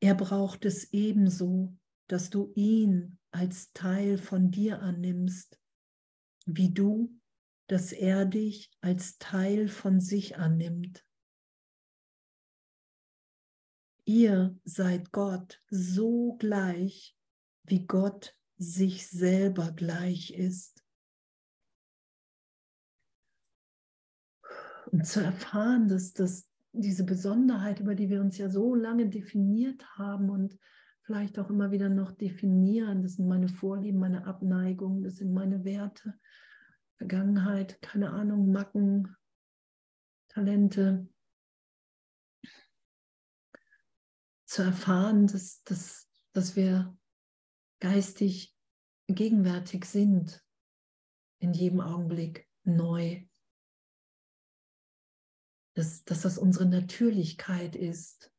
Er 0.00 0.14
braucht 0.14 0.64
es 0.64 0.92
ebenso, 0.92 1.76
dass 2.06 2.30
du 2.30 2.52
ihn 2.54 3.18
als 3.32 3.72
Teil 3.72 4.16
von 4.16 4.52
dir 4.52 4.80
annimmst, 4.80 5.60
wie 6.46 6.72
du, 6.72 7.20
dass 7.66 7.90
er 7.90 8.26
dich 8.26 8.70
als 8.80 9.18
Teil 9.18 9.66
von 9.66 10.00
sich 10.00 10.36
annimmt. 10.36 11.04
Ihr 14.04 14.56
seid 14.62 15.10
Gott 15.10 15.60
so 15.68 16.36
gleich, 16.36 17.18
wie 17.64 17.86
Gott 17.86 18.38
sich 18.56 19.08
selber 19.08 19.72
gleich 19.72 20.30
ist. 20.30 20.83
Und 24.94 25.04
zu 25.06 25.20
erfahren, 25.20 25.88
dass, 25.88 26.12
dass 26.12 26.48
diese 26.72 27.02
Besonderheit, 27.02 27.80
über 27.80 27.96
die 27.96 28.10
wir 28.10 28.20
uns 28.20 28.38
ja 28.38 28.48
so 28.48 28.76
lange 28.76 29.08
definiert 29.08 29.84
haben 29.98 30.30
und 30.30 30.56
vielleicht 31.02 31.36
auch 31.40 31.50
immer 31.50 31.72
wieder 31.72 31.88
noch 31.88 32.12
definieren, 32.12 33.02
das 33.02 33.14
sind 33.14 33.26
meine 33.26 33.48
Vorlieben, 33.48 33.98
meine 33.98 34.24
Abneigungen, 34.24 35.02
das 35.02 35.16
sind 35.16 35.32
meine 35.32 35.64
Werte, 35.64 36.14
Vergangenheit, 36.96 37.82
keine 37.82 38.10
Ahnung, 38.10 38.52
Macken, 38.52 39.16
Talente, 40.28 41.08
zu 44.46 44.62
erfahren, 44.62 45.26
dass, 45.26 45.64
dass, 45.64 46.08
dass 46.32 46.54
wir 46.54 46.96
geistig 47.80 48.54
gegenwärtig 49.08 49.86
sind, 49.86 50.40
in 51.40 51.52
jedem 51.52 51.80
Augenblick 51.80 52.48
neu 52.62 53.24
dass, 55.74 56.04
dass 56.04 56.22
das 56.22 56.38
unsere 56.38 56.66
Natürlichkeit 56.66 57.76
ist. 57.76 58.30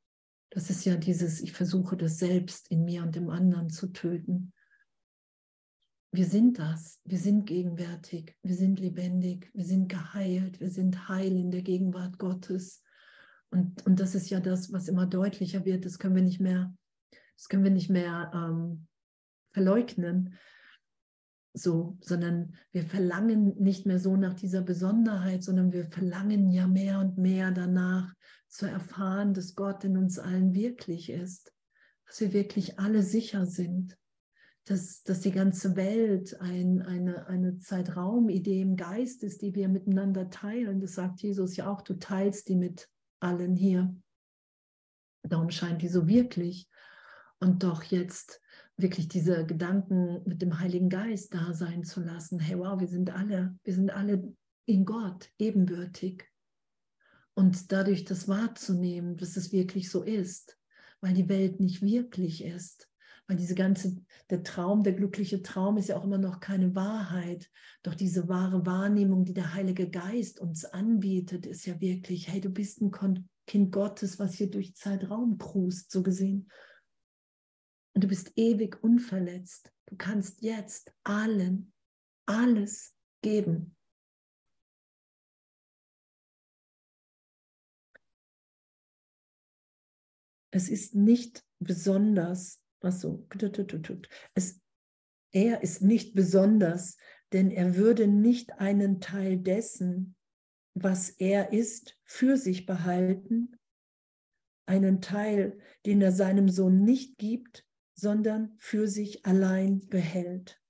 Das 0.50 0.70
ist 0.70 0.86
ja 0.86 0.96
dieses, 0.96 1.42
ich 1.42 1.52
versuche 1.52 1.98
das 1.98 2.18
selbst 2.18 2.70
in 2.70 2.86
mir 2.86 3.04
und 3.04 3.16
im 3.16 3.30
anderen 3.30 3.70
zu 3.70 3.88
töten. 3.88 4.54
Wir 6.12 6.26
sind 6.26 6.60
das, 6.60 7.02
wir 7.04 7.18
sind 7.18 7.46
gegenwärtig, 7.46 8.38
wir 8.42 8.56
sind 8.56 8.80
lebendig, 8.80 9.52
wir 9.54 9.66
sind 9.66 9.90
geheilt, 9.90 10.62
wir 10.62 10.70
sind 10.70 11.10
heil 11.10 11.34
in 11.34 11.52
der 11.52 11.62
Gegenwart 11.62 12.18
Gottes. 12.18 12.82
Und, 13.50 13.86
und 13.86 14.00
das 14.00 14.16
ist 14.16 14.30
ja 14.30 14.40
das, 14.40 14.72
was 14.72 14.88
immer 14.88 15.06
deutlicher 15.06 15.66
wird. 15.66 15.84
Das 15.84 16.00
können 16.00 16.16
wir 16.16 16.24
nicht 16.24 16.40
mehr, 16.40 16.74
das 17.36 17.50
können 17.50 17.66
wir 17.66 17.72
nicht 17.72 17.90
mehr 17.90 18.32
ähm, 18.34 18.88
verleugnen 19.52 20.36
so, 21.56 21.98
sondern 22.02 22.54
wir 22.72 22.84
verlangen 22.84 23.56
nicht 23.58 23.86
mehr 23.86 24.00
so 24.00 24.18
nach 24.18 24.34
dieser 24.34 24.62
Besonderheit, 24.62 25.44
sondern 25.44 25.72
wir 25.72 25.86
verlangen 25.86 26.52
ja 26.52 26.68
mehr 26.68 27.00
und 27.00 27.18
mehr 27.18 27.52
danach 27.52 28.14
zu 28.48 28.66
erfahren, 28.66 29.34
dass 29.34 29.56
Gott 29.56 29.84
in 29.84 29.98
uns 29.98 30.20
allen 30.20 30.54
wirklich 30.54 31.10
ist, 31.10 31.54
dass 32.06 32.20
wir 32.20 32.34
wirklich 32.34 32.80
alle 32.80 33.04
sicher 33.04 33.46
sind, 33.46 33.98
dass, 34.66 35.04
dass 35.04 35.22
die 35.22 35.32
ganze 35.32 35.76
Welt 35.76 36.40
ein, 36.42 36.82
eine, 36.82 37.28
eine 37.28 37.60
Zeitraumidee 37.60 38.62
im 38.62 38.76
Geist 38.76 39.24
ist, 39.24 39.42
die 39.42 39.54
wir 39.56 39.70
miteinander 39.70 40.30
teilen. 40.30 40.82
Das 40.82 40.96
sagt 40.96 41.22
Jesus 41.22 41.56
ja 41.56 41.72
auch, 41.72 41.82
du 41.82 41.94
teilst 41.94 42.50
die 42.50 42.56
mit 42.56 42.90
allen 43.20 43.56
hier. 43.56 43.96
Darum 45.24 45.52
scheint 45.52 45.82
die 45.82 45.88
so 45.88 46.08
wirklich. 46.08 46.68
Und 47.40 47.64
doch 47.64 47.84
jetzt 47.84 48.42
wirklich 48.78 49.08
diese 49.08 49.46
Gedanken 49.46 50.22
mit 50.26 50.42
dem 50.42 50.60
Heiligen 50.60 50.90
Geist 50.90 51.34
da 51.34 51.54
sein 51.54 51.84
zu 51.84 52.02
lassen. 52.02 52.40
Hey, 52.40 52.58
wow, 52.58 52.80
wir 52.80 52.88
sind 52.88 53.10
alle, 53.10 53.58
wir 53.64 53.74
sind 53.74 53.90
alle 53.90 54.36
in 54.66 54.86
Gott 54.86 55.30
ebenbürtig. 55.38 56.26
Und 57.34 57.72
dadurch 57.72 58.06
das 58.06 58.28
wahrzunehmen, 58.28 59.18
dass 59.18 59.36
es 59.36 59.52
wirklich 59.52 59.90
so 59.90 60.04
ist, 60.04 60.58
weil 61.02 61.14
die 61.14 61.30
Welt 61.30 61.60
nicht 61.60 61.82
wirklich 61.82 62.44
ist. 62.44 62.90
Weil 63.28 63.38
diese 63.38 63.56
ganze, 63.56 63.98
der 64.30 64.44
Traum, 64.44 64.84
der 64.84 64.94
glückliche 64.94 65.42
Traum 65.42 65.78
ist 65.78 65.90
ja 65.90 65.98
auch 65.98 66.04
immer 66.04 66.18
noch 66.18 66.40
keine 66.40 66.76
Wahrheit. 66.76 67.50
Doch 67.82 67.96
diese 67.96 68.28
wahre 68.28 68.66
Wahrnehmung, 68.66 69.26
die 69.26 69.34
der 69.34 69.54
Heilige 69.54 69.90
Geist 69.90 70.40
uns 70.40 70.64
anbietet, 70.64 71.46
ist 71.46 71.66
ja 71.66 71.80
wirklich, 71.82 72.28
hey, 72.28 72.40
du 72.40 72.50
bist 72.50 72.82
ein 72.82 72.92
Kind 73.48 73.72
Gottes, 73.72 74.20
was 74.20 74.36
hier 74.36 74.50
durch 74.50 74.76
Zeitraum 74.76 75.38
krust, 75.38 75.92
so 75.92 76.04
gesehen. 76.04 76.50
Und 77.96 78.04
du 78.04 78.08
bist 78.10 78.34
ewig 78.36 78.84
unverletzt. 78.84 79.72
Du 79.86 79.96
kannst 79.96 80.42
jetzt 80.42 80.94
allen 81.04 81.72
alles 82.26 82.94
geben. 83.22 83.76
Es 90.52 90.70
ist 90.70 90.96
nicht 90.96 91.44
besonders, 91.60 92.62
was 92.82 93.02
so, 93.02 93.28
es, 94.36 94.62
er 95.32 95.64
ist 95.64 95.82
nicht 95.82 96.16
besonders, 96.16 96.98
denn 97.34 97.52
er 97.52 97.76
würde 97.76 98.08
nicht 98.08 98.54
einen 98.54 99.02
Teil 99.02 99.38
dessen, 99.38 100.16
was 100.74 101.10
er 101.10 101.54
ist, 101.54 101.98
für 102.04 102.38
sich 102.38 102.66
behalten, 102.66 103.58
einen 104.66 105.02
Teil, 105.02 105.60
den 105.86 106.02
er 106.02 106.12
seinem 106.12 106.50
Sohn 106.50 106.84
nicht 106.84 107.18
gibt, 107.18 107.65
sondern 107.96 108.54
für 108.58 108.88
sich 108.88 109.26
allein 109.26 109.88
behält. 109.88 110.62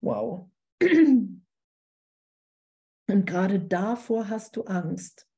Wow. 0.00 0.50
Und 0.80 1.44
gerade 3.26 3.60
davor 3.60 4.28
hast 4.28 4.56
du 4.56 4.64
Angst. 4.64 5.28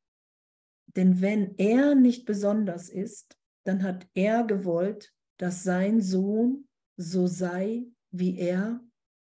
Denn 0.94 1.20
wenn 1.20 1.58
er 1.58 1.94
nicht 1.94 2.24
besonders 2.24 2.88
ist, 2.88 3.36
dann 3.64 3.82
hat 3.82 4.08
er 4.14 4.44
gewollt, 4.44 5.12
dass 5.38 5.64
sein 5.64 6.00
Sohn 6.00 6.68
so 6.96 7.26
sei 7.26 7.86
wie 8.12 8.38
er 8.38 8.80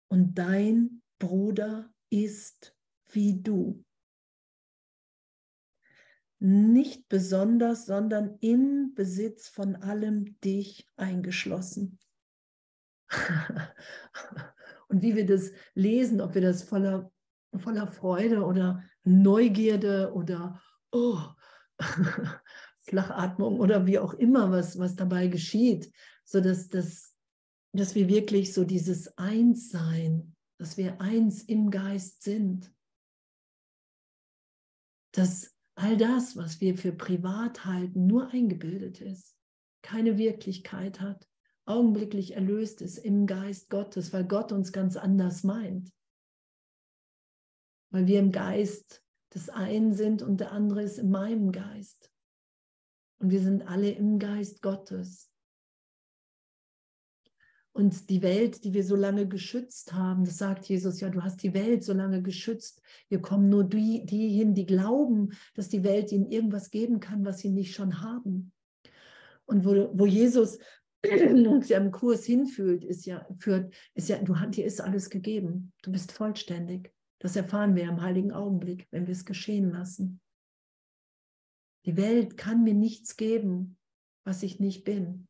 und 0.09 0.37
dein 0.37 1.01
Bruder 1.17 1.91
ist 2.11 2.75
wie 3.09 3.41
du 3.41 3.83
nicht 6.39 7.07
besonders, 7.07 7.85
sondern 7.85 8.37
im 8.41 8.93
Besitz 8.93 9.47
von 9.47 9.75
allem 9.77 10.39
dich 10.41 10.87
eingeschlossen. 10.95 11.99
Und 14.89 15.01
wie 15.01 15.15
wir 15.15 15.25
das 15.25 15.51
lesen, 15.73 16.21
ob 16.21 16.35
wir 16.35 16.41
das 16.41 16.63
voller, 16.63 17.11
voller 17.55 17.87
Freude 17.87 18.43
oder 18.43 18.83
Neugierde 19.03 20.13
oder 20.13 20.61
oh, 20.91 21.19
Flachatmung 22.81 23.59
oder 23.59 23.85
wie 23.85 23.99
auch 23.99 24.13
immer, 24.13 24.51
was, 24.51 24.77
was 24.77 24.95
dabei 24.95 25.27
geschieht, 25.27 25.91
so 26.23 26.39
dass, 26.39 26.69
dass, 26.69 27.13
wir 27.73 28.07
wirklich 28.07 28.53
so 28.53 28.63
dieses 28.63 29.17
Einssein, 29.17 30.35
dass 30.57 30.77
wir 30.77 31.01
eins 31.01 31.43
im 31.43 31.69
Geist 31.69 32.23
sind, 32.23 32.73
dass 35.11 35.56
all 35.77 35.95
das, 35.95 36.35
was 36.35 36.59
wir 36.59 36.75
für 36.75 36.91
privat 36.91 37.65
halten, 37.65 38.07
nur 38.07 38.29
eingebildet 38.31 38.99
ist. 38.99 39.35
keine 39.83 40.17
Wirklichkeit 40.17 40.99
hat, 40.99 41.29
augenblicklich 41.65 42.33
erlöst 42.33 42.81
ist 42.81 42.97
im 42.97 43.25
Geist 43.25 43.69
Gottes, 43.69 44.11
weil 44.11 44.25
Gott 44.25 44.51
uns 44.51 44.73
ganz 44.73 44.97
anders 44.97 45.43
meint. 45.43 45.93
Weil 47.91 48.07
wir 48.07 48.19
im 48.19 48.33
Geist 48.33 49.01
des 49.33 49.49
einen 49.49 49.93
sind 49.93 50.23
und 50.23 50.41
der 50.41 50.51
andere 50.51 50.81
ist 50.81 50.97
in 50.97 51.09
meinem 51.09 51.53
Geist. 51.53 52.11
Und 53.19 53.29
wir 53.29 53.39
sind 53.39 53.61
alle 53.67 53.91
im 53.91 54.19
Geist 54.19 54.61
Gottes. 54.61 55.31
Und 57.77 58.09
die 58.09 58.23
Welt, 58.23 58.63
die 58.63 58.73
wir 58.73 58.83
so 58.83 58.95
lange 58.95 59.27
geschützt 59.27 59.93
haben, 59.93 60.25
das 60.25 60.39
sagt 60.39 60.65
Jesus, 60.65 60.99
ja, 60.99 61.09
du 61.11 61.21
hast 61.21 61.43
die 61.43 61.53
Welt 61.53 61.83
so 61.83 61.93
lange 61.93 62.23
geschützt. 62.23 62.81
Wir 63.07 63.21
kommen 63.21 63.49
nur 63.49 63.63
die, 63.63 64.03
die 64.03 64.29
hin, 64.29 64.55
die 64.55 64.65
glauben, 64.65 65.37
dass 65.53 65.69
die 65.69 65.83
Welt 65.83 66.11
ihnen 66.11 66.25
irgendwas 66.25 66.71
geben 66.71 66.99
kann, 66.99 67.23
was 67.23 67.37
sie 67.37 67.51
nicht 67.51 67.75
schon 67.75 68.01
haben. 68.01 68.51
Und 69.45 69.63
wo, 69.63 69.91
wo 69.93 70.07
Jesus 70.07 70.57
uns 71.05 71.69
ja 71.69 71.77
im 71.77 71.91
Kurs 71.91 72.25
hinführt, 72.25 72.83
ist 72.83 73.05
ja, 73.05 73.27
führt, 73.37 73.71
ist 73.93 74.09
ja, 74.09 74.17
du, 74.23 74.33
dir 74.33 74.65
ist 74.65 74.81
alles 74.81 75.11
gegeben. 75.11 75.71
Du 75.83 75.91
bist 75.91 76.11
vollständig. 76.11 76.91
Das 77.19 77.35
erfahren 77.35 77.75
wir 77.75 77.83
im 77.83 78.01
heiligen 78.01 78.31
Augenblick, 78.31 78.87
wenn 78.89 79.05
wir 79.05 79.11
es 79.11 79.23
geschehen 79.23 79.69
lassen. 79.69 80.19
Die 81.85 81.95
Welt 81.95 82.37
kann 82.37 82.63
mir 82.63 82.73
nichts 82.73 83.17
geben, 83.17 83.77
was 84.23 84.41
ich 84.41 84.59
nicht 84.59 84.83
bin. 84.83 85.27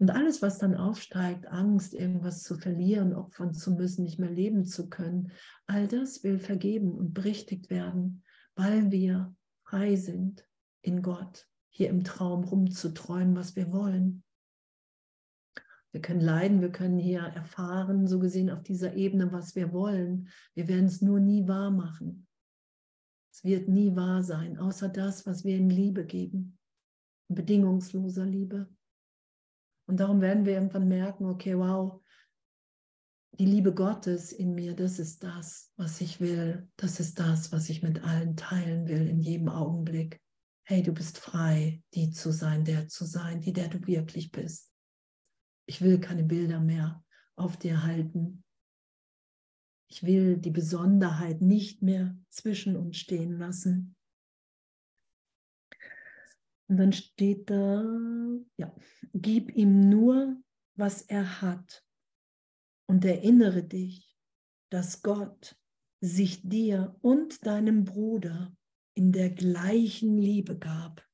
Und 0.00 0.10
alles, 0.10 0.42
was 0.42 0.58
dann 0.58 0.76
aufsteigt, 0.76 1.48
Angst, 1.48 1.92
irgendwas 1.92 2.44
zu 2.44 2.56
verlieren, 2.56 3.14
opfern 3.14 3.52
zu 3.52 3.72
müssen, 3.72 4.04
nicht 4.04 4.20
mehr 4.20 4.30
leben 4.30 4.64
zu 4.64 4.88
können, 4.88 5.32
all 5.66 5.88
das 5.88 6.22
will 6.22 6.38
vergeben 6.38 6.92
und 6.92 7.14
berichtigt 7.14 7.68
werden, 7.68 8.22
weil 8.54 8.92
wir 8.92 9.34
frei 9.64 9.96
sind 9.96 10.46
in 10.82 11.02
Gott, 11.02 11.48
hier 11.68 11.88
im 11.88 12.04
Traum 12.04 12.44
rumzuträumen, 12.44 13.34
was 13.34 13.56
wir 13.56 13.72
wollen. 13.72 14.22
Wir 15.90 16.00
können 16.00 16.20
leiden, 16.20 16.60
wir 16.60 16.70
können 16.70 16.98
hier 16.98 17.20
erfahren, 17.20 18.06
so 18.06 18.20
gesehen 18.20 18.50
auf 18.50 18.62
dieser 18.62 18.94
Ebene, 18.94 19.32
was 19.32 19.56
wir 19.56 19.72
wollen. 19.72 20.28
Wir 20.54 20.68
werden 20.68 20.84
es 20.84 21.02
nur 21.02 21.18
nie 21.18 21.48
wahr 21.48 21.70
machen. 21.70 22.26
Es 23.32 23.42
wird 23.42 23.68
nie 23.68 23.96
wahr 23.96 24.22
sein, 24.22 24.58
außer 24.58 24.88
das, 24.88 25.26
was 25.26 25.44
wir 25.44 25.56
in 25.56 25.70
Liebe 25.70 26.04
geben, 26.04 26.58
in 27.28 27.36
bedingungsloser 27.36 28.26
Liebe. 28.26 28.68
Und 29.88 30.00
darum 30.00 30.20
werden 30.20 30.44
wir 30.44 30.52
irgendwann 30.52 30.86
merken, 30.86 31.24
okay, 31.24 31.56
wow, 31.56 32.02
die 33.38 33.46
Liebe 33.46 33.72
Gottes 33.72 34.32
in 34.32 34.54
mir, 34.54 34.76
das 34.76 34.98
ist 34.98 35.22
das, 35.24 35.72
was 35.76 36.02
ich 36.02 36.20
will. 36.20 36.68
Das 36.76 37.00
ist 37.00 37.18
das, 37.18 37.52
was 37.52 37.70
ich 37.70 37.82
mit 37.82 38.04
allen 38.04 38.36
teilen 38.36 38.86
will 38.86 39.08
in 39.08 39.20
jedem 39.20 39.48
Augenblick. 39.48 40.20
Hey, 40.64 40.82
du 40.82 40.92
bist 40.92 41.16
frei, 41.16 41.82
die 41.94 42.10
zu 42.10 42.32
sein, 42.32 42.64
der 42.64 42.88
zu 42.88 43.06
sein, 43.06 43.40
die 43.40 43.54
der 43.54 43.68
du 43.68 43.86
wirklich 43.86 44.30
bist. 44.30 44.70
Ich 45.66 45.80
will 45.80 45.98
keine 45.98 46.24
Bilder 46.24 46.60
mehr 46.60 47.02
auf 47.36 47.56
dir 47.56 47.82
halten. 47.82 48.44
Ich 49.90 50.02
will 50.02 50.36
die 50.36 50.50
Besonderheit 50.50 51.40
nicht 51.40 51.80
mehr 51.80 52.14
zwischen 52.28 52.76
uns 52.76 52.98
stehen 52.98 53.38
lassen. 53.38 53.96
Und 56.68 56.76
dann 56.76 56.92
steht 56.92 57.48
da, 57.50 57.82
ja, 58.58 58.74
gib 59.14 59.54
ihm 59.56 59.88
nur, 59.88 60.36
was 60.76 61.02
er 61.02 61.40
hat 61.40 61.84
und 62.86 63.04
erinnere 63.04 63.62
dich, 63.62 64.16
dass 64.70 65.02
Gott 65.02 65.56
sich 66.00 66.42
dir 66.42 66.94
und 67.00 67.46
deinem 67.46 67.84
Bruder 67.84 68.54
in 68.94 69.12
der 69.12 69.30
gleichen 69.30 70.18
Liebe 70.18 70.58
gab, 70.58 71.04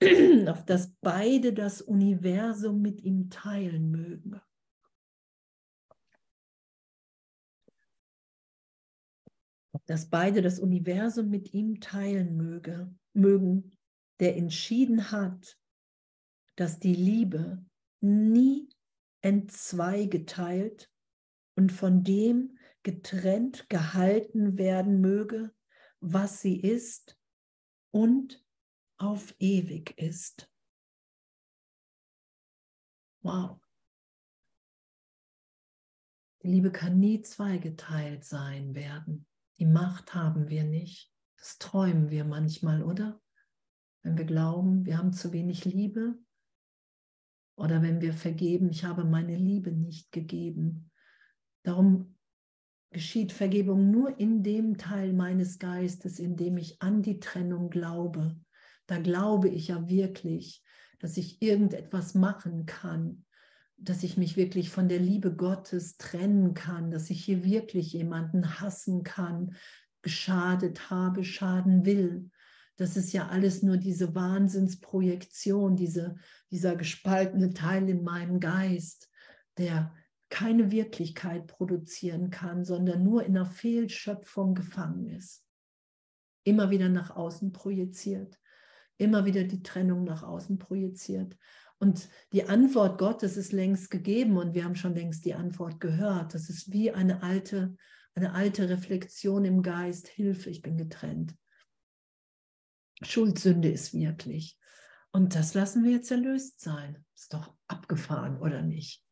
auf 0.46 0.64
dass 0.66 0.94
beide 1.00 1.52
das 1.52 1.80
Universum 1.80 2.82
mit 2.82 3.02
ihm 3.02 3.30
teilen 3.30 3.90
mögen. 3.90 4.40
dass 9.86 10.08
beide 10.08 10.40
das 10.40 10.58
Universum 10.58 11.28
mit 11.28 11.52
ihm 11.52 11.78
teilen 11.78 12.36
möge, 12.36 12.90
mögen, 13.12 13.73
der 14.20 14.36
entschieden 14.36 15.10
hat, 15.10 15.58
dass 16.56 16.78
die 16.78 16.94
Liebe 16.94 17.64
nie 18.00 18.68
entzweigeteilt 19.22 20.90
und 21.56 21.72
von 21.72 22.04
dem 22.04 22.58
getrennt 22.82 23.68
gehalten 23.68 24.58
werden 24.58 25.00
möge, 25.00 25.54
was 26.00 26.40
sie 26.40 26.60
ist 26.60 27.18
und 27.90 28.44
auf 28.98 29.34
ewig 29.38 29.96
ist. 29.98 30.50
Wow. 33.22 33.58
Die 36.42 36.48
Liebe 36.48 36.70
kann 36.70 36.98
nie 37.00 37.22
zweigeteilt 37.22 38.24
sein 38.24 38.74
werden. 38.74 39.26
Die 39.58 39.64
Macht 39.64 40.14
haben 40.14 40.48
wir 40.48 40.64
nicht. 40.64 41.10
Das 41.38 41.56
träumen 41.56 42.10
wir 42.10 42.24
manchmal, 42.24 42.82
oder? 42.82 43.22
Wenn 44.04 44.16
wir 44.18 44.26
glauben, 44.26 44.86
wir 44.86 44.98
haben 44.98 45.12
zu 45.12 45.32
wenig 45.32 45.64
Liebe 45.64 46.16
oder 47.56 47.82
wenn 47.82 48.00
wir 48.00 48.12
vergeben, 48.12 48.70
ich 48.70 48.84
habe 48.84 49.04
meine 49.04 49.36
Liebe 49.36 49.72
nicht 49.72 50.12
gegeben. 50.12 50.90
Darum 51.62 52.16
geschieht 52.90 53.32
Vergebung 53.32 53.90
nur 53.90 54.20
in 54.20 54.42
dem 54.42 54.76
Teil 54.76 55.12
meines 55.12 55.58
Geistes, 55.58 56.18
in 56.18 56.36
dem 56.36 56.58
ich 56.58 56.80
an 56.82 57.02
die 57.02 57.18
Trennung 57.18 57.70
glaube. 57.70 58.36
Da 58.86 58.98
glaube 58.98 59.48
ich 59.48 59.68
ja 59.68 59.88
wirklich, 59.88 60.62
dass 60.98 61.16
ich 61.16 61.40
irgendetwas 61.40 62.14
machen 62.14 62.66
kann, 62.66 63.24
dass 63.76 64.02
ich 64.02 64.16
mich 64.16 64.36
wirklich 64.36 64.70
von 64.70 64.88
der 64.88 65.00
Liebe 65.00 65.34
Gottes 65.34 65.96
trennen 65.96 66.54
kann, 66.54 66.90
dass 66.90 67.08
ich 67.08 67.24
hier 67.24 67.42
wirklich 67.42 67.92
jemanden 67.94 68.60
hassen 68.60 69.02
kann, 69.02 69.56
geschadet 70.02 70.90
habe, 70.90 71.24
schaden 71.24 71.86
will. 71.86 72.30
Das 72.76 72.96
ist 72.96 73.12
ja 73.12 73.28
alles 73.28 73.62
nur 73.62 73.76
diese 73.76 74.14
Wahnsinnsprojektion, 74.14 75.76
diese, 75.76 76.16
dieser 76.50 76.74
gespaltene 76.76 77.52
Teil 77.54 77.88
in 77.88 78.02
meinem 78.02 78.40
Geist, 78.40 79.08
der 79.58 79.94
keine 80.28 80.72
Wirklichkeit 80.72 81.46
produzieren 81.46 82.30
kann, 82.30 82.64
sondern 82.64 83.04
nur 83.04 83.24
in 83.24 83.36
einer 83.36 83.46
Fehlschöpfung 83.46 84.54
gefangen 84.54 85.06
ist. 85.06 85.44
Immer 86.42 86.70
wieder 86.70 86.88
nach 86.88 87.14
außen 87.14 87.52
projiziert, 87.52 88.40
immer 88.98 89.24
wieder 89.24 89.44
die 89.44 89.62
Trennung 89.62 90.02
nach 90.02 90.24
außen 90.24 90.58
projiziert. 90.58 91.36
Und 91.78 92.08
die 92.32 92.48
Antwort 92.48 92.98
Gottes 92.98 93.36
ist 93.36 93.52
längst 93.52 93.90
gegeben 93.90 94.36
und 94.36 94.54
wir 94.54 94.64
haben 94.64 94.74
schon 94.74 94.94
längst 94.94 95.24
die 95.24 95.34
Antwort 95.34 95.80
gehört. 95.80 96.34
Das 96.34 96.48
ist 96.48 96.72
wie 96.72 96.90
eine 96.90 97.22
alte, 97.22 97.76
eine 98.14 98.32
alte 98.32 98.68
Reflexion 98.68 99.44
im 99.44 99.62
Geist. 99.62 100.08
Hilfe, 100.08 100.50
ich 100.50 100.62
bin 100.62 100.76
getrennt. 100.76 101.34
Schuldsünde 103.04 103.70
ist 103.70 103.94
wirklich. 103.94 104.58
Und 105.12 105.34
das 105.34 105.54
lassen 105.54 105.84
wir 105.84 105.92
jetzt 105.92 106.10
erlöst 106.10 106.60
sein. 106.60 107.04
Ist 107.14 107.32
doch 107.34 107.56
abgefahren, 107.68 108.38
oder 108.38 108.62
nicht? 108.62 109.04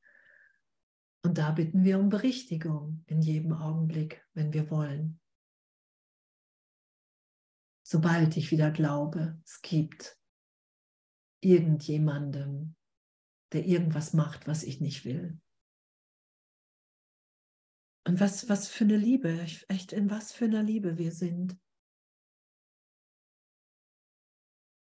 Und 1.24 1.38
da 1.38 1.53
bitten 1.53 1.84
wir 1.84 1.99
um 1.99 2.09
Berichtigung 2.09 3.05
in 3.07 3.22
jedem 3.22 3.53
Augenblick, 3.53 4.26
wenn 4.34 4.53
wir 4.53 4.70
wollen. 4.70 5.20
Sobald 7.86 8.36
ich 8.36 8.51
wieder 8.51 8.70
glaube, 8.70 9.40
es 9.45 9.61
gibt 9.62 10.18
irgendjemandem, 11.40 12.74
der 13.53 13.66
irgendwas 13.66 14.14
macht, 14.14 14.47
was 14.47 14.62
ich 14.62 14.80
nicht 14.80 15.05
will. 15.05 15.38
Und 18.05 18.18
was, 18.18 18.49
was 18.49 18.68
für 18.68 18.84
eine 18.84 18.97
Liebe, 18.97 19.47
echt 19.68 19.93
in 19.93 20.11
was 20.11 20.32
für 20.32 20.47
einer 20.47 20.62
Liebe 20.62 20.99
wir 20.99 21.12
sind. 21.12 21.57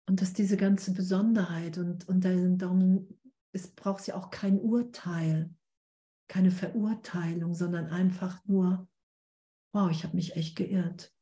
Und 0.08 0.20
dass 0.20 0.32
diese 0.32 0.56
ganze 0.56 0.92
Besonderheit 0.92 1.78
und, 1.78 2.08
und 2.08 2.24
darum, 2.60 3.18
es 3.52 3.68
braucht 3.68 4.06
ja 4.06 4.16
auch 4.16 4.30
kein 4.30 4.58
Urteil, 4.58 5.54
keine 6.28 6.50
Verurteilung, 6.50 7.54
sondern 7.54 7.86
einfach 7.86 8.44
nur, 8.46 8.88
wow, 9.72 9.90
ich 9.90 10.04
habe 10.04 10.16
mich 10.16 10.36
echt 10.36 10.56
geirrt. 10.56 11.12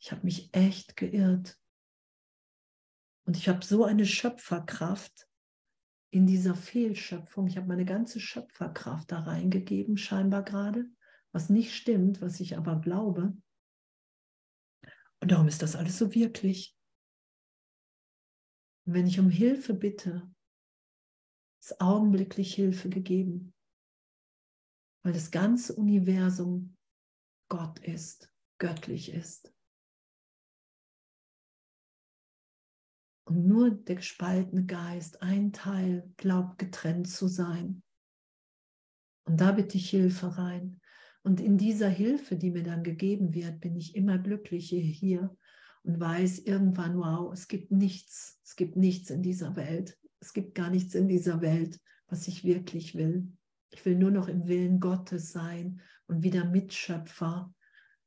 Ich 0.00 0.12
habe 0.12 0.22
mich 0.24 0.50
echt 0.52 0.96
geirrt. 0.96 1.58
Und 3.26 3.36
ich 3.36 3.48
habe 3.48 3.64
so 3.64 3.84
eine 3.84 4.06
Schöpferkraft 4.06 5.28
in 6.10 6.26
dieser 6.26 6.54
Fehlschöpfung. 6.54 7.48
Ich 7.48 7.56
habe 7.56 7.66
meine 7.66 7.84
ganze 7.84 8.20
Schöpferkraft 8.20 9.10
da 9.10 9.20
reingegeben, 9.20 9.96
scheinbar 9.96 10.44
gerade, 10.44 10.86
was 11.32 11.50
nicht 11.50 11.74
stimmt, 11.74 12.20
was 12.20 12.38
ich 12.38 12.56
aber 12.56 12.80
glaube. 12.80 13.36
Und 15.20 15.32
darum 15.32 15.48
ist 15.48 15.62
das 15.62 15.74
alles 15.74 15.98
so 15.98 16.14
wirklich. 16.14 16.75
Und 18.86 18.94
wenn 18.94 19.06
ich 19.06 19.18
um 19.18 19.30
Hilfe 19.30 19.74
bitte, 19.74 20.32
ist 21.60 21.80
augenblicklich 21.80 22.54
Hilfe 22.54 22.88
gegeben. 22.88 23.52
Weil 25.02 25.12
das 25.12 25.30
ganze 25.30 25.74
Universum 25.74 26.76
Gott 27.48 27.80
ist, 27.80 28.32
göttlich 28.58 29.12
ist. 29.12 29.52
Und 33.28 33.44
nur 33.44 33.72
der 33.72 33.96
gespaltene 33.96 34.64
Geist, 34.66 35.20
ein 35.20 35.52
Teil, 35.52 36.12
glaubt 36.16 36.58
getrennt 36.58 37.08
zu 37.08 37.26
sein. 37.26 37.82
Und 39.24 39.40
da 39.40 39.50
bitte 39.50 39.78
ich 39.78 39.90
Hilfe 39.90 40.38
rein. 40.38 40.80
Und 41.24 41.40
in 41.40 41.58
dieser 41.58 41.88
Hilfe, 41.88 42.36
die 42.36 42.52
mir 42.52 42.62
dann 42.62 42.84
gegeben 42.84 43.34
wird, 43.34 43.60
bin 43.60 43.74
ich 43.74 43.96
immer 43.96 44.16
glücklicher 44.16 44.76
hier 44.76 45.36
und 45.86 46.00
weiß 46.00 46.40
irgendwann, 46.40 46.98
wow, 46.98 47.32
es 47.32 47.46
gibt 47.46 47.70
nichts, 47.70 48.40
es 48.44 48.56
gibt 48.56 48.76
nichts 48.76 49.10
in 49.10 49.22
dieser 49.22 49.54
Welt. 49.54 49.96
Es 50.18 50.32
gibt 50.32 50.54
gar 50.54 50.68
nichts 50.68 50.94
in 50.94 51.06
dieser 51.06 51.40
Welt, 51.40 51.80
was 52.08 52.26
ich 52.26 52.42
wirklich 52.42 52.96
will. 52.96 53.32
Ich 53.70 53.84
will 53.84 53.96
nur 53.96 54.10
noch 54.10 54.26
im 54.28 54.48
Willen 54.48 54.80
Gottes 54.80 55.30
sein 55.30 55.80
und 56.08 56.24
wieder 56.24 56.44
Mitschöpfer, 56.44 57.54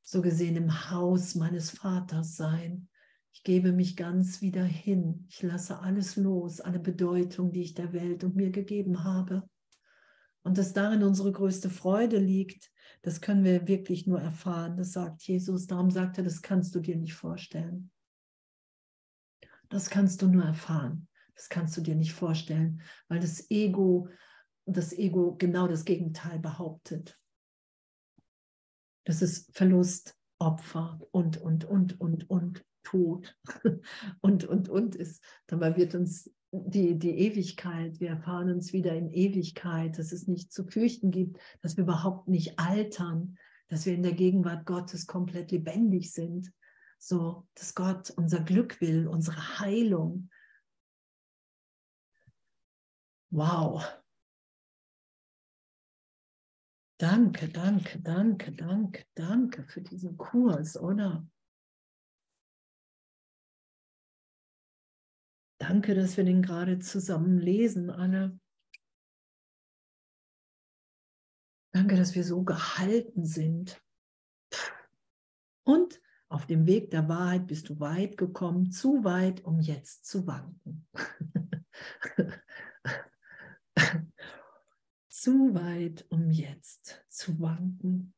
so 0.02 0.22
gesehen 0.22 0.58
im 0.58 0.92
Haus 0.92 1.36
meines 1.36 1.72
Vaters 1.72 2.36
sein. 2.36 2.90
Ich 3.32 3.44
gebe 3.44 3.72
mich 3.72 3.96
ganz 3.96 4.42
wieder 4.42 4.64
hin. 4.64 5.26
Ich 5.30 5.42
lasse 5.42 5.80
alles 5.80 6.18
los, 6.18 6.60
alle 6.60 6.80
Bedeutung, 6.80 7.54
die 7.54 7.62
ich 7.62 7.76
der 7.76 7.94
Welt 7.94 8.26
und 8.26 8.36
mir 8.36 8.50
gegeben 8.50 9.06
habe. 9.06 9.48
Und 10.50 10.58
dass 10.58 10.74
darin 10.74 11.04
unsere 11.04 11.32
größte 11.32 11.70
Freude 11.70 12.18
liegt, 12.18 12.72
das 13.04 13.22
können 13.22 13.44
wir 13.44 13.68
wirklich 13.68 14.08
nur 14.08 14.20
erfahren. 14.20 14.78
Das 14.78 14.94
sagt 14.94 15.22
Jesus. 15.22 15.68
Darum 15.68 15.92
sagt 15.92 16.18
er, 16.18 16.24
das 16.24 16.42
kannst 16.42 16.74
du 16.74 16.80
dir 16.80 16.96
nicht 16.96 17.14
vorstellen. 17.14 17.92
Das 19.70 19.92
kannst 19.92 20.24
du 20.24 20.28
nur 20.28 20.44
erfahren. 20.44 21.08
Das 21.36 21.50
kannst 21.50 21.78
du 21.78 21.82
dir 21.82 21.94
nicht 21.94 22.14
vorstellen, 22.14 22.82
weil 23.10 23.20
das 23.20 23.52
Ego, 23.52 24.10
das 24.66 24.92
Ego 24.92 25.36
genau 25.38 25.68
das 25.68 25.86
Gegenteil 25.86 26.40
behauptet. 26.40 27.20
Das 29.04 29.22
ist 29.22 29.56
Verlust, 29.56 30.18
Opfer 30.40 31.00
und, 31.12 31.38
und, 31.38 31.64
und, 31.66 32.02
und, 32.02 32.28
und, 32.28 32.66
Tod 32.90 33.36
und, 34.22 34.46
und, 34.46 34.70
und 34.70 34.96
ist. 34.96 35.24
Dabei 35.48 35.76
wird 35.78 35.96
uns 35.96 36.32
die, 36.52 36.98
die 36.98 37.18
Ewigkeit, 37.20 38.00
wir 38.00 38.10
erfahren 38.10 38.50
uns 38.50 38.74
wieder 38.74 38.96
in 38.96 39.12
Ewigkeit, 39.12 39.98
dass 40.00 40.12
es 40.12 40.28
nicht 40.28 40.52
zu 40.52 40.66
fürchten 40.66 41.12
gibt, 41.12 41.40
dass 41.62 41.78
wir 41.78 41.84
überhaupt 41.84 42.28
nicht 42.28 42.58
altern, 42.58 43.38
dass 43.68 43.86
wir 43.86 43.94
in 43.94 44.04
der 44.04 44.14
Gegenwart 44.14 44.66
Gottes 44.66 45.06
komplett 45.06 45.52
lebendig 45.52 46.12
sind. 46.12 46.52
So, 46.98 47.48
dass 47.54 47.76
Gott 47.76 48.10
unser 48.12 48.42
Glück 48.42 48.82
will, 48.82 49.08
unsere 49.08 49.60
Heilung. 49.60 50.30
Wow. 53.32 53.84
Danke, 56.98 57.48
danke, 57.48 58.00
danke, 58.02 58.52
danke, 58.52 59.06
danke 59.14 59.64
für 59.64 59.82
diesen 59.82 60.18
Kurs, 60.18 60.76
oder? 60.76 61.26
Danke, 65.60 65.94
dass 65.94 66.16
wir 66.16 66.24
den 66.24 66.42
gerade 66.42 66.80
zusammen 66.80 67.38
lesen, 67.38 67.90
alle. 67.90 68.40
Danke, 71.74 71.98
dass 71.98 72.16
wir 72.16 72.24
so 72.24 72.44
gehalten 72.44 73.26
sind. 73.26 73.82
Und 75.64 76.02
auf 76.30 76.46
dem 76.46 76.66
Weg 76.66 76.92
der 76.92 77.10
Wahrheit 77.10 77.48
bist 77.48 77.70
du 77.70 77.80
weit 77.80 78.16
gekommen, 78.18 78.72
zu 78.72 79.04
weit, 79.04 79.44
um 79.44 79.60
jetzt 79.60 80.06
zu 80.06 80.26
wanken. 80.26 80.88
zu 85.10 85.54
weit, 85.54 86.06
um 86.10 86.32
jetzt 86.32 87.04
zu 87.10 87.40
wanken. 87.40 88.14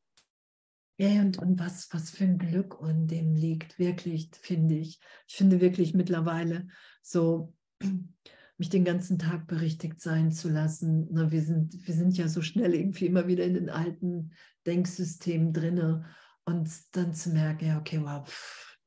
Ja, 0.96 1.20
und, 1.20 1.38
und 1.38 1.58
was, 1.58 1.92
was 1.92 2.10
für 2.10 2.24
ein 2.24 2.38
Glück 2.38 2.78
in 2.88 3.08
dem 3.08 3.34
liegt, 3.34 3.78
wirklich, 3.78 4.30
finde 4.34 4.76
ich. 4.76 5.00
Ich 5.26 5.34
finde 5.34 5.60
wirklich 5.60 5.94
mittlerweile 5.94 6.68
so, 7.02 7.54
mich 8.58 8.68
den 8.68 8.84
ganzen 8.84 9.18
Tag 9.18 9.46
berichtigt 9.46 10.00
sein 10.00 10.30
zu 10.30 10.48
lassen. 10.48 11.08
Wir 11.30 11.42
sind, 11.42 11.86
wir 11.86 11.94
sind 11.94 12.16
ja 12.16 12.28
so 12.28 12.42
schnell 12.42 12.74
irgendwie 12.74 13.06
immer 13.06 13.26
wieder 13.26 13.44
in 13.44 13.54
den 13.54 13.70
alten 13.70 14.32
Denksystemen 14.66 15.52
drinne 15.52 16.04
und 16.44 16.70
dann 16.92 17.14
zu 17.14 17.30
merken, 17.30 17.66
ja, 17.66 17.78
okay, 17.78 18.00
wow, 18.02 18.26
pff, 18.26 18.78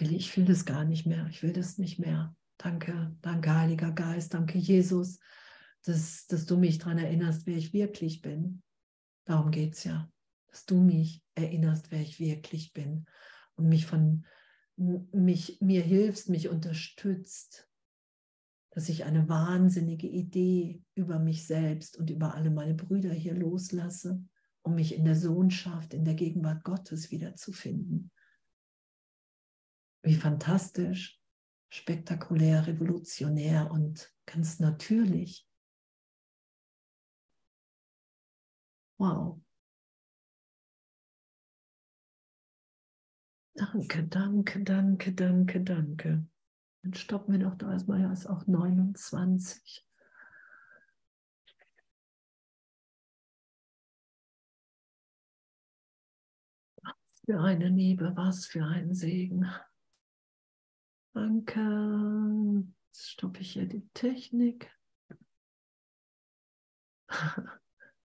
ich 0.00 0.36
will 0.36 0.46
das 0.46 0.64
gar 0.64 0.84
nicht 0.84 1.06
mehr, 1.06 1.26
ich 1.28 1.42
will 1.42 1.52
das 1.52 1.76
nicht 1.76 1.98
mehr. 1.98 2.34
Danke, 2.56 3.14
danke, 3.20 3.54
Heiliger 3.54 3.92
Geist, 3.92 4.32
danke, 4.32 4.58
Jesus, 4.58 5.18
dass, 5.84 6.26
dass 6.26 6.46
du 6.46 6.56
mich 6.56 6.78
daran 6.78 6.98
erinnerst, 6.98 7.46
wer 7.46 7.56
ich 7.56 7.72
wirklich 7.72 8.22
bin. 8.22 8.62
Darum 9.26 9.50
geht 9.50 9.74
es 9.74 9.84
ja 9.84 10.08
dass 10.54 10.66
du 10.66 10.80
mich 10.80 11.20
erinnerst, 11.34 11.90
wer 11.90 12.00
ich 12.00 12.20
wirklich 12.20 12.72
bin 12.72 13.06
und 13.56 13.68
mich 13.68 13.86
von 13.86 14.24
mich 14.76 15.60
mir 15.60 15.82
hilfst, 15.82 16.28
mich 16.28 16.48
unterstützt, 16.48 17.68
dass 18.70 18.88
ich 18.88 19.04
eine 19.04 19.28
wahnsinnige 19.28 20.08
Idee 20.08 20.82
über 20.94 21.18
mich 21.18 21.46
selbst 21.46 21.96
und 21.96 22.10
über 22.10 22.34
alle 22.34 22.50
meine 22.50 22.74
Brüder 22.74 23.12
hier 23.12 23.34
loslasse, 23.34 24.24
um 24.62 24.74
mich 24.74 24.94
in 24.94 25.04
der 25.04 25.14
Sohnschaft, 25.14 25.94
in 25.94 26.04
der 26.04 26.14
Gegenwart 26.14 26.64
Gottes 26.64 27.10
wiederzufinden. 27.10 28.10
Wie 30.02 30.14
fantastisch, 30.14 31.20
spektakulär, 31.70 32.66
revolutionär 32.66 33.70
und 33.70 34.12
ganz 34.26 34.58
natürlich. 34.58 35.48
Wow. 38.98 39.43
Danke, 43.56 44.02
danke, 44.08 44.62
danke, 44.64 45.12
danke, 45.12 45.60
danke. 45.60 46.26
Dann 46.82 46.94
stoppen 46.94 47.32
wir 47.32 47.38
doch 47.48 47.56
da 47.56 47.72
erstmal, 47.72 48.00
ja, 48.00 48.12
ist 48.12 48.26
auch 48.26 48.46
29. 48.46 49.86
Was 56.82 57.20
für 57.26 57.40
eine 57.40 57.68
Liebe, 57.68 58.12
was 58.16 58.46
für 58.46 58.64
ein 58.64 58.94
Segen. 58.94 59.46
Danke. 61.14 61.60
Jetzt 62.88 63.10
stoppe 63.10 63.40
ich 63.40 63.52
hier 63.52 63.66
die 63.66 63.88
Technik. 63.94 64.70